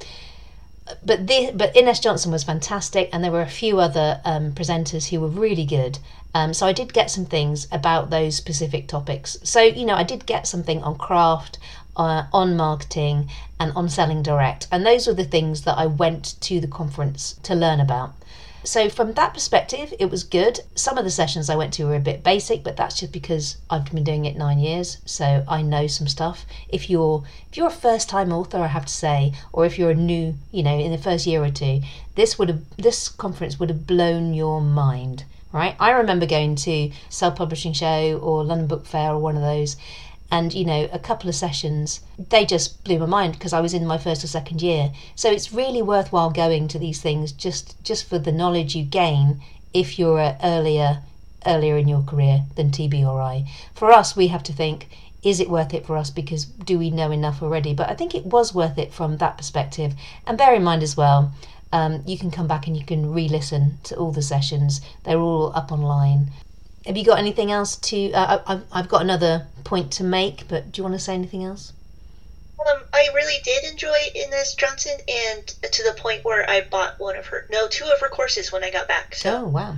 but 1.05 1.27
the, 1.27 1.51
but 1.53 1.75
Ines 1.75 1.99
Johnson 1.99 2.31
was 2.31 2.43
fantastic, 2.43 3.09
and 3.13 3.23
there 3.23 3.31
were 3.31 3.41
a 3.41 3.47
few 3.47 3.79
other 3.79 4.19
um, 4.25 4.51
presenters 4.53 5.09
who 5.09 5.19
were 5.19 5.27
really 5.27 5.65
good. 5.65 5.99
Um, 6.33 6.53
so 6.53 6.65
I 6.65 6.73
did 6.73 6.93
get 6.93 7.11
some 7.11 7.25
things 7.25 7.67
about 7.71 8.09
those 8.09 8.35
specific 8.35 8.87
topics. 8.87 9.37
So 9.43 9.61
you 9.61 9.85
know, 9.85 9.95
I 9.95 10.03
did 10.03 10.25
get 10.25 10.47
something 10.47 10.83
on 10.83 10.97
craft, 10.97 11.59
uh, 11.95 12.23
on 12.33 12.57
marketing, 12.57 13.29
and 13.59 13.71
on 13.73 13.87
selling 13.87 14.23
direct, 14.23 14.67
and 14.71 14.85
those 14.85 15.07
were 15.07 15.13
the 15.13 15.23
things 15.23 15.61
that 15.61 15.77
I 15.77 15.85
went 15.85 16.35
to 16.41 16.59
the 16.59 16.67
conference 16.67 17.39
to 17.43 17.55
learn 17.55 17.79
about. 17.79 18.13
So 18.65 18.89
from 18.89 19.13
that 19.13 19.35
perspective, 19.35 19.93
it 19.99 20.09
was 20.09 20.23
good. 20.23 20.61
Some 20.73 20.97
of 20.97 21.03
the 21.05 21.11
sessions 21.11 21.51
I 21.51 21.55
went 21.55 21.71
to 21.73 21.85
were 21.85 21.95
a 21.95 21.99
bit 21.99 22.23
basic, 22.23 22.63
but 22.63 22.75
that's 22.75 22.99
just 22.99 23.11
because 23.11 23.57
I've 23.69 23.91
been 23.91 24.03
doing 24.03 24.25
it 24.25 24.35
nine 24.35 24.57
years, 24.57 24.97
so 25.05 25.45
I 25.47 25.61
know 25.61 25.85
some 25.85 26.07
stuff. 26.07 26.47
If 26.67 26.89
you're 26.89 27.23
if 27.51 27.57
you're 27.57 27.67
a 27.67 27.71
first 27.71 28.09
time 28.09 28.33
author, 28.33 28.57
I 28.57 28.67
have 28.67 28.87
to 28.87 28.93
say, 28.93 29.33
or 29.53 29.67
if 29.67 29.77
you're 29.77 29.91
a 29.91 29.95
new, 29.95 30.33
you 30.51 30.63
know, 30.63 30.77
in 30.77 30.91
the 30.91 30.97
first 30.97 31.27
year 31.27 31.43
or 31.43 31.51
two, 31.51 31.81
this 32.15 32.39
would 32.39 32.49
have 32.49 32.61
this 32.75 33.07
conference 33.07 33.59
would 33.59 33.69
have 33.69 33.85
blown 33.85 34.33
your 34.33 34.61
mind. 34.61 35.25
Right? 35.51 35.75
I 35.79 35.91
remember 35.91 36.25
going 36.25 36.55
to 36.55 36.91
Self 37.09 37.35
Publishing 37.35 37.71
Show 37.71 38.17
or 38.17 38.43
London 38.43 38.67
Book 38.67 38.87
Fair 38.87 39.11
or 39.11 39.19
one 39.19 39.35
of 39.37 39.43
those 39.43 39.77
and 40.31 40.53
you 40.53 40.65
know 40.65 40.89
a 40.91 40.99
couple 40.99 41.29
of 41.29 41.35
sessions 41.35 42.01
they 42.29 42.45
just 42.45 42.83
blew 42.83 42.97
my 42.99 43.05
mind 43.05 43.33
because 43.33 43.53
i 43.53 43.61
was 43.61 43.73
in 43.73 43.85
my 43.85 43.97
first 43.97 44.23
or 44.23 44.27
second 44.27 44.61
year. 44.61 44.91
So 45.15 45.31
it's 45.31 45.53
really 45.53 45.81
worthwhile 45.81 46.31
going 46.31 46.67
to 46.69 46.79
these 46.79 47.01
things 47.01 47.31
just 47.31 47.81
just 47.83 48.07
for 48.09 48.19
the 48.19 48.31
knowledge 48.31 48.75
you 48.75 48.83
gain 48.83 49.41
if 49.73 49.99
you're 49.99 50.35
earlier 50.43 51.01
earlier 51.45 51.77
in 51.77 51.87
your 51.87 52.01
career 52.01 52.43
than 52.55 52.71
tb 52.71 53.05
or 53.05 53.21
i. 53.21 53.45
For 53.73 53.91
us 53.91 54.15
we 54.15 54.27
have 54.27 54.43
to 54.43 54.53
think 54.53 54.89
is 55.23 55.39
it 55.39 55.49
worth 55.49 55.73
it 55.73 55.87
for 55.87 55.97
us? 55.97 56.11
Because 56.11 56.45
do 56.45 56.77
we 56.77 56.91
know 56.91 57.09
enough 57.09 57.41
already? 57.41 57.73
But 57.73 57.89
i 57.89 57.95
think 57.95 58.13
it 58.15 58.25
was 58.25 58.53
worth 58.53 58.77
it 58.77 58.93
from 58.93 59.17
that 59.17 59.37
perspective. 59.37 59.93
And 60.25 60.37
bear 60.37 60.53
in 60.55 60.63
mind 60.63 60.83
as 60.83 60.97
well 60.97 61.33
um, 61.71 62.03
you 62.05 62.17
can 62.17 62.31
come 62.31 62.47
back 62.47 62.67
and 62.67 62.77
you 62.77 62.85
can 62.85 63.11
re-listen 63.11 63.79
to 63.83 63.95
all 63.95 64.11
the 64.11 64.21
sessions. 64.21 64.81
They're 65.03 65.19
all 65.19 65.51
up 65.55 65.71
online 65.71 66.31
have 66.85 66.97
you 66.97 67.03
got 67.03 67.19
anything 67.19 67.51
else 67.51 67.75
to? 67.77 68.11
Uh, 68.11 68.41
I've 68.45 68.63
I've 68.71 68.89
got 68.89 69.01
another 69.01 69.47
point 69.63 69.91
to 69.93 70.03
make, 70.03 70.47
but 70.47 70.71
do 70.71 70.79
you 70.79 70.83
want 70.83 70.95
to 70.95 70.99
say 70.99 71.13
anything 71.13 71.43
else? 71.43 71.73
Um, 72.59 72.81
I 72.93 73.09
really 73.13 73.41
did 73.43 73.63
enjoy 73.65 73.95
Ines 74.15 74.55
Johnson, 74.55 74.97
and 75.07 75.47
to 75.47 75.83
the 75.83 75.93
point 75.97 76.23
where 76.23 76.49
I 76.49 76.61
bought 76.61 76.99
one 76.99 77.15
of 77.15 77.27
her, 77.27 77.47
no, 77.51 77.67
two 77.67 77.85
of 77.85 77.99
her 78.01 78.09
courses 78.09 78.51
when 78.51 78.63
I 78.63 78.71
got 78.71 78.87
back. 78.87 79.15
So. 79.15 79.41
Oh 79.41 79.47
wow! 79.47 79.75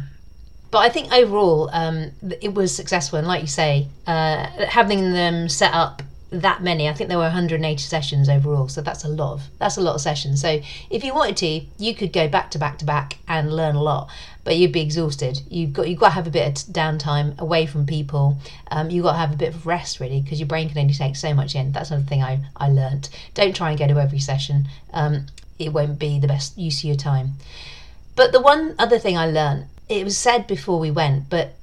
But 0.71 0.79
I 0.79 0.89
think 0.89 1.11
overall, 1.13 1.69
um, 1.71 2.11
it 2.41 2.53
was 2.53 2.75
successful, 2.75 3.19
and 3.19 3.27
like 3.27 3.41
you 3.41 3.47
say, 3.47 3.87
uh, 4.05 4.47
having 4.67 5.13
them 5.13 5.49
set 5.49 5.73
up 5.73 6.01
that 6.29 6.61
many. 6.61 6.89
I 6.89 6.93
think 6.93 7.07
there 7.07 7.17
were 7.17 7.23
180 7.23 7.81
sessions 7.81 8.27
overall, 8.27 8.67
so 8.67 8.81
that's 8.81 9.03
a 9.03 9.07
lot 9.07 9.33
of 9.33 9.43
that's 9.59 9.77
a 9.77 9.81
lot 9.81 9.95
of 9.95 10.01
sessions. 10.01 10.41
So 10.41 10.61
if 10.89 11.03
you 11.03 11.13
wanted 11.13 11.37
to, 11.37 11.61
you 11.77 11.95
could 11.95 12.11
go 12.11 12.27
back 12.27 12.51
to 12.51 12.59
back 12.59 12.77
to 12.79 12.85
back 12.85 13.17
and 13.27 13.55
learn 13.55 13.75
a 13.75 13.81
lot, 13.81 14.09
but 14.47 14.55
you'd 14.55 14.71
be 14.71 14.79
exhausted. 14.79 15.41
You've 15.49 15.73
got 15.73 15.89
you've 15.89 15.99
got 15.99 16.07
to 16.07 16.13
have 16.13 16.25
a 16.25 16.29
bit 16.29 16.47
of 16.47 16.73
downtime 16.73 17.37
away 17.37 17.65
from 17.65 17.85
people. 17.85 18.37
Um, 18.71 18.89
you've 18.89 19.03
got 19.03 19.11
to 19.11 19.17
have 19.17 19.33
a 19.33 19.35
bit 19.35 19.49
of 19.49 19.67
rest 19.67 19.99
really 19.99 20.21
because 20.21 20.39
your 20.39 20.47
brain 20.47 20.69
can 20.69 20.77
only 20.77 20.93
take 20.93 21.17
so 21.17 21.33
much 21.33 21.53
in. 21.53 21.73
That's 21.73 21.91
another 21.91 22.05
thing 22.05 22.23
I 22.23 22.39
I 22.55 22.69
learnt. 22.69 23.09
Don't 23.33 23.53
try 23.53 23.71
and 23.71 23.77
go 23.77 23.87
to 23.87 23.99
every 23.99 24.19
session. 24.19 24.69
Um, 24.93 25.25
it 25.59 25.73
won't 25.73 25.99
be 25.99 26.17
the 26.17 26.29
best 26.29 26.57
use 26.57 26.79
of 26.79 26.85
your 26.85 26.95
time. 26.95 27.33
But 28.15 28.31
the 28.31 28.39
one 28.39 28.73
other 28.79 28.99
thing 28.99 29.17
I 29.17 29.27
learned, 29.29 29.65
it 29.89 30.05
was 30.05 30.17
said 30.17 30.47
before 30.47 30.79
we 30.79 30.91
went, 30.91 31.29
but 31.29 31.55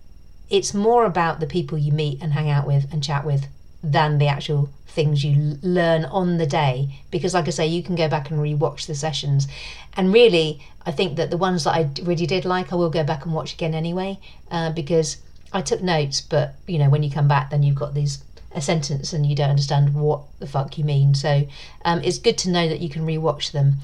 it's 0.50 0.74
more 0.74 1.06
about 1.06 1.40
the 1.40 1.46
people 1.46 1.78
you 1.78 1.90
meet 1.90 2.20
and 2.20 2.34
hang 2.34 2.50
out 2.50 2.66
with 2.66 2.92
and 2.92 3.02
chat 3.02 3.24
with 3.24 3.46
than 3.82 4.18
the 4.18 4.28
actual 4.28 4.68
things 4.86 5.24
you 5.24 5.58
learn 5.62 6.04
on 6.04 6.38
the 6.38 6.46
day 6.46 7.00
because 7.10 7.34
like 7.34 7.48
i 7.48 7.50
say 7.50 7.66
you 7.66 7.82
can 7.82 7.96
go 7.96 8.08
back 8.08 8.30
and 8.30 8.40
re-watch 8.40 8.86
the 8.86 8.94
sessions 8.94 9.48
and 9.94 10.12
really 10.12 10.62
i 10.86 10.92
think 10.92 11.16
that 11.16 11.30
the 11.30 11.36
ones 11.36 11.64
that 11.64 11.74
i 11.74 11.88
really 12.02 12.26
did 12.26 12.44
like 12.44 12.72
i 12.72 12.76
will 12.76 12.90
go 12.90 13.04
back 13.04 13.24
and 13.24 13.34
watch 13.34 13.54
again 13.54 13.74
anyway 13.74 14.18
uh, 14.50 14.70
because 14.70 15.18
i 15.52 15.60
took 15.60 15.82
notes 15.82 16.20
but 16.20 16.54
you 16.66 16.78
know 16.78 16.88
when 16.88 17.02
you 17.02 17.10
come 17.10 17.28
back 17.28 17.50
then 17.50 17.62
you've 17.62 17.74
got 17.74 17.94
these 17.94 18.22
a 18.54 18.60
sentence 18.60 19.12
and 19.12 19.26
you 19.26 19.34
don't 19.34 19.50
understand 19.50 19.94
what 19.94 20.22
the 20.38 20.46
fuck 20.46 20.78
you 20.78 20.84
mean. 20.84 21.14
So 21.14 21.46
um, 21.84 22.00
it's 22.02 22.18
good 22.18 22.38
to 22.38 22.50
know 22.50 22.68
that 22.68 22.80
you 22.80 22.88
can 22.88 23.04
re-watch 23.04 23.52
them. 23.52 23.76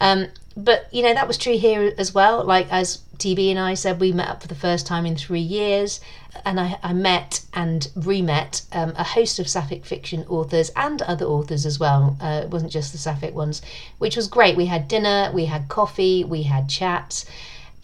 Um, 0.00 0.28
but 0.56 0.88
you 0.92 1.02
know 1.02 1.14
that 1.14 1.26
was 1.26 1.38
true 1.38 1.58
here 1.58 1.94
as 1.98 2.14
well. 2.14 2.44
Like 2.44 2.70
as 2.72 3.02
tb 3.18 3.50
and 3.50 3.58
i 3.58 3.72
said 3.72 4.00
we 4.00 4.10
met 4.10 4.28
up 4.28 4.42
for 4.42 4.48
the 4.48 4.54
first 4.54 4.84
time 4.84 5.06
in 5.06 5.14
three 5.14 5.38
years 5.40 6.00
and 6.44 6.58
i, 6.58 6.78
I 6.82 6.92
met 6.92 7.44
and 7.54 7.88
re-met 7.94 8.62
um, 8.72 8.94
a 8.96 9.04
host 9.04 9.38
of 9.38 9.48
sapphic 9.48 9.84
fiction 9.84 10.24
authors 10.28 10.70
and 10.74 11.02
other 11.02 11.26
authors 11.26 11.66
as 11.66 11.78
well. 11.78 12.16
Uh, 12.20 12.42
it 12.44 12.50
wasn't 12.50 12.72
just 12.72 12.92
the 12.92 12.98
sapphic 12.98 13.34
ones 13.34 13.60
which 13.98 14.16
was 14.16 14.28
great. 14.28 14.56
We 14.56 14.66
had 14.66 14.88
dinner 14.88 15.30
we 15.34 15.46
had 15.46 15.68
coffee 15.68 16.24
we 16.24 16.42
had 16.42 16.68
chats. 16.68 17.26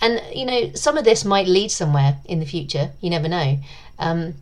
And 0.01 0.23
you 0.35 0.47
know 0.47 0.73
some 0.75 0.97
of 0.97 1.05
this 1.05 1.25
might 1.25 1.47
lead 1.47 1.71
somewhere 1.71 2.19
in 2.25 2.41
the 2.41 2.47
future. 2.47 2.93
You 3.01 3.11
never 3.11 3.29
know. 3.29 3.59
Um, 3.99 4.35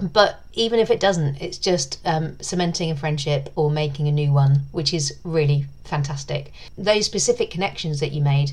but 0.00 0.40
even 0.54 0.80
if 0.80 0.90
it 0.90 0.98
doesn't, 0.98 1.40
it's 1.40 1.58
just 1.58 2.00
um, 2.04 2.36
cementing 2.40 2.90
a 2.90 2.96
friendship 2.96 3.52
or 3.54 3.70
making 3.70 4.08
a 4.08 4.12
new 4.12 4.32
one, 4.32 4.62
which 4.72 4.92
is 4.92 5.16
really 5.22 5.66
fantastic. 5.84 6.52
Those 6.76 7.06
specific 7.06 7.50
connections 7.50 8.00
that 8.00 8.10
you 8.10 8.20
made, 8.20 8.52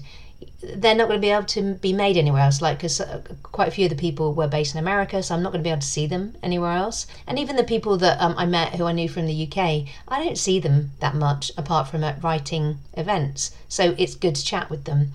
they're 0.61 0.95
not 0.95 1.07
going 1.07 1.19
to 1.19 1.25
be 1.25 1.31
able 1.31 1.45
to 1.45 1.73
be 1.75 1.93
made 1.93 2.17
anywhere 2.17 2.43
else. 2.43 2.61
Like, 2.61 2.77
because 2.77 3.01
uh, 3.01 3.21
quite 3.43 3.67
a 3.67 3.71
few 3.71 3.85
of 3.85 3.89
the 3.89 3.95
people 3.95 4.33
were 4.33 4.47
based 4.47 4.75
in 4.75 4.79
America, 4.79 5.21
so 5.23 5.35
I'm 5.35 5.43
not 5.43 5.51
going 5.51 5.63
to 5.63 5.67
be 5.67 5.71
able 5.71 5.81
to 5.81 5.87
see 5.87 6.07
them 6.07 6.35
anywhere 6.43 6.71
else. 6.71 7.07
And 7.27 7.39
even 7.39 7.55
the 7.55 7.63
people 7.63 7.97
that 7.97 8.21
um, 8.21 8.35
I 8.37 8.45
met 8.45 8.75
who 8.75 8.85
I 8.85 8.91
knew 8.91 9.09
from 9.09 9.25
the 9.25 9.47
UK, 9.47 9.87
I 10.07 10.23
don't 10.23 10.37
see 10.37 10.59
them 10.59 10.91
that 10.99 11.15
much 11.15 11.51
apart 11.57 11.87
from 11.87 12.03
at 12.03 12.23
writing 12.23 12.77
events. 12.93 13.51
So 13.67 13.95
it's 13.97 14.15
good 14.15 14.35
to 14.35 14.45
chat 14.45 14.69
with 14.69 14.85
them. 14.85 15.13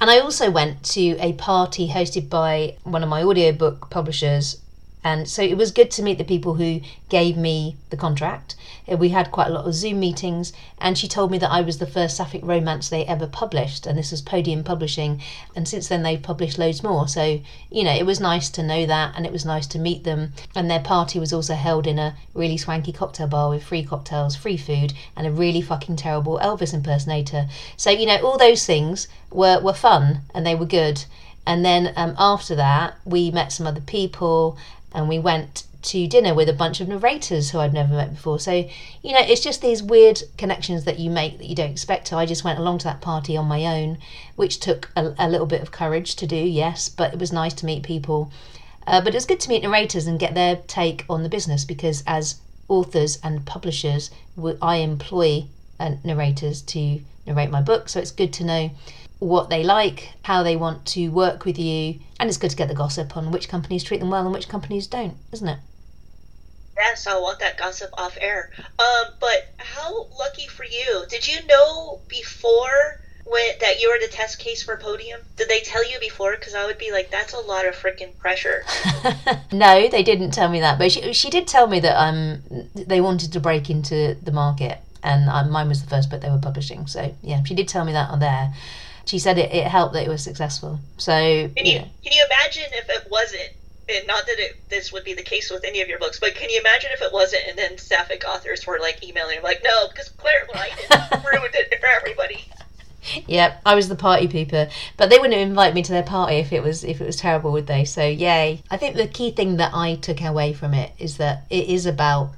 And 0.00 0.10
I 0.10 0.18
also 0.18 0.50
went 0.50 0.82
to 0.94 1.16
a 1.20 1.34
party 1.34 1.88
hosted 1.88 2.28
by 2.28 2.76
one 2.82 3.04
of 3.04 3.08
my 3.08 3.22
audiobook 3.22 3.88
publishers 3.88 4.58
and 5.04 5.28
so 5.28 5.42
it 5.42 5.56
was 5.56 5.72
good 5.72 5.90
to 5.92 6.02
meet 6.02 6.18
the 6.18 6.24
people 6.24 6.54
who 6.54 6.80
gave 7.08 7.36
me 7.36 7.76
the 7.90 7.96
contract. 7.96 8.54
Uh, 8.90 8.96
we 8.96 9.08
had 9.08 9.32
quite 9.32 9.48
a 9.48 9.52
lot 9.52 9.66
of 9.66 9.74
Zoom 9.74 9.98
meetings, 9.98 10.52
and 10.78 10.96
she 10.96 11.08
told 11.08 11.30
me 11.30 11.38
that 11.38 11.50
I 11.50 11.60
was 11.60 11.78
the 11.78 11.86
first 11.86 12.16
sapphic 12.16 12.44
romance 12.44 12.88
they 12.88 13.04
ever 13.04 13.26
published, 13.26 13.86
and 13.86 13.98
this 13.98 14.12
was 14.12 14.22
Podium 14.22 14.62
Publishing. 14.62 15.20
And 15.56 15.66
since 15.66 15.88
then, 15.88 16.02
they've 16.02 16.22
published 16.22 16.58
loads 16.58 16.84
more. 16.84 17.08
So, 17.08 17.40
you 17.70 17.82
know, 17.82 17.94
it 17.94 18.06
was 18.06 18.20
nice 18.20 18.48
to 18.50 18.62
know 18.62 18.86
that, 18.86 19.14
and 19.16 19.26
it 19.26 19.32
was 19.32 19.44
nice 19.44 19.66
to 19.68 19.78
meet 19.78 20.04
them. 20.04 20.34
And 20.54 20.70
their 20.70 20.80
party 20.80 21.18
was 21.18 21.32
also 21.32 21.54
held 21.54 21.86
in 21.86 21.98
a 21.98 22.14
really 22.32 22.56
swanky 22.56 22.92
cocktail 22.92 23.26
bar 23.26 23.50
with 23.50 23.64
free 23.64 23.84
cocktails, 23.84 24.36
free 24.36 24.56
food, 24.56 24.92
and 25.16 25.26
a 25.26 25.32
really 25.32 25.62
fucking 25.62 25.96
terrible 25.96 26.38
Elvis 26.38 26.72
impersonator. 26.72 27.48
So, 27.76 27.90
you 27.90 28.06
know, 28.06 28.18
all 28.24 28.38
those 28.38 28.64
things 28.64 29.08
were, 29.30 29.60
were 29.60 29.74
fun 29.74 30.20
and 30.32 30.46
they 30.46 30.54
were 30.54 30.66
good. 30.66 31.04
And 31.44 31.64
then 31.64 31.92
um, 31.96 32.14
after 32.18 32.54
that, 32.54 32.94
we 33.04 33.30
met 33.32 33.50
some 33.50 33.66
other 33.66 33.80
people 33.80 34.56
and 34.94 35.08
we 35.08 35.18
went 35.18 35.64
to 35.82 36.06
dinner 36.06 36.32
with 36.32 36.48
a 36.48 36.52
bunch 36.52 36.80
of 36.80 36.88
narrators 36.88 37.50
who 37.50 37.58
I'd 37.58 37.72
never 37.72 37.94
met 37.94 38.14
before. 38.14 38.38
So, 38.38 38.52
you 39.02 39.12
know, 39.12 39.20
it's 39.20 39.40
just 39.40 39.60
these 39.60 39.82
weird 39.82 40.22
connections 40.38 40.84
that 40.84 40.98
you 40.98 41.10
make 41.10 41.38
that 41.38 41.48
you 41.48 41.56
don't 41.56 41.70
expect 41.70 42.06
to. 42.08 42.16
I 42.16 42.26
just 42.26 42.44
went 42.44 42.58
along 42.58 42.78
to 42.78 42.84
that 42.84 43.00
party 43.00 43.36
on 43.36 43.46
my 43.46 43.66
own, 43.66 43.98
which 44.36 44.60
took 44.60 44.90
a, 44.94 45.14
a 45.18 45.28
little 45.28 45.46
bit 45.46 45.60
of 45.60 45.72
courage 45.72 46.14
to 46.16 46.26
do, 46.26 46.36
yes, 46.36 46.88
but 46.88 47.12
it 47.12 47.18
was 47.18 47.32
nice 47.32 47.54
to 47.54 47.66
meet 47.66 47.82
people. 47.82 48.30
Uh, 48.86 49.00
but 49.00 49.14
was 49.14 49.26
good 49.26 49.40
to 49.40 49.48
meet 49.48 49.62
narrators 49.62 50.06
and 50.06 50.20
get 50.20 50.34
their 50.34 50.56
take 50.66 51.04
on 51.08 51.22
the 51.22 51.28
business 51.28 51.64
because 51.64 52.02
as 52.06 52.36
authors 52.68 53.18
and 53.22 53.44
publishers, 53.44 54.10
I 54.60 54.76
employ 54.76 55.46
uh, 55.78 55.96
narrators 56.04 56.62
to 56.62 57.00
narrate 57.26 57.50
my 57.50 57.60
book. 57.60 57.88
So 57.88 58.00
it's 58.00 58.10
good 58.10 58.32
to 58.34 58.44
know 58.44 58.70
what 59.22 59.50
they 59.50 59.62
like, 59.62 60.12
how 60.22 60.42
they 60.42 60.56
want 60.56 60.84
to 60.84 61.08
work 61.08 61.44
with 61.44 61.56
you, 61.58 62.00
and 62.18 62.28
it's 62.28 62.36
good 62.36 62.50
to 62.50 62.56
get 62.56 62.68
the 62.68 62.74
gossip 62.74 63.16
on 63.16 63.30
which 63.30 63.48
companies 63.48 63.84
treat 63.84 64.00
them 64.00 64.10
well 64.10 64.24
and 64.24 64.32
which 64.32 64.48
companies 64.48 64.88
don't, 64.88 65.14
isn't 65.30 65.48
it? 65.48 65.58
Yes, 66.76 67.06
I 67.06 67.18
want 67.18 67.38
that 67.38 67.56
gossip 67.56 67.90
off 67.96 68.18
air. 68.20 68.50
Um, 68.58 69.12
but 69.20 69.52
how 69.58 70.08
lucky 70.18 70.48
for 70.48 70.64
you? 70.64 71.04
Did 71.08 71.28
you 71.28 71.38
know 71.46 72.00
before 72.08 73.00
when 73.24 73.52
that 73.60 73.80
you 73.80 73.90
were 73.90 73.98
the 74.00 74.12
test 74.12 74.40
case 74.40 74.64
for 74.64 74.76
Podium? 74.76 75.20
Did 75.36 75.48
they 75.48 75.60
tell 75.60 75.88
you 75.88 76.00
before? 76.00 76.32
Because 76.32 76.54
I 76.54 76.66
would 76.66 76.78
be 76.78 76.90
like, 76.90 77.10
that's 77.10 77.32
a 77.32 77.38
lot 77.38 77.64
of 77.64 77.76
freaking 77.76 78.18
pressure. 78.18 78.64
no, 79.52 79.88
they 79.88 80.02
didn't 80.02 80.32
tell 80.32 80.48
me 80.48 80.58
that, 80.60 80.78
but 80.78 80.90
she 80.90 81.12
she 81.12 81.30
did 81.30 81.46
tell 81.46 81.68
me 81.68 81.78
that 81.78 81.96
um 81.96 82.42
they 82.74 83.00
wanted 83.00 83.32
to 83.34 83.40
break 83.40 83.70
into 83.70 84.16
the 84.20 84.32
market, 84.32 84.78
and 85.04 85.28
um, 85.28 85.50
mine 85.50 85.68
was 85.68 85.80
the 85.80 85.88
first 85.88 86.10
book 86.10 86.22
they 86.22 86.30
were 86.30 86.38
publishing. 86.38 86.88
So 86.88 87.14
yeah, 87.22 87.44
she 87.44 87.54
did 87.54 87.68
tell 87.68 87.84
me 87.84 87.92
that 87.92 88.10
on 88.10 88.18
there 88.18 88.52
she 89.04 89.18
said 89.18 89.38
it, 89.38 89.52
it 89.52 89.66
helped 89.66 89.94
that 89.94 90.04
it 90.04 90.08
was 90.08 90.22
successful. 90.22 90.80
So 90.98 91.12
can 91.12 91.66
you, 91.66 91.78
can 91.78 92.12
you 92.12 92.24
imagine 92.26 92.70
if 92.72 92.88
it 92.88 93.10
wasn't? 93.10 93.50
And 93.88 94.06
not 94.06 94.26
that 94.26 94.38
it, 94.38 94.56
this 94.70 94.92
would 94.92 95.04
be 95.04 95.12
the 95.12 95.22
case 95.22 95.50
with 95.50 95.64
any 95.64 95.80
of 95.80 95.88
your 95.88 95.98
books, 95.98 96.20
but 96.20 96.34
can 96.34 96.48
you 96.48 96.60
imagine 96.60 96.90
if 96.94 97.02
it 97.02 97.12
wasn't? 97.12 97.42
And 97.48 97.58
then 97.58 97.78
sapphic 97.78 98.24
authors 98.26 98.66
were 98.66 98.78
like 98.78 99.06
emailing, 99.06 99.42
like, 99.42 99.62
no, 99.64 99.88
because 99.88 100.08
Clare 100.10 100.46
Lydon 100.54 101.22
ruined 101.32 101.54
it 101.54 101.80
for 101.80 101.88
everybody. 101.88 102.44
Yep, 103.26 103.62
I 103.66 103.74
was 103.74 103.88
the 103.88 103.96
party 103.96 104.28
pooper, 104.28 104.70
but 104.96 105.10
they 105.10 105.18
wouldn't 105.18 105.40
invite 105.40 105.74
me 105.74 105.82
to 105.82 105.92
their 105.92 106.04
party 106.04 106.36
if 106.36 106.52
it 106.52 106.62
was 106.62 106.84
if 106.84 107.00
it 107.00 107.04
was 107.04 107.16
terrible, 107.16 107.50
would 107.52 107.66
they? 107.66 107.84
So 107.84 108.04
yay! 108.04 108.62
I 108.70 108.76
think 108.76 108.94
the 108.94 109.08
key 109.08 109.32
thing 109.32 109.56
that 109.56 109.72
I 109.74 109.96
took 109.96 110.20
away 110.20 110.52
from 110.52 110.72
it 110.72 110.92
is 110.98 111.16
that 111.16 111.44
it 111.50 111.68
is 111.68 111.84
about 111.84 112.30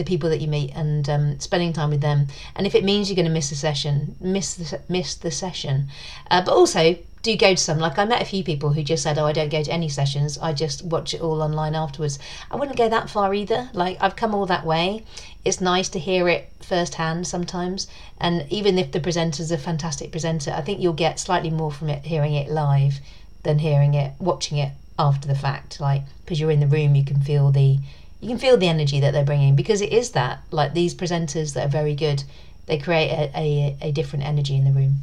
the 0.00 0.04
people 0.04 0.30
that 0.30 0.40
you 0.40 0.48
meet 0.48 0.70
and 0.74 1.08
um, 1.10 1.38
spending 1.38 1.74
time 1.74 1.90
with 1.90 2.00
them. 2.00 2.26
And 2.56 2.66
if 2.66 2.74
it 2.74 2.84
means 2.84 3.08
you're 3.08 3.16
going 3.16 3.26
to 3.26 3.32
miss 3.32 3.52
a 3.52 3.54
session, 3.54 4.16
miss 4.18 4.54
the, 4.54 4.80
miss 4.88 5.14
the 5.14 5.30
session. 5.30 5.88
Uh, 6.30 6.42
but 6.42 6.52
also, 6.52 6.96
do 7.22 7.36
go 7.36 7.50
to 7.50 7.62
some. 7.62 7.78
Like 7.78 7.98
I 7.98 8.06
met 8.06 8.22
a 8.22 8.24
few 8.24 8.42
people 8.42 8.72
who 8.72 8.82
just 8.82 9.02
said, 9.02 9.18
"Oh, 9.18 9.26
I 9.26 9.32
don't 9.32 9.50
go 9.50 9.62
to 9.62 9.70
any 9.70 9.90
sessions. 9.90 10.38
I 10.38 10.54
just 10.54 10.82
watch 10.86 11.12
it 11.12 11.20
all 11.20 11.42
online 11.42 11.74
afterwards." 11.74 12.18
I 12.50 12.56
wouldn't 12.56 12.78
go 12.78 12.88
that 12.88 13.10
far 13.10 13.34
either. 13.34 13.68
Like 13.74 13.98
I've 14.00 14.16
come 14.16 14.34
all 14.34 14.46
that 14.46 14.64
way. 14.64 15.04
It's 15.44 15.60
nice 15.60 15.90
to 15.90 15.98
hear 15.98 16.30
it 16.30 16.50
firsthand 16.62 17.26
sometimes, 17.26 17.86
and 18.18 18.46
even 18.48 18.78
if 18.78 18.92
the 18.92 19.00
presenter's 19.00 19.50
a 19.50 19.58
fantastic 19.58 20.10
presenter, 20.10 20.50
I 20.52 20.62
think 20.62 20.80
you'll 20.80 20.94
get 20.94 21.20
slightly 21.20 21.50
more 21.50 21.70
from 21.70 21.90
it 21.90 22.06
hearing 22.06 22.34
it 22.34 22.50
live 22.50 23.00
than 23.42 23.58
hearing 23.58 23.92
it 23.92 24.12
watching 24.18 24.56
it 24.56 24.72
after 24.98 25.28
the 25.28 25.34
fact. 25.34 25.78
Like 25.78 26.02
because 26.24 26.40
you're 26.40 26.50
in 26.50 26.60
the 26.60 26.66
room, 26.66 26.94
you 26.94 27.04
can 27.04 27.20
feel 27.20 27.50
the 27.50 27.80
you 28.20 28.28
can 28.28 28.38
feel 28.38 28.56
the 28.56 28.68
energy 28.68 29.00
that 29.00 29.12
they're 29.12 29.24
bringing 29.24 29.56
because 29.56 29.80
it 29.80 29.92
is 29.92 30.12
that 30.12 30.40
like 30.50 30.74
these 30.74 30.94
presenters 30.94 31.54
that 31.54 31.66
are 31.66 31.70
very 31.70 31.94
good 31.94 32.24
they 32.66 32.78
create 32.78 33.10
a, 33.10 33.30
a, 33.36 33.76
a 33.80 33.92
different 33.92 34.24
energy 34.24 34.56
in 34.56 34.64
the 34.64 34.70
room. 34.70 34.98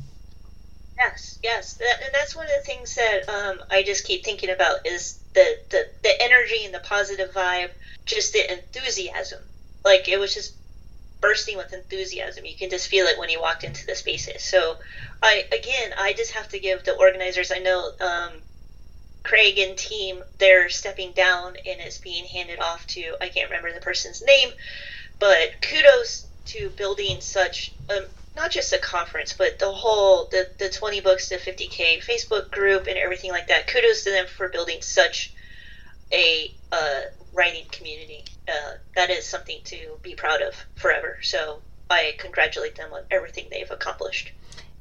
Yes 0.97 1.37
yes. 1.43 1.73
That, 1.75 1.95
and 2.03 2.13
that's 2.13 2.35
one 2.35 2.45
of 2.45 2.51
the 2.51 2.65
things 2.65 2.95
that 2.95 3.27
um, 3.29 3.59
i 3.71 3.83
just 3.83 4.05
keep 4.05 4.23
thinking 4.23 4.49
about 4.49 4.85
is 4.85 5.19
the, 5.33 5.57
the 5.69 5.85
the 6.03 6.13
energy 6.21 6.65
and 6.65 6.73
the 6.73 6.79
positive 6.79 7.31
vibe 7.33 7.71
just 8.05 8.33
the 8.33 8.51
enthusiasm. 8.51 9.39
Like 9.83 10.07
it 10.07 10.19
was 10.19 10.33
just 10.33 10.53
bursting 11.19 11.57
with 11.57 11.73
enthusiasm. 11.73 12.45
You 12.45 12.55
can 12.55 12.69
just 12.69 12.87
feel 12.87 13.05
it 13.07 13.19
when 13.19 13.29
you 13.29 13.41
walked 13.41 13.63
into 13.63 13.85
the 13.85 13.95
spaces. 13.95 14.43
So 14.43 14.77
i 15.23 15.43
again 15.47 15.93
i 15.97 16.13
just 16.13 16.31
have 16.33 16.47
to 16.47 16.59
give 16.59 16.83
the 16.83 16.93
organizers 16.93 17.51
i 17.51 17.57
know 17.57 17.89
um, 18.01 18.31
Craig 19.27 19.57
and 19.59 19.77
team 19.77 20.23
they're 20.37 20.69
stepping 20.69 21.11
down 21.11 21.49
and 21.49 21.81
it's 21.81 21.97
being 21.97 22.25
handed 22.25 22.59
off 22.59 22.87
to 22.87 23.15
I 23.21 23.27
can't 23.27 23.49
remember 23.49 23.73
the 23.73 23.81
person's 23.81 24.23
name, 24.23 24.49
but 25.19 25.51
kudos 25.61 26.27
to 26.45 26.69
building 26.77 27.19
such 27.19 27.73
um, 27.89 28.05
not 28.37 28.51
just 28.51 28.71
a 28.71 28.77
conference 28.77 29.33
but 29.37 29.59
the 29.59 29.69
whole 29.71 30.29
the, 30.31 30.47
the 30.59 30.69
20 30.69 31.01
Books 31.01 31.27
to 31.27 31.37
50k 31.37 32.01
Facebook 32.03 32.51
group 32.51 32.87
and 32.87 32.97
everything 32.97 33.31
like 33.31 33.47
that. 33.49 33.67
Kudos 33.67 34.05
to 34.05 34.11
them 34.11 34.27
for 34.27 34.47
building 34.47 34.81
such 34.81 35.33
a 36.13 36.53
uh, 36.71 37.01
writing 37.33 37.65
community. 37.69 38.23
Uh, 38.47 38.75
that 38.95 39.09
is 39.09 39.25
something 39.25 39.59
to 39.65 39.97
be 40.03 40.15
proud 40.15 40.41
of 40.41 40.53
forever. 40.75 41.17
So 41.21 41.59
I 41.89 42.15
congratulate 42.17 42.77
them 42.77 42.93
on 42.93 43.03
everything 43.11 43.47
they've 43.51 43.69
accomplished. 43.69 44.31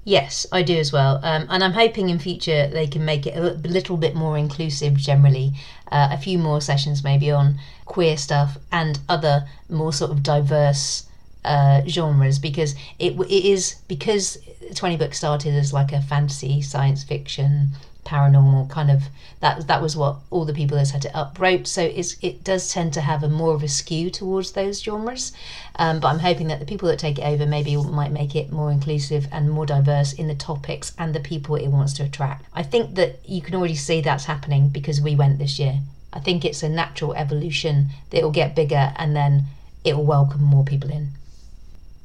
Yes, 0.08 0.46
I 0.52 0.62
do 0.62 0.76
as 0.76 0.92
well. 0.92 1.18
Um, 1.24 1.48
and 1.50 1.64
I'm 1.64 1.72
hoping 1.72 2.10
in 2.10 2.20
future 2.20 2.68
they 2.68 2.86
can 2.86 3.04
make 3.04 3.26
it 3.26 3.36
a 3.36 3.42
little 3.68 3.96
bit 3.96 4.14
more 4.14 4.38
inclusive 4.38 4.94
generally. 4.94 5.54
Uh, 5.90 6.10
a 6.12 6.16
few 6.16 6.38
more 6.38 6.60
sessions 6.60 7.02
maybe 7.02 7.28
on 7.32 7.58
queer 7.86 8.16
stuff 8.16 8.56
and 8.70 9.00
other 9.08 9.48
more 9.68 9.92
sort 9.92 10.12
of 10.12 10.22
diverse 10.22 11.08
uh, 11.44 11.82
genres 11.88 12.38
because 12.38 12.76
it, 13.00 13.18
it 13.18 13.44
is 13.44 13.76
because 13.88 14.38
20 14.76 14.96
Books 14.96 15.18
started 15.18 15.54
as 15.54 15.72
like 15.72 15.92
a 15.92 16.00
fantasy 16.00 16.62
science 16.62 17.02
fiction 17.02 17.70
paranormal 18.06 18.70
kind 18.70 18.90
of 18.90 19.02
that 19.40 19.66
that 19.66 19.82
was 19.82 19.96
what 19.96 20.16
all 20.30 20.44
the 20.44 20.54
people 20.54 20.78
that 20.78 20.86
set 20.86 21.04
it 21.04 21.14
up 21.14 21.38
wrote 21.38 21.66
so 21.66 21.82
it's 21.82 22.16
it 22.22 22.44
does 22.44 22.72
tend 22.72 22.92
to 22.92 23.00
have 23.00 23.22
a 23.22 23.28
more 23.28 23.52
of 23.52 23.62
a 23.62 23.68
skew 23.68 24.08
towards 24.08 24.52
those 24.52 24.82
genres. 24.82 25.32
Um, 25.74 26.00
but 26.00 26.08
i'm 26.08 26.20
hoping 26.20 26.46
that 26.48 26.60
the 26.60 26.66
people 26.66 26.88
that 26.88 26.98
take 26.98 27.18
it 27.18 27.24
over 27.24 27.44
maybe 27.44 27.76
might 27.76 28.12
make 28.12 28.34
it 28.36 28.52
more 28.52 28.70
inclusive 28.70 29.26
and 29.32 29.50
more 29.50 29.66
diverse 29.66 30.12
in 30.12 30.28
the 30.28 30.34
topics 30.34 30.92
and 30.96 31.14
the 31.14 31.20
people 31.20 31.56
it 31.56 31.68
wants 31.68 31.92
to 31.94 32.04
attract. 32.04 32.46
I 32.54 32.62
think 32.62 32.94
that 32.94 33.18
you 33.28 33.42
can 33.42 33.54
already 33.56 33.74
see 33.74 34.00
that's 34.00 34.24
happening 34.24 34.68
because 34.68 35.00
we 35.00 35.16
went 35.16 35.38
this 35.38 35.58
year. 35.58 35.80
I 36.12 36.20
think 36.20 36.44
it's 36.44 36.62
a 36.62 36.68
natural 36.68 37.12
evolution 37.14 37.88
that 38.10 38.22
will 38.22 38.30
get 38.30 38.54
bigger 38.54 38.94
and 38.96 39.14
then 39.14 39.46
it 39.84 39.96
will 39.96 40.06
welcome 40.06 40.42
more 40.42 40.64
people 40.64 40.90
in. 40.90 41.10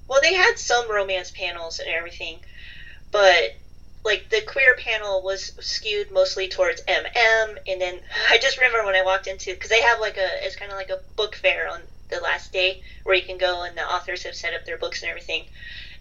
Well 0.07 0.21
they 0.21 0.33
had 0.33 0.57
some 0.57 0.91
romance 0.91 1.31
panels 1.31 1.79
and 1.79 1.87
everything 1.87 2.39
but 3.11 3.55
like 4.03 4.29
the 4.29 4.41
queer 4.41 4.75
panel 4.75 5.21
was 5.23 5.51
skewed 5.59 6.11
mostly 6.11 6.47
towards 6.47 6.81
MM, 6.87 7.57
and 7.67 7.79
then 7.79 7.99
I 8.29 8.37
just 8.39 8.57
remember 8.57 8.85
when 8.85 8.95
I 8.95 9.03
walked 9.03 9.27
into 9.27 9.53
because 9.53 9.69
they 9.69 9.81
have 9.81 9.99
like 9.99 10.17
a 10.17 10.27
it's 10.45 10.55
kind 10.55 10.71
of 10.71 10.77
like 10.77 10.89
a 10.89 10.99
book 11.15 11.35
fair 11.35 11.69
on 11.69 11.81
the 12.09 12.19
last 12.19 12.51
day 12.51 12.81
where 13.03 13.15
you 13.15 13.23
can 13.23 13.37
go 13.37 13.63
and 13.63 13.77
the 13.77 13.81
authors 13.81 14.23
have 14.23 14.35
set 14.35 14.53
up 14.53 14.65
their 14.65 14.77
books 14.77 15.01
and 15.01 15.09
everything, 15.09 15.43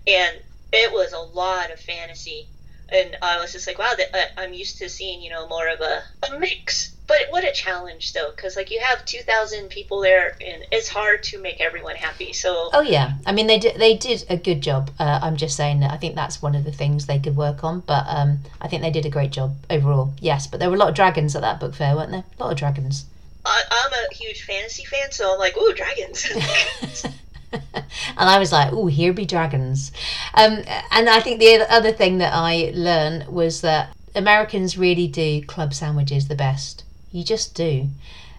and 0.06 0.36
it 0.72 0.92
was 0.92 1.12
a 1.12 1.18
lot 1.18 1.70
of 1.70 1.78
fantasy, 1.78 2.46
and 2.88 3.16
I 3.22 3.40
was 3.40 3.52
just 3.52 3.66
like, 3.66 3.78
wow, 3.78 3.92
that, 3.96 4.28
I'm 4.36 4.54
used 4.54 4.78
to 4.78 4.88
seeing 4.88 5.22
you 5.22 5.30
know 5.30 5.48
more 5.48 5.68
of 5.68 5.80
a, 5.80 6.02
a 6.26 6.38
mix 6.38 6.94
but 7.10 7.26
what 7.30 7.42
a 7.42 7.50
challenge 7.52 8.12
though 8.12 8.30
because 8.30 8.54
like 8.54 8.70
you 8.70 8.78
have 8.80 9.04
2000 9.04 9.68
people 9.68 10.00
there 10.00 10.36
and 10.40 10.64
it's 10.70 10.88
hard 10.88 11.24
to 11.24 11.38
make 11.42 11.60
everyone 11.60 11.96
happy 11.96 12.32
so 12.32 12.70
oh 12.72 12.80
yeah. 12.80 13.14
I 13.26 13.32
mean 13.32 13.48
they 13.48 13.58
did 13.58 13.80
they 13.80 13.96
did 13.96 14.24
a 14.30 14.36
good 14.36 14.60
job. 14.60 14.90
Uh, 14.98 15.18
i'm 15.20 15.36
just 15.36 15.56
saying 15.56 15.80
that 15.80 15.90
i 15.90 15.96
think 15.96 16.14
that's 16.14 16.40
one 16.40 16.54
of 16.54 16.64
the 16.64 16.70
things 16.70 17.06
they 17.06 17.18
could 17.18 17.36
work 17.36 17.64
on 17.64 17.80
but 17.80 18.04
um, 18.06 18.38
i 18.60 18.68
think 18.68 18.82
they 18.82 18.92
did 18.92 19.06
a 19.06 19.10
great 19.10 19.32
job 19.32 19.56
overall. 19.68 20.14
Yes 20.20 20.46
but 20.46 20.60
there 20.60 20.70
were 20.70 20.76
a 20.76 20.78
lot 20.78 20.90
of 20.90 20.94
dragons 20.94 21.34
at 21.34 21.42
that 21.42 21.58
book 21.58 21.74
fair 21.74 21.96
weren't 21.96 22.12
there? 22.12 22.24
A 22.38 22.42
lot 22.42 22.52
of 22.52 22.58
dragons. 22.58 23.06
I, 23.44 23.60
i'm 23.70 23.92
a 23.92 24.14
huge 24.14 24.42
fantasy 24.42 24.84
fan 24.84 25.10
so 25.10 25.32
i'm 25.32 25.38
like 25.40 25.56
ooh 25.56 25.74
dragons. 25.74 26.26
And 28.16 28.28
I 28.28 28.38
was 28.38 28.52
like, 28.52 28.72
"Oh, 28.72 28.86
here 28.86 29.12
be 29.12 29.26
dragons," 29.26 29.90
um, 30.34 30.62
and 30.92 31.08
I 31.08 31.18
think 31.18 31.40
the 31.40 31.66
other 31.68 31.90
thing 31.90 32.18
that 32.18 32.32
I 32.32 32.70
learned 32.74 33.26
was 33.26 33.62
that 33.62 33.90
Americans 34.14 34.78
really 34.78 35.08
do 35.08 35.42
club 35.42 35.74
sandwiches 35.74 36.28
the 36.28 36.36
best. 36.36 36.84
You 37.12 37.24
just 37.24 37.54
do. 37.54 37.88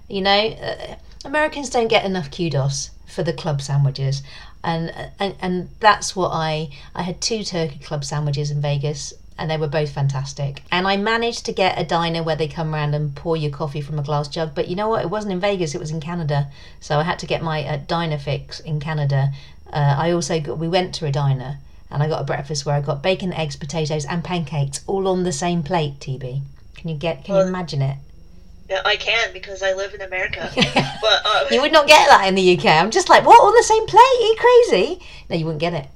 You 0.07 0.21
know, 0.21 0.47
uh, 0.47 0.95
Americans 1.25 1.69
don't 1.69 1.87
get 1.87 2.05
enough 2.05 2.31
kudos 2.31 2.91
for 3.05 3.23
the 3.23 3.33
club 3.33 3.61
sandwiches. 3.61 4.23
And, 4.63 4.93
and 5.19 5.35
and 5.41 5.69
that's 5.79 6.15
what 6.15 6.29
I 6.29 6.69
I 6.93 7.01
had 7.01 7.19
two 7.19 7.43
turkey 7.43 7.79
club 7.79 8.05
sandwiches 8.05 8.51
in 8.51 8.61
Vegas 8.61 9.13
and 9.37 9.49
they 9.49 9.57
were 9.57 9.67
both 9.67 9.91
fantastic. 9.91 10.61
And 10.71 10.87
I 10.87 10.97
managed 10.97 11.45
to 11.45 11.51
get 11.51 11.79
a 11.79 11.83
diner 11.83 12.21
where 12.21 12.35
they 12.35 12.47
come 12.47 12.75
around 12.75 12.93
and 12.93 13.15
pour 13.15 13.35
your 13.35 13.49
coffee 13.49 13.81
from 13.81 13.97
a 13.97 14.03
glass 14.03 14.27
jug. 14.27 14.53
But 14.53 14.67
you 14.67 14.75
know 14.75 14.87
what? 14.87 15.01
It 15.01 15.09
wasn't 15.09 15.33
in 15.33 15.39
Vegas; 15.39 15.73
it 15.73 15.79
was 15.79 15.89
in 15.89 15.99
Canada. 15.99 16.49
So 16.79 16.99
I 16.99 17.03
had 17.03 17.17
to 17.19 17.25
get 17.25 17.41
my 17.41 17.63
uh, 17.63 17.77
diner 17.87 18.19
fix 18.19 18.59
in 18.59 18.79
Canada. 18.79 19.31
Uh, 19.73 19.95
I 19.97 20.11
also 20.11 20.39
got, 20.39 20.59
we 20.59 20.67
went 20.67 20.93
to 20.95 21.05
a 21.05 21.11
diner 21.11 21.57
and 21.89 22.03
I 22.03 22.07
got 22.07 22.21
a 22.21 22.25
breakfast 22.25 22.65
where 22.65 22.75
I 22.75 22.81
got 22.81 23.01
bacon, 23.01 23.33
eggs, 23.33 23.55
potatoes, 23.55 24.05
and 24.05 24.23
pancakes 24.23 24.81
all 24.85 25.07
on 25.07 25.23
the 25.23 25.31
same 25.31 25.63
plate. 25.63 25.99
TB, 25.99 26.41
can 26.75 26.89
you 26.89 26.95
get? 26.95 27.23
Can 27.23 27.35
you 27.35 27.41
imagine 27.41 27.81
it? 27.81 27.97
Yeah, 28.71 28.81
I 28.85 28.95
can 28.95 29.33
because 29.33 29.61
I 29.61 29.73
live 29.73 29.93
in 29.93 29.99
America. 29.99 30.49
but 30.55 31.21
uh, 31.25 31.45
you 31.51 31.59
would 31.59 31.73
not 31.73 31.87
get 31.87 32.07
that 32.07 32.25
in 32.25 32.35
the 32.35 32.57
UK. 32.57 32.67
I'm 32.67 32.89
just 32.89 33.09
like, 33.09 33.25
what 33.25 33.41
on 33.41 33.53
the 33.53 33.63
same 33.63 33.85
plate? 33.85 33.99
Are 33.99 34.21
you 34.21 34.35
crazy? 34.39 35.05
No, 35.29 35.35
you 35.35 35.45
wouldn't 35.45 35.59
get 35.59 35.73
it. 35.73 35.87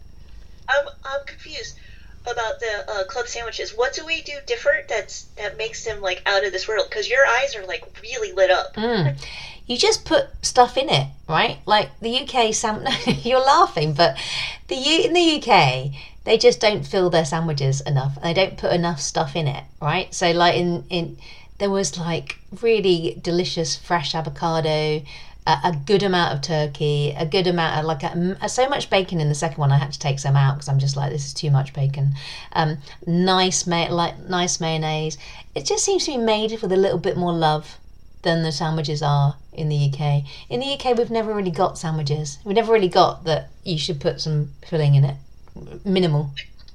I'm 0.67 0.85
I'm 1.05 1.25
confused. 1.25 1.79
about 2.23 2.59
the 2.59 2.83
uh, 2.89 3.03
club 3.05 3.27
sandwiches. 3.27 3.71
What 3.77 3.93
do 3.93 4.05
we 4.05 4.23
do 4.23 4.33
different 4.45 4.89
that's 4.89 5.23
that 5.37 5.57
makes 5.57 5.85
them 5.85 6.01
like 6.01 6.21
out 6.25 6.43
of 6.43 6.51
this 6.51 6.67
world? 6.67 6.87
Because 6.89 7.09
your 7.09 7.25
eyes 7.25 7.55
are 7.55 7.65
like 7.65 7.85
really 8.03 8.33
lit 8.33 8.51
up. 8.51 8.73
Mm. 8.73 9.25
You 9.67 9.77
just 9.77 10.03
put 10.03 10.25
stuff 10.41 10.75
in 10.75 10.89
it, 10.89 11.07
right? 11.29 11.59
Like 11.65 11.97
the 12.01 12.19
UK 12.19 12.53
sam. 12.53 12.85
you're 13.07 13.39
laughing, 13.39 13.93
but 13.93 14.17
the 14.67 14.75
U 14.75 15.03
in 15.03 15.13
the 15.13 15.41
UK 15.41 15.91
they 16.25 16.37
just 16.37 16.59
don't 16.59 16.85
fill 16.85 17.09
their 17.09 17.23
sandwiches 17.23 17.79
enough. 17.81 18.21
They 18.21 18.33
don't 18.33 18.57
put 18.57 18.73
enough 18.73 18.99
stuff 18.99 19.35
in 19.35 19.47
it, 19.47 19.63
right? 19.81 20.13
So 20.13 20.31
like 20.31 20.55
in 20.55 20.83
in 20.89 21.17
there 21.57 21.69
was 21.69 21.97
like 21.97 22.37
really 22.61 23.17
delicious 23.21 23.75
fresh 23.75 24.13
avocado 24.13 25.01
a, 25.47 25.57
a 25.65 25.75
good 25.85 26.03
amount 26.03 26.33
of 26.33 26.41
turkey, 26.41 27.13
a 27.17 27.25
good 27.25 27.47
amount 27.47 27.79
of 27.79 27.85
like 27.85 28.03
a, 28.03 28.49
so 28.49 28.67
much 28.67 28.89
bacon 28.89 29.21
in 29.21 29.29
the 29.29 29.35
second 29.35 29.57
one. 29.57 29.71
I 29.71 29.77
had 29.77 29.91
to 29.93 29.99
take 29.99 30.19
some 30.19 30.35
out 30.35 30.55
because 30.55 30.69
I'm 30.69 30.79
just 30.79 30.95
like 30.95 31.11
this 31.11 31.25
is 31.25 31.33
too 31.33 31.51
much 31.51 31.73
bacon. 31.73 32.13
Um, 32.53 32.77
nice 33.05 33.67
ma- 33.67 33.93
like 33.93 34.17
nice 34.27 34.59
mayonnaise. 34.59 35.17
It 35.53 35.65
just 35.65 35.85
seems 35.85 36.05
to 36.05 36.11
be 36.11 36.17
made 36.17 36.59
with 36.61 36.71
a 36.71 36.77
little 36.77 36.97
bit 36.97 37.17
more 37.17 37.33
love 37.33 37.77
than 38.23 38.41
the 38.41 38.51
sandwiches 38.51 39.03
are 39.03 39.35
in 39.53 39.69
the 39.69 39.91
UK. 39.91 40.23
In 40.49 40.59
the 40.59 40.73
UK, 40.73 40.97
we've 40.97 41.11
never 41.11 41.33
really 41.33 41.51
got 41.51 41.77
sandwiches. 41.77 42.39
We've 42.43 42.55
never 42.55 42.73
really 42.73 42.89
got 42.89 43.25
that 43.25 43.49
you 43.63 43.77
should 43.77 44.01
put 44.01 44.19
some 44.19 44.51
filling 44.67 44.95
in 44.95 45.05
it. 45.05 45.15
Minimal, 45.85 46.31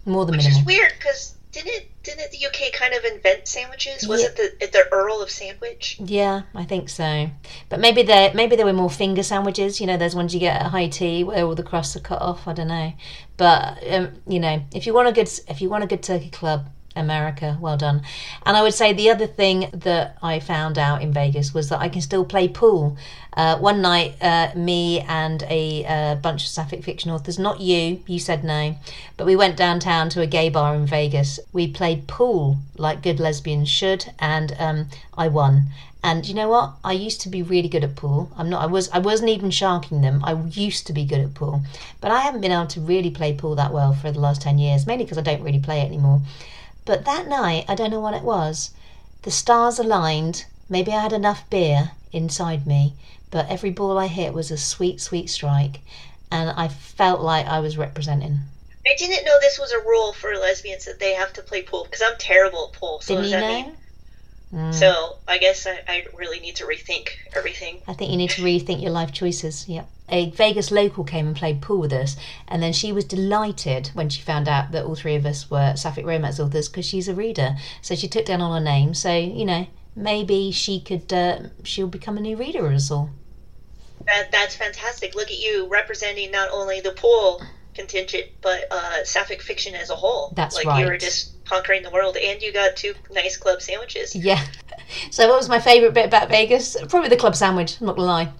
more 0.07 0.25
than 0.25 0.37
Which 0.37 0.45
minimal. 0.45 0.65
Which 0.65 0.75
is 0.75 0.79
weird 0.79 0.93
because 0.97 1.35
didn't 1.51 1.90
didn't 2.03 2.31
the 2.31 2.47
UK 2.47 2.73
kind 2.73 2.95
of 2.95 3.05
invent 3.05 3.47
sandwiches? 3.47 4.09
Was 4.09 4.23
yeah. 4.23 4.29
it 4.29 4.59
the 4.61 4.67
the 4.67 4.89
Earl 4.91 5.21
of 5.21 5.31
Sandwich? 5.31 5.99
Yeah, 6.01 6.43
I 6.55 6.65
think 6.65 6.89
so. 6.89 7.31
But 7.69 7.81
maybe 7.81 8.03
they 8.03 8.33
maybe 8.35 8.57
there 8.57 8.65
were 8.67 8.73
more 8.73 8.91
finger 8.91 9.23
sandwiches. 9.23 9.81
You 9.81 9.87
know, 9.87 9.97
those 9.97 10.15
ones 10.15 10.33
you 10.33 10.41
get 10.41 10.61
at 10.61 10.71
high 10.71 10.89
tea 10.89 11.25
where 11.25 11.45
all 11.45 11.55
the 11.55 11.63
crusts 11.63 11.97
are 11.97 12.01
cut 12.01 12.23
off. 12.23 12.49
I 12.49 12.55
don't 12.55 12.69
know. 12.69 12.93
But 13.37 13.79
um, 13.93 14.13
you 14.27 14.41
know, 14.41 14.63
if 14.75 14.87
you 14.87 14.95
want 14.95 15.09
a 15.09 15.13
good 15.13 15.29
if 15.49 15.61
you 15.61 15.69
want 15.69 15.85
a 15.85 15.87
good 15.87 16.03
turkey 16.03 16.31
club, 16.31 16.71
America, 17.01 17.59
well 17.61 17.77
done. 17.77 18.03
And 18.47 18.57
I 18.57 18.63
would 18.63 18.75
say 18.75 18.93
the 18.93 19.11
other 19.11 19.27
thing 19.27 19.71
that 19.73 20.17
I 20.23 20.39
found 20.41 20.79
out 20.79 21.03
in 21.03 21.13
Vegas 21.13 21.53
was 21.53 21.69
that 21.69 21.81
I 21.81 21.89
can 21.89 22.01
still 22.01 22.25
play 22.25 22.49
pool. 22.49 22.97
Uh, 23.37 23.57
one 23.59 23.81
night, 23.81 24.17
uh, 24.21 24.51
me 24.57 25.01
and 25.01 25.45
a 25.45 25.85
uh, 25.87 26.15
bunch 26.17 26.43
of 26.43 26.49
sapphic 26.49 26.83
fiction 26.83 27.11
authors, 27.11 27.39
not 27.39 27.61
you, 27.61 28.03
you 28.07 28.19
said 28.19 28.43
no, 28.43 28.77
but 29.17 29.27
we 29.27 29.37
went 29.37 29.57
downtown 29.57 30.09
to 30.11 30.21
a 30.21 30.27
gay 30.27 30.49
bar 30.49 30.75
in 30.75 30.87
Vegas. 30.87 31.39
We 31.53 31.69
played 31.69 32.09
pool 32.09 32.59
like 32.77 33.03
good 33.03 33.21
lesbians 33.21 33.69
should, 33.69 34.13
and 34.19 34.55
um, 34.59 34.89
I 35.17 35.29
won. 35.29 35.67
And 36.03 36.27
you 36.27 36.35
know 36.35 36.49
what? 36.49 36.73
I 36.83 36.93
used 36.93 37.21
to 37.23 37.29
be 37.29 37.43
really 37.43 37.69
good 37.69 37.85
at 37.85 37.95
pool. 37.95 38.33
I'm 38.37 38.49
not. 38.49 38.63
I 38.63 38.67
was. 38.67 38.89
I 38.91 38.99
wasn't 38.99 39.31
even 39.31 39.51
sharking 39.51 40.01
them. 40.01 40.25
I 40.25 40.33
used 40.33 40.87
to 40.87 40.95
be 40.95 41.05
good 41.05 41.21
at 41.21 41.35
pool, 41.35 41.63
but 42.01 42.11
I 42.11 42.21
haven't 42.21 42.41
been 42.41 42.53
able 42.53 42.67
to 42.69 42.81
really 42.81 43.11
play 43.11 43.35
pool 43.35 43.55
that 43.57 43.73
well 43.73 43.93
for 43.93 44.11
the 44.11 44.19
last 44.19 44.41
ten 44.41 44.59
years. 44.59 44.87
Mainly 44.87 45.05
because 45.05 45.19
I 45.19 45.23
don't 45.23 45.43
really 45.43 45.61
play 45.61 45.81
it 45.81 45.85
anymore. 45.87 46.23
But 46.85 47.05
that 47.05 47.29
night, 47.29 47.65
I 47.69 47.75
don't 47.75 47.91
know 47.91 48.01
what 48.01 48.15
it 48.15 48.23
was. 48.23 48.71
The 49.23 49.31
stars 49.31 49.79
aligned. 49.79 50.47
Maybe 50.69 50.93
I 50.93 51.03
had 51.03 51.13
enough 51.13 51.49
beer 51.51 51.93
inside 52.13 52.67
me, 52.67 52.95
but 53.31 53.49
every 53.49 53.71
ball 53.71 53.99
I 53.99 54.07
hit 54.07 54.33
was 54.33 54.51
a 54.51 54.59
sweet, 54.59 55.01
sweet 55.01 55.29
strike, 55.29 55.81
and 56.31 56.51
I 56.51 56.69
felt 56.69 57.21
like 57.21 57.47
I 57.47 57.61
was 57.61 57.77
representing. 57.77 58.41
I 58.87 58.95
didn't 58.97 59.25
know 59.25 59.39
this 59.41 59.59
was 59.59 59.73
a 59.73 59.79
rule 59.81 60.13
for 60.13 60.35
lesbians 60.35 60.85
that 60.87 61.01
they 61.01 61.15
have 61.15 61.33
to 61.35 61.43
play 61.43 61.63
pool 61.63 61.85
because 61.85 62.03
I'm 62.03 62.17
terrible 62.19 62.71
at 62.73 62.81
pool. 62.81 63.01
So 63.03 63.17
Didn't 63.17 63.31
you 63.31 63.39
know? 63.39 63.63
Mean, 63.63 63.77
Mm. 64.53 64.75
So 64.75 65.19
I 65.29 65.39
guess 65.39 65.67
I, 65.67 65.81
I, 65.87 66.07
really 66.17 66.41
need 66.41 66.57
to 66.57 66.65
rethink 66.65 67.11
everything. 67.37 67.79
I 67.87 67.95
think 67.95 68.11
you 68.11 68.17
need 68.17 68.31
to 68.31 68.43
rethink 68.43 68.83
your 68.83 68.91
life 68.91 69.13
choices. 69.13 69.69
Yep. 69.69 69.89
A 70.11 70.31
Vegas 70.31 70.71
local 70.71 71.05
came 71.05 71.27
and 71.27 71.37
played 71.37 71.63
pool 71.63 71.79
with 71.79 71.93
us, 71.93 72.17
and 72.49 72.63
then 72.63 72.73
she 72.73 72.93
was 72.93 73.05
delighted 73.05 73.89
when 73.95 74.09
she 74.09 74.21
found 74.23 74.49
out 74.49 74.73
that 74.73 74.85
all 74.85 74.95
three 74.95 75.15
of 75.15 75.25
us 75.25 75.51
were 75.51 75.75
sapphic 75.77 76.05
romance 76.05 76.41
authors 76.41 76.69
because 76.69 76.85
she's 76.85 77.09
a 77.09 77.15
reader. 77.15 77.57
So 77.81 77.95
she 77.95 78.09
took 78.09 78.27
down 78.27 78.41
all 78.41 78.53
our 78.53 78.61
names. 78.61 78.99
So 78.99 79.15
you 79.15 79.45
know, 79.45 79.67
maybe 79.95 80.51
she 80.51 80.81
could 80.81 81.13
uh, 81.13 81.39
she'll 81.63 81.89
become 81.89 82.17
a 82.17 82.21
new 82.21 82.37
reader 82.37 82.67
of 82.67 82.73
us 82.73 82.91
all. 82.91 83.11
That 84.07 84.33
that's 84.33 84.57
fantastic. 84.57 85.15
Look 85.15 85.31
at 85.31 85.39
you 85.39 85.69
representing 85.69 86.31
not 86.31 86.51
only 86.51 86.81
the 86.81 86.93
pool 86.93 87.43
contingent, 87.75 88.27
but 88.41 88.65
uh, 88.71 89.05
sapphic 89.05 89.43
fiction 89.43 89.75
as 89.75 89.91
a 89.91 89.97
whole. 89.97 90.33
That's 90.37 90.57
like 90.57 90.67
right. 90.67 90.81
you 90.81 90.87
were 90.87 90.99
just 90.99 91.45
conquering 91.45 91.83
the 91.83 91.91
world, 91.91 92.17
and 92.17 92.43
you 92.43 92.53
got 92.53 92.77
two 92.77 92.95
nice 93.11 93.37
club 93.37 93.63
sandwiches. 93.63 94.15
Yeah. 94.15 94.43
So, 95.13 95.29
what 95.29 95.37
was 95.37 95.49
my 95.49 95.61
favourite 95.61 95.95
bit 95.95 96.07
about 96.07 96.29
Vegas? 96.31 96.77
Probably 96.89 97.09
the 97.09 97.17
club 97.17 97.37
sandwich. 97.37 97.81
I'm 97.81 97.87
not 97.87 97.95
gonna 97.95 98.09
lie. 98.09 98.33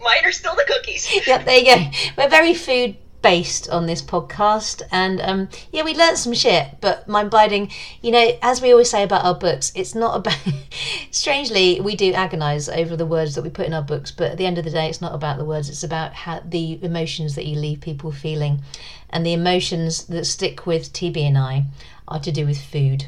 Mine 0.00 0.24
are 0.24 0.32
still 0.32 0.54
the 0.54 0.64
cookies. 0.66 1.08
yep, 1.26 1.44
there 1.44 1.58
you 1.58 1.64
go. 1.64 1.90
We're 2.16 2.28
very 2.28 2.54
food 2.54 2.96
based 3.22 3.68
on 3.70 3.86
this 3.86 4.00
podcast 4.00 4.82
and 4.92 5.20
um, 5.20 5.48
yeah 5.72 5.82
we 5.82 5.92
learned 5.94 6.16
some 6.16 6.32
shit 6.32 6.68
but 6.80 7.08
mind 7.08 7.30
biding 7.30 7.70
you 8.00 8.12
know 8.12 8.38
as 8.42 8.62
we 8.62 8.70
always 8.70 8.88
say 8.88 9.02
about 9.02 9.24
our 9.24 9.34
books 9.34 9.72
it's 9.74 9.94
not 9.94 10.16
about 10.16 10.38
strangely 11.10 11.80
we 11.80 11.96
do 11.96 12.12
agonize 12.12 12.68
over 12.68 12.96
the 12.96 13.06
words 13.06 13.34
that 13.34 13.42
we 13.42 13.50
put 13.50 13.66
in 13.66 13.74
our 13.74 13.82
books 13.82 14.12
but 14.12 14.30
at 14.30 14.38
the 14.38 14.46
end 14.46 14.56
of 14.56 14.64
the 14.64 14.70
day 14.70 14.88
it's 14.88 15.00
not 15.00 15.14
about 15.14 15.36
the 15.36 15.44
words 15.44 15.68
it's 15.68 15.82
about 15.82 16.12
how 16.14 16.40
the 16.44 16.82
emotions 16.84 17.34
that 17.34 17.46
you 17.46 17.58
leave 17.58 17.80
people 17.80 18.12
feeling 18.12 18.62
and 19.10 19.26
the 19.26 19.32
emotions 19.32 20.04
that 20.04 20.24
stick 20.24 20.64
with 20.64 20.92
tb 20.92 21.16
and 21.22 21.36
i 21.36 21.64
are 22.06 22.20
to 22.20 22.30
do 22.30 22.46
with 22.46 22.60
food 22.60 23.06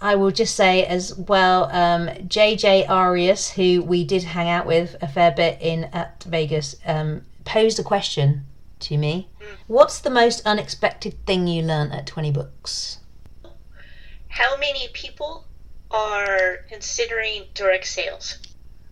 I 0.00 0.14
will 0.14 0.30
just 0.30 0.54
say 0.54 0.84
as 0.84 1.14
well, 1.14 1.64
um, 1.72 2.08
JJ 2.08 2.88
Arias, 2.88 3.52
who 3.52 3.82
we 3.82 4.04
did 4.04 4.24
hang 4.24 4.48
out 4.48 4.66
with 4.66 4.96
a 5.00 5.08
fair 5.08 5.30
bit 5.30 5.58
in 5.60 5.84
at 5.84 6.22
Vegas, 6.24 6.76
um, 6.84 7.22
posed 7.44 7.78
a 7.78 7.82
question 7.82 8.44
to 8.80 8.98
me. 8.98 9.28
What's 9.66 9.98
the 10.00 10.10
most 10.10 10.42
unexpected 10.44 11.24
thing 11.24 11.46
you 11.46 11.62
learned 11.62 11.92
at 11.92 12.06
20 12.06 12.30
Books? 12.30 12.98
How 14.28 14.56
many 14.58 14.88
people 14.92 15.46
are 15.90 16.58
considering 16.68 17.44
direct 17.54 17.86
sales? 17.86 18.38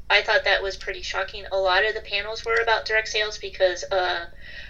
I 0.09 0.23
thought 0.23 0.45
that 0.45 0.63
was 0.63 0.77
pretty 0.77 1.03
shocking. 1.03 1.45
A 1.53 1.57
lot 1.57 1.85
of 1.85 1.95
the 1.95 2.01
panels 2.01 2.45
were 2.45 2.63
about 2.63 2.87
direct 2.87 3.09
sales 3.09 3.39
because, 3.39 3.85
uh, 3.91 4.27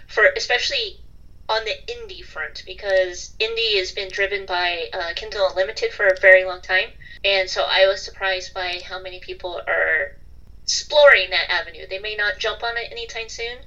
for 0.07 0.25
especially 0.35 0.99
on 1.47 1.61
the 1.63 1.93
indie 1.93 2.23
front, 2.23 2.63
because 2.65 3.35
indie 3.39 3.77
has 3.77 3.91
been 3.91 4.09
driven 4.11 4.45
by 4.45 4.85
uh, 4.93 5.13
Kindle 5.15 5.47
Unlimited 5.49 5.91
for 5.91 6.07
a 6.07 6.19
very 6.19 6.43
long 6.43 6.61
time, 6.61 6.89
and 7.23 7.49
so 7.49 7.63
I 7.67 7.87
was 7.87 8.03
surprised 8.03 8.53
by 8.53 8.79
how 8.87 9.01
many 9.01 9.19
people 9.19 9.61
are 9.67 10.07
exploring 10.63 11.29
that 11.29 11.51
avenue. 11.51 11.85
They 11.87 11.99
may 11.99 12.15
not 12.15 12.39
jump 12.39 12.63
on 12.63 12.75
it 12.77 12.91
anytime 12.91 13.29
soon, 13.29 13.57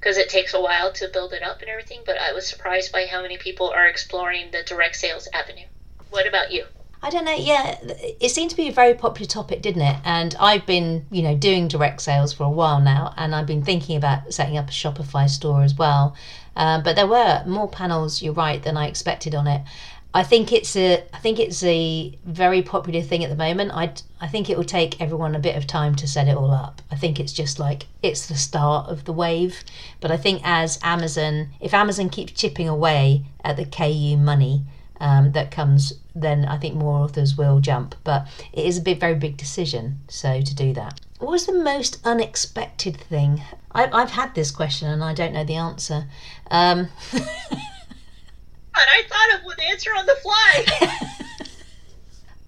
because 0.00 0.16
it 0.16 0.28
takes 0.28 0.54
a 0.54 0.60
while 0.60 0.92
to 0.92 1.08
build 1.12 1.32
it 1.32 1.42
up 1.42 1.60
and 1.60 1.70
everything. 1.70 2.02
But 2.04 2.16
I 2.18 2.32
was 2.32 2.48
surprised 2.48 2.92
by 2.92 3.06
how 3.06 3.22
many 3.22 3.36
people 3.38 3.70
are 3.70 3.86
exploring 3.86 4.50
the 4.50 4.62
direct 4.66 4.96
sales 4.96 5.28
avenue. 5.32 5.66
What 6.10 6.26
about 6.26 6.52
you? 6.52 6.64
I 7.00 7.10
don't 7.10 7.24
know. 7.24 7.36
Yeah, 7.36 7.78
it 8.20 8.30
seemed 8.30 8.50
to 8.50 8.56
be 8.56 8.68
a 8.68 8.72
very 8.72 8.94
popular 8.94 9.28
topic, 9.28 9.62
didn't 9.62 9.82
it? 9.82 9.96
And 10.04 10.34
I've 10.40 10.66
been, 10.66 11.06
you 11.12 11.22
know, 11.22 11.36
doing 11.36 11.68
direct 11.68 12.02
sales 12.02 12.32
for 12.32 12.42
a 12.42 12.50
while 12.50 12.80
now, 12.80 13.14
and 13.16 13.36
I've 13.36 13.46
been 13.46 13.62
thinking 13.62 13.96
about 13.96 14.32
setting 14.34 14.58
up 14.58 14.68
a 14.68 14.72
Shopify 14.72 15.28
store 15.30 15.62
as 15.62 15.76
well. 15.76 16.16
Um, 16.58 16.82
but 16.82 16.96
there 16.96 17.06
were 17.06 17.44
more 17.46 17.68
panels, 17.68 18.20
you're 18.20 18.34
right, 18.34 18.62
than 18.62 18.76
I 18.76 18.88
expected 18.88 19.34
on 19.34 19.46
it. 19.46 19.62
I 20.12 20.24
think 20.24 20.52
it's 20.52 20.74
a 20.74 21.04
I 21.12 21.18
think 21.18 21.38
it's 21.38 21.62
a 21.62 22.18
very 22.24 22.62
popular 22.62 23.02
thing 23.02 23.22
at 23.22 23.30
the 23.30 23.36
moment. 23.36 23.72
I 23.72 23.92
I 24.20 24.26
think 24.26 24.50
it 24.50 24.56
will 24.56 24.64
take 24.64 25.00
everyone 25.00 25.34
a 25.36 25.38
bit 25.38 25.54
of 25.54 25.66
time 25.66 25.94
to 25.96 26.08
set 26.08 26.28
it 26.28 26.36
all 26.36 26.50
up. 26.50 26.82
I 26.90 26.96
think 26.96 27.20
it's 27.20 27.32
just 27.32 27.58
like 27.58 27.86
it's 28.02 28.26
the 28.26 28.36
start 28.36 28.88
of 28.88 29.04
the 29.04 29.12
wave. 29.12 29.62
But 30.00 30.10
I 30.10 30.16
think 30.16 30.40
as 30.44 30.78
Amazon, 30.82 31.50
if 31.60 31.74
Amazon 31.74 32.08
keeps 32.08 32.32
chipping 32.32 32.68
away 32.68 33.26
at 33.44 33.56
the 33.56 33.66
KU 33.66 34.16
money 34.16 34.64
um, 34.98 35.32
that 35.32 35.50
comes, 35.50 35.92
then 36.14 36.44
I 36.44 36.58
think 36.58 36.74
more 36.74 37.04
authors 37.04 37.36
will 37.36 37.60
jump. 37.60 37.94
But 38.02 38.26
it 38.52 38.64
is 38.64 38.78
a 38.78 38.82
big, 38.82 38.98
very 38.98 39.14
big 39.14 39.36
decision. 39.36 40.00
So 40.08 40.40
to 40.40 40.54
do 40.54 40.72
that, 40.72 41.00
what 41.18 41.30
was 41.30 41.46
the 41.46 41.52
most 41.52 41.98
unexpected 42.04 42.96
thing? 42.96 43.42
I, 43.72 43.88
I've 43.92 44.10
had 44.10 44.34
this 44.34 44.50
question 44.50 44.88
and 44.88 45.02
I 45.02 45.14
don't 45.14 45.32
know 45.32 45.44
the 45.44 45.56
answer. 45.56 46.06
Um, 46.50 46.88
I 48.74 49.02
thought 49.08 49.38
of 49.38 49.44
one 49.44 49.60
answer 49.60 49.90
on 49.96 50.06
the 50.06 50.16
fly. 50.22 50.66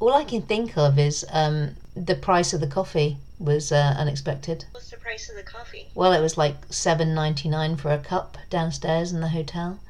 All 0.01 0.15
I 0.15 0.25
can 0.25 0.43
think 0.43 0.79
of 0.79 0.99
is 0.99 1.27
um, 1.31 1.77
the 1.97 2.15
price 2.15 2.53
of 2.53 2.61
the 2.61 2.67
coffee 2.67 3.19
was 3.39 3.73
uh, 3.73 3.95
unexpected. 3.99 4.65
What's 4.71 4.91
the 4.91 4.97
price 4.97 5.29
of 5.29 5.37
the 5.37 5.43
coffee? 5.43 5.89
Well, 5.95 6.13
it 6.13 6.21
was 6.21 6.39
like 6.39 6.57
seven 6.71 7.15
ninety 7.15 7.49
nine 7.49 7.77
for 7.77 7.91
a 7.91 7.99
cup 7.99 8.39
downstairs 8.49 9.13
in 9.13 9.21
the 9.21 9.29
hotel, 9.29 9.81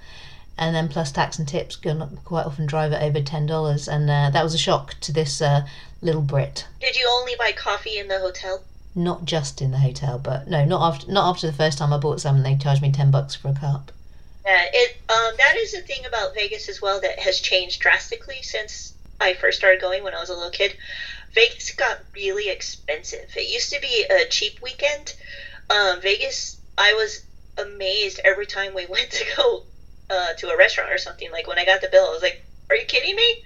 and 0.57 0.75
then 0.75 0.89
plus 0.89 1.13
tax 1.13 1.39
and 1.39 1.47
tips, 1.47 1.77
can 1.77 2.19
quite 2.25 2.47
often 2.47 2.67
drive 2.67 2.93
it 2.93 3.03
over 3.03 3.21
ten 3.21 3.47
dollars, 3.47 3.89
and 3.89 4.09
uh, 4.11 4.31
that 4.31 4.43
was 4.43 4.55
a 4.55 4.59
shock 4.59 4.95
to 5.01 5.13
this 5.13 5.43
uh, 5.43 5.67
little 6.01 6.23
Brit. 6.23 6.67
Did 6.81 6.97
you 6.97 7.09
only 7.13 7.35
buy 7.37 7.53
coffee 7.53 7.99
in 7.99 8.09
the 8.09 8.19
hotel? 8.19 8.63
Not 8.95 9.25
just 9.25 9.63
in 9.63 9.71
the 9.71 9.79
hotel, 9.79 10.19
but 10.19 10.49
no, 10.49 10.65
not 10.65 10.83
after 10.83 11.11
not 11.11 11.31
after 11.31 11.47
the 11.47 11.53
first 11.53 11.79
time 11.79 11.93
I 11.93 11.99
bought 11.99 12.21
some, 12.21 12.37
and 12.37 12.45
they 12.45 12.57
charged 12.57 12.83
me 12.83 12.91
ten 12.91 13.11
bucks 13.11 13.35
for 13.35 13.49
a 13.49 13.55
cup. 13.55 13.93
Yeah, 14.45 14.65
it 14.73 14.97
um, 15.09 15.35
that 15.39 15.57
is 15.57 15.73
the 15.73 15.81
thing 15.81 16.05
about 16.07 16.35
Vegas 16.35 16.69
as 16.69 16.83
well 16.83 17.01
that 17.01 17.19
has 17.21 17.41
changed 17.41 17.81
drastically 17.81 18.43
since 18.43 18.95
I 19.21 19.35
first 19.35 19.59
started 19.59 19.81
going 19.81 20.03
when 20.03 20.15
I 20.15 20.21
was 20.21 20.31
a 20.31 20.35
little 20.35 20.51
kid. 20.51 20.77
Vegas 21.35 21.73
got 21.73 22.01
really 22.15 22.49
expensive. 22.49 23.31
It 23.37 23.49
used 23.49 23.73
to 23.73 23.81
be 23.81 24.07
a 24.11 24.29
cheap 24.29 24.61
weekend. 24.63 25.15
Um, 25.69 26.01
Vegas, 26.01 26.59
I 26.77 26.95
was 26.95 27.25
amazed 27.59 28.21
every 28.25 28.47
time 28.47 28.75
we 28.75 28.87
went 28.91 29.11
to 29.11 29.25
go 29.37 29.63
uh, 30.11 30.33
to 30.39 30.49
a 30.49 30.57
restaurant 30.57 30.91
or 30.91 30.99
something. 30.99 31.31
Like 31.31 31.47
when 31.47 31.59
I 31.59 31.65
got 31.65 31.81
the 31.81 31.89
bill, 31.93 32.07
I 32.07 32.13
was 32.13 32.23
like, 32.23 32.45
"Are 32.71 32.77
you 32.77 32.87
kidding 32.87 33.15
me?" 33.15 33.45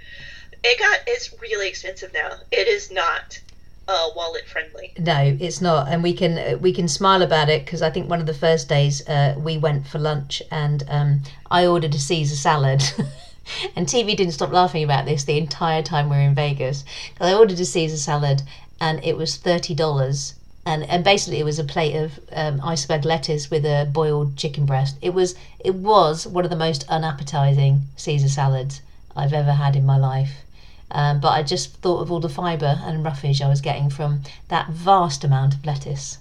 It 0.63 0.79
got 0.79 1.01
it's 1.07 1.35
really 1.43 1.69
expensive 1.69 2.13
now. 2.15 2.31
It 2.51 2.67
is 2.69 2.91
not 2.91 3.41
uh, 3.89 4.09
wallet 4.17 4.47
friendly. 4.47 4.93
No, 4.99 5.37
it's 5.41 5.61
not, 5.61 5.89
and 5.89 6.03
we 6.03 6.13
can 6.13 6.61
we 6.61 6.73
can 6.73 6.89
smile 6.89 7.23
about 7.23 7.49
it 7.49 7.65
because 7.65 7.83
I 7.83 7.91
think 7.91 8.09
one 8.09 8.21
of 8.21 8.27
the 8.27 8.35
first 8.35 8.69
days 8.69 9.07
uh, 9.09 9.35
we 9.39 9.59
went 9.59 9.87
for 9.87 9.99
lunch 9.99 10.43
and 10.51 10.85
um, 10.89 11.23
I 11.51 11.67
ordered 11.67 11.95
a 11.95 11.99
Caesar 11.99 12.37
salad. 12.37 12.83
and 13.77 13.87
TB 13.87 14.17
didn't 14.17 14.33
stop 14.33 14.53
laughing 14.53 14.83
about 14.83 15.05
this 15.05 15.25
the 15.25 15.37
entire 15.39 15.83
time 15.83 16.09
we 16.09 16.17
were 16.17 16.23
in 16.23 16.35
Vegas. 16.35 16.85
I 17.21 17.35
ordered 17.35 17.61
a 17.61 17.65
Caesar 17.65 17.99
salad 17.99 18.43
and 18.81 19.05
it 19.05 19.17
was 19.17 19.37
thirty 19.37 19.75
dollars 19.75 20.35
and 20.67 20.83
and 20.85 21.05
basically 21.05 21.41
it 21.41 21.45
was 21.45 21.59
a 21.59 21.65
plate 21.65 21.95
of 21.95 22.19
um, 22.33 22.61
iceberg 22.63 23.05
lettuce 23.05 23.51
with 23.51 23.67
a 23.67 23.89
boiled 23.93 24.37
chicken 24.37 24.65
breast. 24.65 24.97
It 25.03 25.13
was 25.13 25.35
it 25.63 25.75
was 25.75 26.27
one 26.27 26.45
of 26.45 26.51
the 26.51 26.57
most 26.57 26.89
unappetizing 26.89 27.83
Caesar 27.97 28.29
salads 28.29 28.81
I've 29.15 29.35
ever 29.35 29.53
had 29.53 29.77
in 29.77 29.85
my 29.85 29.99
life. 29.99 30.44
Um, 30.91 31.21
but 31.21 31.31
I 31.31 31.43
just 31.43 31.77
thought 31.79 32.01
of 32.01 32.13
all 32.13 32.21
the 32.21 32.29
fibre 32.29 32.81
and 32.83 33.05
roughage 33.05 33.43
I 33.43 33.49
was 33.49 33.61
getting 33.61 33.91
from 33.91 34.23
that 34.49 34.69
vast 34.71 35.25
amount 35.25 35.55
of 35.55 35.65
lettuce. 35.65 36.19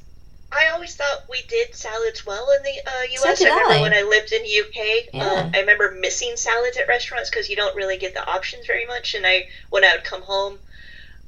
I 0.51 0.69
always 0.69 0.95
thought 0.95 1.23
we 1.29 1.41
did 1.47 1.75
salads 1.75 2.25
well 2.25 2.47
in 2.57 2.63
the 2.63 2.79
uh, 2.87 3.03
U.S. 3.11 3.39
So 3.39 3.45
I 3.45 3.49
remember 3.49 3.73
I. 3.73 3.81
when 3.81 3.93
I 3.93 4.03
lived 4.03 4.31
in 4.31 4.41
UK. 4.41 5.13
Yeah. 5.13 5.23
Uh, 5.23 5.49
I 5.53 5.59
remember 5.61 5.91
missing 5.99 6.35
salads 6.35 6.77
at 6.77 6.87
restaurants 6.87 7.29
because 7.29 7.49
you 7.49 7.55
don't 7.55 7.75
really 7.75 7.97
get 7.97 8.13
the 8.13 8.25
options 8.27 8.67
very 8.67 8.85
much. 8.85 9.15
And 9.15 9.25
I, 9.25 9.47
when 9.69 9.83
I 9.83 9.95
would 9.95 10.03
come 10.03 10.21
home, 10.21 10.59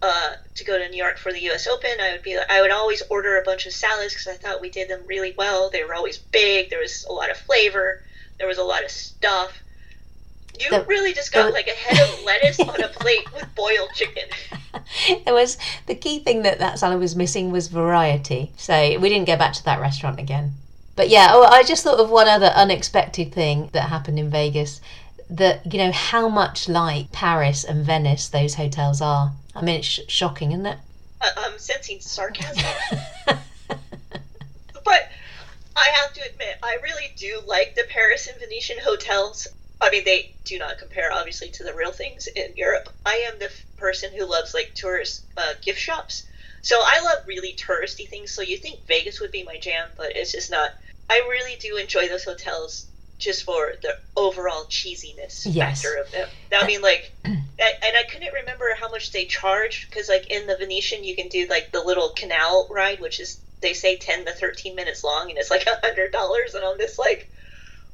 uh, 0.01 0.33
to 0.55 0.63
go 0.63 0.77
to 0.77 0.89
New 0.89 0.97
York 0.97 1.17
for 1.17 1.31
the 1.31 1.41
U.S. 1.43 1.67
Open, 1.67 1.89
I 1.99 2.11
would 2.11 2.21
be 2.21 2.37
I 2.37 2.61
would 2.61 2.71
always 2.71 3.01
order 3.09 3.37
a 3.37 3.43
bunch 3.43 3.65
of 3.65 3.73
salads 3.73 4.13
because 4.13 4.27
I 4.27 4.33
thought 4.35 4.61
we 4.61 4.69
did 4.69 4.89
them 4.89 5.01
really 5.07 5.33
well. 5.37 5.69
They 5.69 5.83
were 5.83 5.95
always 5.95 6.17
big. 6.17 6.69
There 6.69 6.79
was 6.81 7.05
a 7.09 7.13
lot 7.13 7.31
of 7.31 7.37
flavor. 7.37 8.03
There 8.37 8.47
was 8.47 8.57
a 8.57 8.63
lot 8.63 8.83
of 8.83 8.91
stuff. 8.91 9.63
You 10.59 10.69
the, 10.69 10.83
really 10.85 11.13
just 11.13 11.31
got 11.31 11.47
the, 11.47 11.51
like 11.51 11.67
a 11.67 11.71
head 11.71 12.07
of 12.07 12.23
lettuce 12.23 12.59
on 12.59 12.81
a 12.81 12.87
plate 12.87 13.31
with 13.33 13.53
boiled 13.55 13.89
chicken. 13.93 14.23
It 15.07 15.33
was 15.33 15.57
the 15.87 15.95
key 15.95 16.19
thing 16.19 16.43
that 16.43 16.59
that 16.59 16.77
salad 16.79 16.99
was 16.99 17.15
missing 17.15 17.51
was 17.51 17.69
variety. 17.69 18.51
So 18.57 18.99
we 18.99 19.09
didn't 19.09 19.25
go 19.25 19.35
back 19.35 19.53
to 19.53 19.63
that 19.65 19.79
restaurant 19.79 20.19
again. 20.19 20.53
But 20.95 21.09
yeah, 21.09 21.29
oh, 21.31 21.43
I 21.43 21.63
just 21.63 21.83
thought 21.83 21.99
of 21.99 22.09
one 22.09 22.27
other 22.27 22.47
unexpected 22.47 23.33
thing 23.33 23.69
that 23.73 23.89
happened 23.89 24.19
in 24.19 24.29
Vegas. 24.29 24.81
That 25.29 25.73
you 25.73 25.79
know 25.79 25.91
how 25.91 26.29
much 26.29 26.69
like 26.69 27.11
Paris 27.11 27.63
and 27.63 27.83
Venice 27.83 28.27
those 28.27 28.55
hotels 28.55 29.01
are. 29.01 29.33
I 29.55 29.61
mean, 29.61 29.79
it's 29.79 29.87
sh- 29.87 30.01
shocking, 30.07 30.51
isn't 30.51 30.65
it? 30.65 30.77
Uh, 31.19 31.29
I'm 31.37 31.57
sensing 31.57 31.99
sarcasm. 31.99 32.63
but 33.25 35.09
I 35.75 35.87
have 36.01 36.13
to 36.13 36.21
admit, 36.29 36.57
I 36.61 36.77
really 36.83 37.11
do 37.17 37.41
like 37.45 37.75
the 37.75 37.85
Paris 37.89 38.27
and 38.27 38.39
Venetian 38.39 38.77
hotels. 38.83 39.47
I 39.81 39.89
mean, 39.91 40.03
they 40.05 40.31
do 40.45 40.57
not 40.57 40.77
compare, 40.77 41.11
obviously, 41.11 41.49
to 41.51 41.63
the 41.63 41.73
real 41.73 41.91
things 41.91 42.27
in 42.27 42.53
Europe. 42.55 42.89
I 43.05 43.29
am 43.31 43.39
the 43.39 43.45
f- 43.45 43.65
person 43.77 44.09
who 44.15 44.29
loves 44.29 44.53
like 44.53 44.71
tourist 44.75 45.25
uh, 45.37 45.53
gift 45.61 45.79
shops. 45.79 46.25
So 46.61 46.77
I 46.79 47.01
love 47.03 47.19
really 47.27 47.53
touristy 47.53 48.07
things. 48.07 48.31
So 48.31 48.41
you 48.41 48.57
think 48.57 48.87
Vegas 48.87 49.19
would 49.19 49.31
be 49.31 49.43
my 49.43 49.57
jam, 49.59 49.87
but 49.97 50.15
it's 50.15 50.31
just 50.31 50.49
not. 50.49 50.71
I 51.09 51.25
really 51.29 51.57
do 51.59 51.77
enjoy 51.77 52.07
those 52.07 52.23
hotels 52.23 52.87
just 53.17 53.43
for 53.43 53.73
the 53.81 53.95
overall 54.15 54.65
cheesiness 54.69 55.45
yes. 55.45 55.81
factor 55.81 56.01
of 56.01 56.11
them. 56.11 56.27
I 56.53 56.65
mean, 56.65 56.81
like, 56.81 57.13
and 57.23 57.43
I 57.59 58.03
couldn't 58.11 58.33
remember 58.33 58.65
how 58.79 58.89
much 58.89 59.11
they 59.11 59.25
charge 59.25 59.87
because, 59.89 60.09
like, 60.09 60.27
in 60.31 60.47
the 60.47 60.57
Venetian, 60.57 61.03
you 61.03 61.15
can 61.15 61.27
do 61.27 61.47
like 61.49 61.71
the 61.71 61.81
little 61.81 62.09
canal 62.09 62.67
ride, 62.71 62.99
which 62.99 63.19
is 63.19 63.39
they 63.61 63.73
say 63.73 63.97
ten 63.97 64.25
to 64.25 64.31
thirteen 64.31 64.75
minutes 64.75 65.03
long, 65.03 65.29
and 65.29 65.37
it's 65.37 65.51
like 65.51 65.67
a 65.67 65.85
hundred 65.85 66.11
dollars. 66.11 66.53
And 66.55 66.63
I'm 66.63 66.77
just 66.77 66.97
like, 66.97 67.29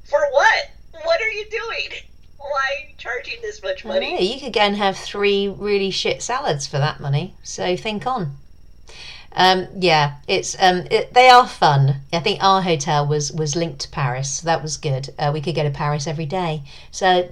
for 0.03 0.19
what? 0.31 0.65
What 0.91 1.21
are 1.21 1.29
you 1.29 1.45
doing? 1.49 2.01
Why 2.37 2.47
are 2.49 2.89
you 2.89 2.95
charging 2.97 3.41
this 3.41 3.61
much 3.61 3.85
money? 3.85 4.13
Know, 4.13 4.19
you 4.19 4.39
could 4.39 4.53
go 4.53 4.61
and 4.61 4.75
have 4.75 4.97
three 4.97 5.47
really 5.47 5.91
shit 5.91 6.21
salads 6.21 6.67
for 6.67 6.77
that 6.77 6.99
money. 6.99 7.35
So 7.43 7.77
think 7.77 8.05
on. 8.05 8.37
Um, 9.33 9.67
yeah, 9.79 10.15
it's 10.27 10.57
um, 10.61 10.87
it, 10.91 11.13
they 11.13 11.29
are 11.29 11.47
fun. 11.47 12.01
I 12.11 12.19
think 12.19 12.43
our 12.43 12.61
hotel 12.61 13.07
was 13.07 13.31
was 13.31 13.55
linked 13.55 13.79
to 13.81 13.89
Paris, 13.89 14.29
so 14.29 14.45
that 14.45 14.61
was 14.61 14.75
good. 14.75 15.09
Uh, 15.17 15.31
we 15.33 15.39
could 15.39 15.55
go 15.55 15.63
to 15.63 15.69
Paris 15.69 16.05
every 16.05 16.25
day. 16.25 16.63
So 16.91 17.29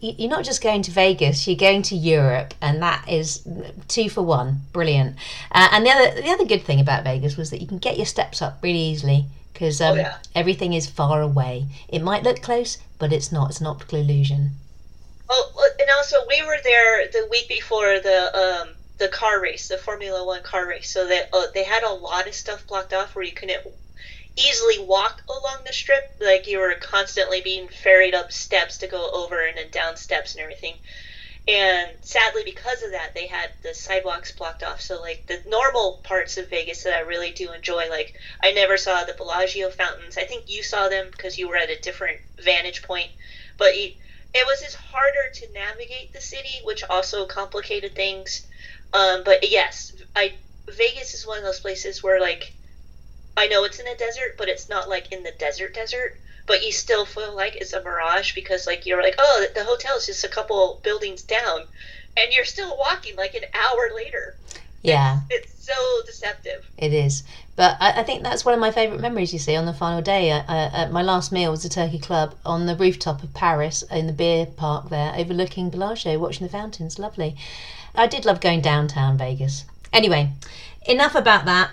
you're 0.00 0.28
not 0.30 0.44
just 0.44 0.62
going 0.62 0.82
to 0.82 0.90
Vegas; 0.90 1.46
you're 1.48 1.56
going 1.56 1.82
to 1.82 1.96
Europe, 1.96 2.52
and 2.60 2.82
that 2.82 3.08
is 3.08 3.48
two 3.88 4.10
for 4.10 4.22
one. 4.22 4.60
Brilliant. 4.72 5.16
Uh, 5.50 5.68
and 5.72 5.86
the 5.86 5.90
other 5.90 6.20
the 6.20 6.28
other 6.28 6.44
good 6.44 6.64
thing 6.64 6.80
about 6.80 7.04
Vegas 7.04 7.38
was 7.38 7.48
that 7.50 7.62
you 7.62 7.66
can 7.66 7.78
get 7.78 7.96
your 7.96 8.06
steps 8.06 8.42
up 8.42 8.58
really 8.62 8.78
easily 8.78 9.24
because 9.54 9.80
um, 9.80 9.94
oh, 9.94 10.00
yeah. 10.00 10.18
everything 10.34 10.74
is 10.74 10.86
far 10.86 11.22
away. 11.22 11.66
It 11.88 12.02
might 12.02 12.22
look 12.22 12.42
close, 12.42 12.76
but 12.98 13.12
it's 13.12 13.32
not. 13.32 13.50
It's 13.50 13.60
an 13.60 13.66
optical 13.66 13.98
illusion. 13.98 14.52
Oh, 15.30 15.70
and 15.78 15.88
also 15.90 16.16
we 16.28 16.42
were 16.42 16.58
there 16.64 17.06
the 17.08 17.28
week 17.30 17.48
before 17.48 18.00
the 18.00 18.36
um, 18.36 18.74
the 18.98 19.08
car 19.08 19.40
race, 19.40 19.68
the 19.68 19.78
Formula 19.78 20.24
One 20.24 20.42
car 20.42 20.66
race. 20.68 20.90
So 20.90 21.06
they 21.06 21.22
uh, 21.32 21.46
they 21.54 21.64
had 21.64 21.82
a 21.82 21.92
lot 21.92 22.26
of 22.26 22.34
stuff 22.34 22.66
blocked 22.66 22.92
off 22.92 23.14
where 23.14 23.24
you 23.24 23.32
couldn't 23.32 23.62
easily 24.36 24.78
walk 24.84 25.22
along 25.28 25.64
the 25.66 25.72
strip. 25.72 26.16
Like 26.20 26.46
you 26.46 26.58
were 26.58 26.74
constantly 26.80 27.40
being 27.40 27.68
ferried 27.68 28.14
up 28.14 28.32
steps 28.32 28.78
to 28.78 28.86
go 28.86 29.10
over 29.12 29.46
and 29.46 29.56
then 29.56 29.70
down 29.70 29.96
steps 29.96 30.34
and 30.34 30.42
everything. 30.42 30.74
And 31.48 31.88
sadly, 32.02 32.42
because 32.44 32.82
of 32.82 32.90
that, 32.90 33.14
they 33.14 33.26
had 33.26 33.50
the 33.62 33.72
sidewalks 33.72 34.32
blocked 34.32 34.62
off. 34.62 34.82
So, 34.82 35.00
like 35.00 35.24
the 35.26 35.40
normal 35.48 36.00
parts 36.04 36.36
of 36.36 36.50
Vegas 36.50 36.82
that 36.84 36.94
I 36.94 37.00
really 37.00 37.30
do 37.30 37.52
enjoy, 37.52 37.88
like 37.88 38.14
I 38.42 38.52
never 38.52 38.76
saw 38.76 39.04
the 39.04 39.14
Bellagio 39.14 39.70
fountains. 39.70 40.18
I 40.18 40.24
think 40.24 40.44
you 40.50 40.62
saw 40.62 40.90
them 40.90 41.06
because 41.10 41.38
you 41.38 41.48
were 41.48 41.56
at 41.56 41.70
a 41.70 41.80
different 41.80 42.18
vantage 42.44 42.82
point. 42.82 43.10
But 43.56 43.72
it 43.74 44.46
was 44.46 44.60
just 44.60 44.76
harder 44.76 45.30
to 45.32 45.52
navigate 45.54 46.12
the 46.12 46.20
city, 46.20 46.60
which 46.64 46.84
also 46.84 47.24
complicated 47.24 47.94
things. 47.94 48.46
Um, 48.92 49.22
but 49.24 49.50
yes, 49.50 49.94
I 50.14 50.34
Vegas 50.68 51.14
is 51.14 51.26
one 51.26 51.38
of 51.38 51.44
those 51.44 51.60
places 51.60 52.02
where 52.02 52.20
like 52.20 52.52
I 53.38 53.46
know 53.46 53.64
it's 53.64 53.78
in 53.78 53.86
a 53.86 53.96
desert, 53.96 54.36
but 54.36 54.48
it's 54.48 54.68
not 54.68 54.88
like 54.90 55.12
in 55.12 55.22
the 55.22 55.32
desert 55.38 55.72
desert. 55.72 56.20
But 56.48 56.64
you 56.64 56.72
still 56.72 57.04
feel 57.04 57.36
like 57.36 57.54
it's 57.54 57.72
a 57.72 57.82
mirage 57.82 58.34
because 58.34 58.66
like 58.66 58.86
you're 58.86 59.02
like, 59.02 59.14
oh, 59.18 59.46
the 59.54 59.64
hotel 59.64 59.96
is 59.96 60.06
just 60.06 60.24
a 60.24 60.28
couple 60.28 60.80
buildings 60.82 61.22
down, 61.22 61.60
and 62.16 62.32
you're 62.32 62.44
still 62.44 62.76
walking 62.76 63.14
like 63.14 63.34
an 63.34 63.44
hour 63.54 63.90
later. 63.94 64.34
Yeah, 64.82 65.20
it's, 65.30 65.52
it's 65.52 65.66
so 65.66 66.02
deceptive. 66.06 66.68
It 66.76 66.92
is, 66.92 67.22
but 67.54 67.76
I, 67.80 68.00
I, 68.00 68.02
think 68.02 68.22
that's 68.22 68.44
one 68.44 68.54
of 68.54 68.60
my 68.60 68.70
favourite 68.70 69.00
memories. 69.00 69.32
You 69.32 69.38
see, 69.38 69.56
on 69.56 69.66
the 69.66 69.74
final 69.74 70.00
day, 70.00 70.30
uh, 70.30 70.42
uh, 70.48 70.88
my 70.90 71.02
last 71.02 71.30
meal 71.32 71.50
was 71.50 71.64
a 71.64 71.68
turkey 71.68 71.98
club 71.98 72.34
on 72.46 72.66
the 72.66 72.76
rooftop 72.76 73.22
of 73.22 73.34
Paris 73.34 73.82
in 73.90 74.06
the 74.06 74.12
beer 74.12 74.46
park 74.46 74.88
there, 74.88 75.12
overlooking 75.16 75.68
Bellagio, 75.68 76.18
watching 76.18 76.46
the 76.46 76.52
fountains. 76.52 76.98
Lovely. 76.98 77.36
I 77.94 78.06
did 78.06 78.24
love 78.24 78.40
going 78.40 78.60
downtown 78.60 79.18
Vegas. 79.18 79.64
Anyway, 79.92 80.30
enough 80.86 81.14
about 81.14 81.44
that. 81.44 81.70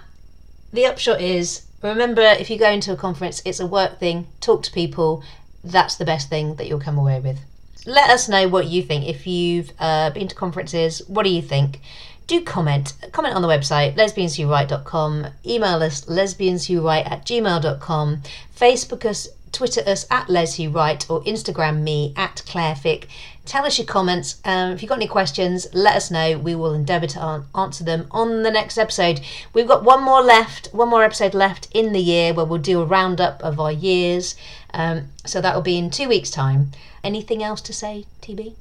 The 0.74 0.86
upshot 0.88 1.22
is 1.22 1.62
remember 1.90 2.22
if 2.22 2.50
you 2.50 2.58
go 2.58 2.70
into 2.70 2.92
a 2.94 2.98
conference, 2.98 3.42
it's 3.46 3.60
a 3.60 3.68
work 3.68 4.00
thing, 4.00 4.28
talk 4.42 4.64
to 4.64 4.72
people. 4.72 5.24
That's 5.64 5.96
the 5.96 6.06
best 6.06 6.30
thing 6.30 6.56
that 6.56 6.68
you'll 6.68 6.80
come 6.80 6.98
away 6.98 7.20
with. 7.20 7.40
Let 7.86 8.10
us 8.10 8.30
know 8.30 8.48
what 8.48 8.68
you 8.68 8.82
think. 8.82 9.08
If 9.08 9.28
you've 9.28 9.72
uh, 9.80 10.10
been 10.10 10.28
to 10.28 10.36
conferences, 10.36 11.02
what 11.08 11.24
do 11.24 11.30
you 11.30 11.42
think? 11.42 11.82
do 12.28 12.42
comment. 12.42 12.94
Comment 13.12 13.36
on 13.36 13.42
the 13.42 13.48
website, 13.48 13.96
lesbianswhowrite.com. 13.96 15.28
Email 15.46 15.84
us, 15.84 16.06
lesbianswhowrite 16.06 17.12
at 17.12 17.26
gmail.com. 17.26 18.22
Facebook 18.56 19.06
us, 19.06 19.28
Twitter 19.56 19.82
us 19.88 20.06
at 20.12 20.28
leswhowrite 20.28 21.10
or 21.10 21.24
Instagram 21.24 21.82
me 21.82 22.14
at 22.18 22.43
clarefic. 22.45 23.06
Tell 23.45 23.66
us 23.66 23.78
your 23.78 23.88
comments. 23.88 24.41
Um, 24.43 24.72
if 24.72 24.82
you've 24.82 24.89
got 24.89 24.97
any 24.97 25.08
questions, 25.08 25.66
let 25.74 25.95
us 25.95 26.12
know. 26.12 26.38
We 26.38 26.56
will 26.56 26.74
endeavour 26.74 27.08
to 27.08 27.45
answer 27.56 27.86
them 27.86 28.08
on 28.12 28.43
the 28.43 28.51
next 28.51 28.78
episode. 28.78 29.22
We've 29.53 29.68
got 29.68 29.86
one 29.86 30.03
more 30.03 30.22
left, 30.22 30.74
one 30.74 30.89
more 30.89 31.06
episode 31.06 31.34
left 31.34 31.70
in 31.74 31.93
the 31.93 32.01
year 32.01 32.34
where 32.34 32.45
we'll 32.45 32.60
do 32.60 32.82
a 32.82 32.86
roundup 32.86 33.41
of 33.43 33.58
our 33.58 33.72
years. 33.72 34.36
Um, 34.74 35.12
so 35.26 35.39
that 35.39 35.56
will 35.56 35.62
be 35.62 35.78
in 35.78 35.89
two 35.89 36.10
weeks' 36.10 36.30
time. 36.30 36.72
Anything 37.01 37.41
else 37.41 37.62
to 37.62 37.72
say, 37.74 38.06
TB? 38.22 38.56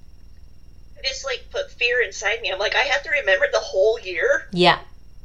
Just 1.03 1.25
like 1.25 1.47
put 1.51 1.73
fear 1.73 2.03
inside 2.03 2.41
me. 2.41 2.53
I'm 2.53 2.61
like, 2.61 2.77
I 2.77 2.85
have 2.85 3.03
to 3.03 3.11
remember 3.11 3.47
the 3.53 3.59
whole 3.59 3.99
year. 3.99 4.47
Yeah, 4.53 4.79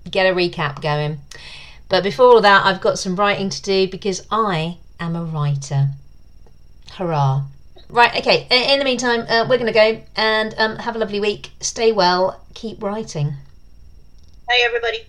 get 0.09 0.25
a 0.25 0.35
recap 0.35 0.81
going. 0.81 1.19
But 1.89 2.01
before 2.01 2.25
all 2.25 2.41
that, 2.41 2.65
I've 2.65 2.81
got 2.81 2.97
some 2.97 3.15
writing 3.15 3.51
to 3.51 3.61
do 3.61 3.87
because 3.87 4.25
I 4.31 4.77
am 4.99 5.15
a 5.15 5.23
writer. 5.23 5.89
Hurrah. 6.91 7.43
Right, 7.89 8.15
okay. 8.17 8.47
In 8.51 8.79
the 8.79 8.85
meantime, 8.85 9.21
uh, 9.21 9.47
we're 9.49 9.57
going 9.57 9.65
to 9.65 9.71
go 9.71 10.01
and 10.15 10.53
um, 10.57 10.75
have 10.77 10.95
a 10.95 10.99
lovely 10.99 11.19
week. 11.19 11.51
Stay 11.59 11.91
well. 11.91 12.43
Keep 12.53 12.83
writing. 12.83 13.33
Hey, 14.47 14.63
everybody. 14.63 15.05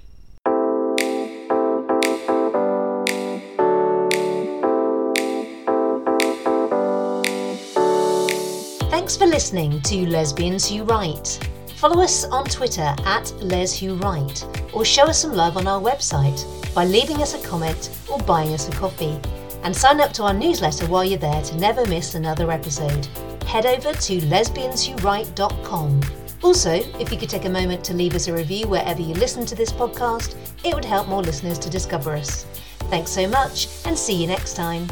Thanks 8.90 9.16
for 9.16 9.26
listening 9.26 9.80
to 9.82 10.06
Lesbians 10.06 10.68
Who 10.68 10.84
Write. 10.84 11.38
Follow 11.76 12.02
us 12.02 12.24
on 12.26 12.44
Twitter 12.44 12.94
at 13.04 13.32
Les 13.40 13.78
Who 13.78 13.94
Write 13.96 14.44
or 14.72 14.84
show 14.84 15.04
us 15.04 15.20
some 15.20 15.32
love 15.32 15.56
on 15.56 15.66
our 15.66 15.80
website 15.80 16.44
by 16.74 16.84
leaving 16.84 17.16
us 17.22 17.34
a 17.34 17.46
comment 17.46 17.90
or 18.10 18.18
buying 18.18 18.52
us 18.54 18.68
a 18.68 18.72
coffee. 18.72 19.18
And 19.62 19.76
sign 19.76 20.00
up 20.00 20.12
to 20.14 20.24
our 20.24 20.34
newsletter 20.34 20.86
while 20.86 21.04
you're 21.04 21.18
there 21.18 21.42
to 21.42 21.56
never 21.56 21.86
miss 21.86 22.14
another 22.14 22.50
episode. 22.50 23.06
Head 23.46 23.66
over 23.66 23.92
to 23.92 24.20
lesbianswhowrite.com. 24.20 26.00
Also, 26.42 26.70
if 26.70 27.12
you 27.12 27.18
could 27.18 27.28
take 27.28 27.44
a 27.44 27.50
moment 27.50 27.84
to 27.84 27.94
leave 27.94 28.14
us 28.14 28.28
a 28.28 28.32
review 28.32 28.66
wherever 28.66 29.02
you 29.02 29.12
listen 29.14 29.44
to 29.44 29.54
this 29.54 29.70
podcast, 29.70 30.34
it 30.64 30.74
would 30.74 30.84
help 30.84 31.08
more 31.08 31.22
listeners 31.22 31.58
to 31.58 31.68
discover 31.68 32.12
us. 32.12 32.44
Thanks 32.88 33.10
so 33.10 33.28
much, 33.28 33.68
and 33.84 33.96
see 33.96 34.14
you 34.14 34.26
next 34.26 34.54
time. 34.54 34.88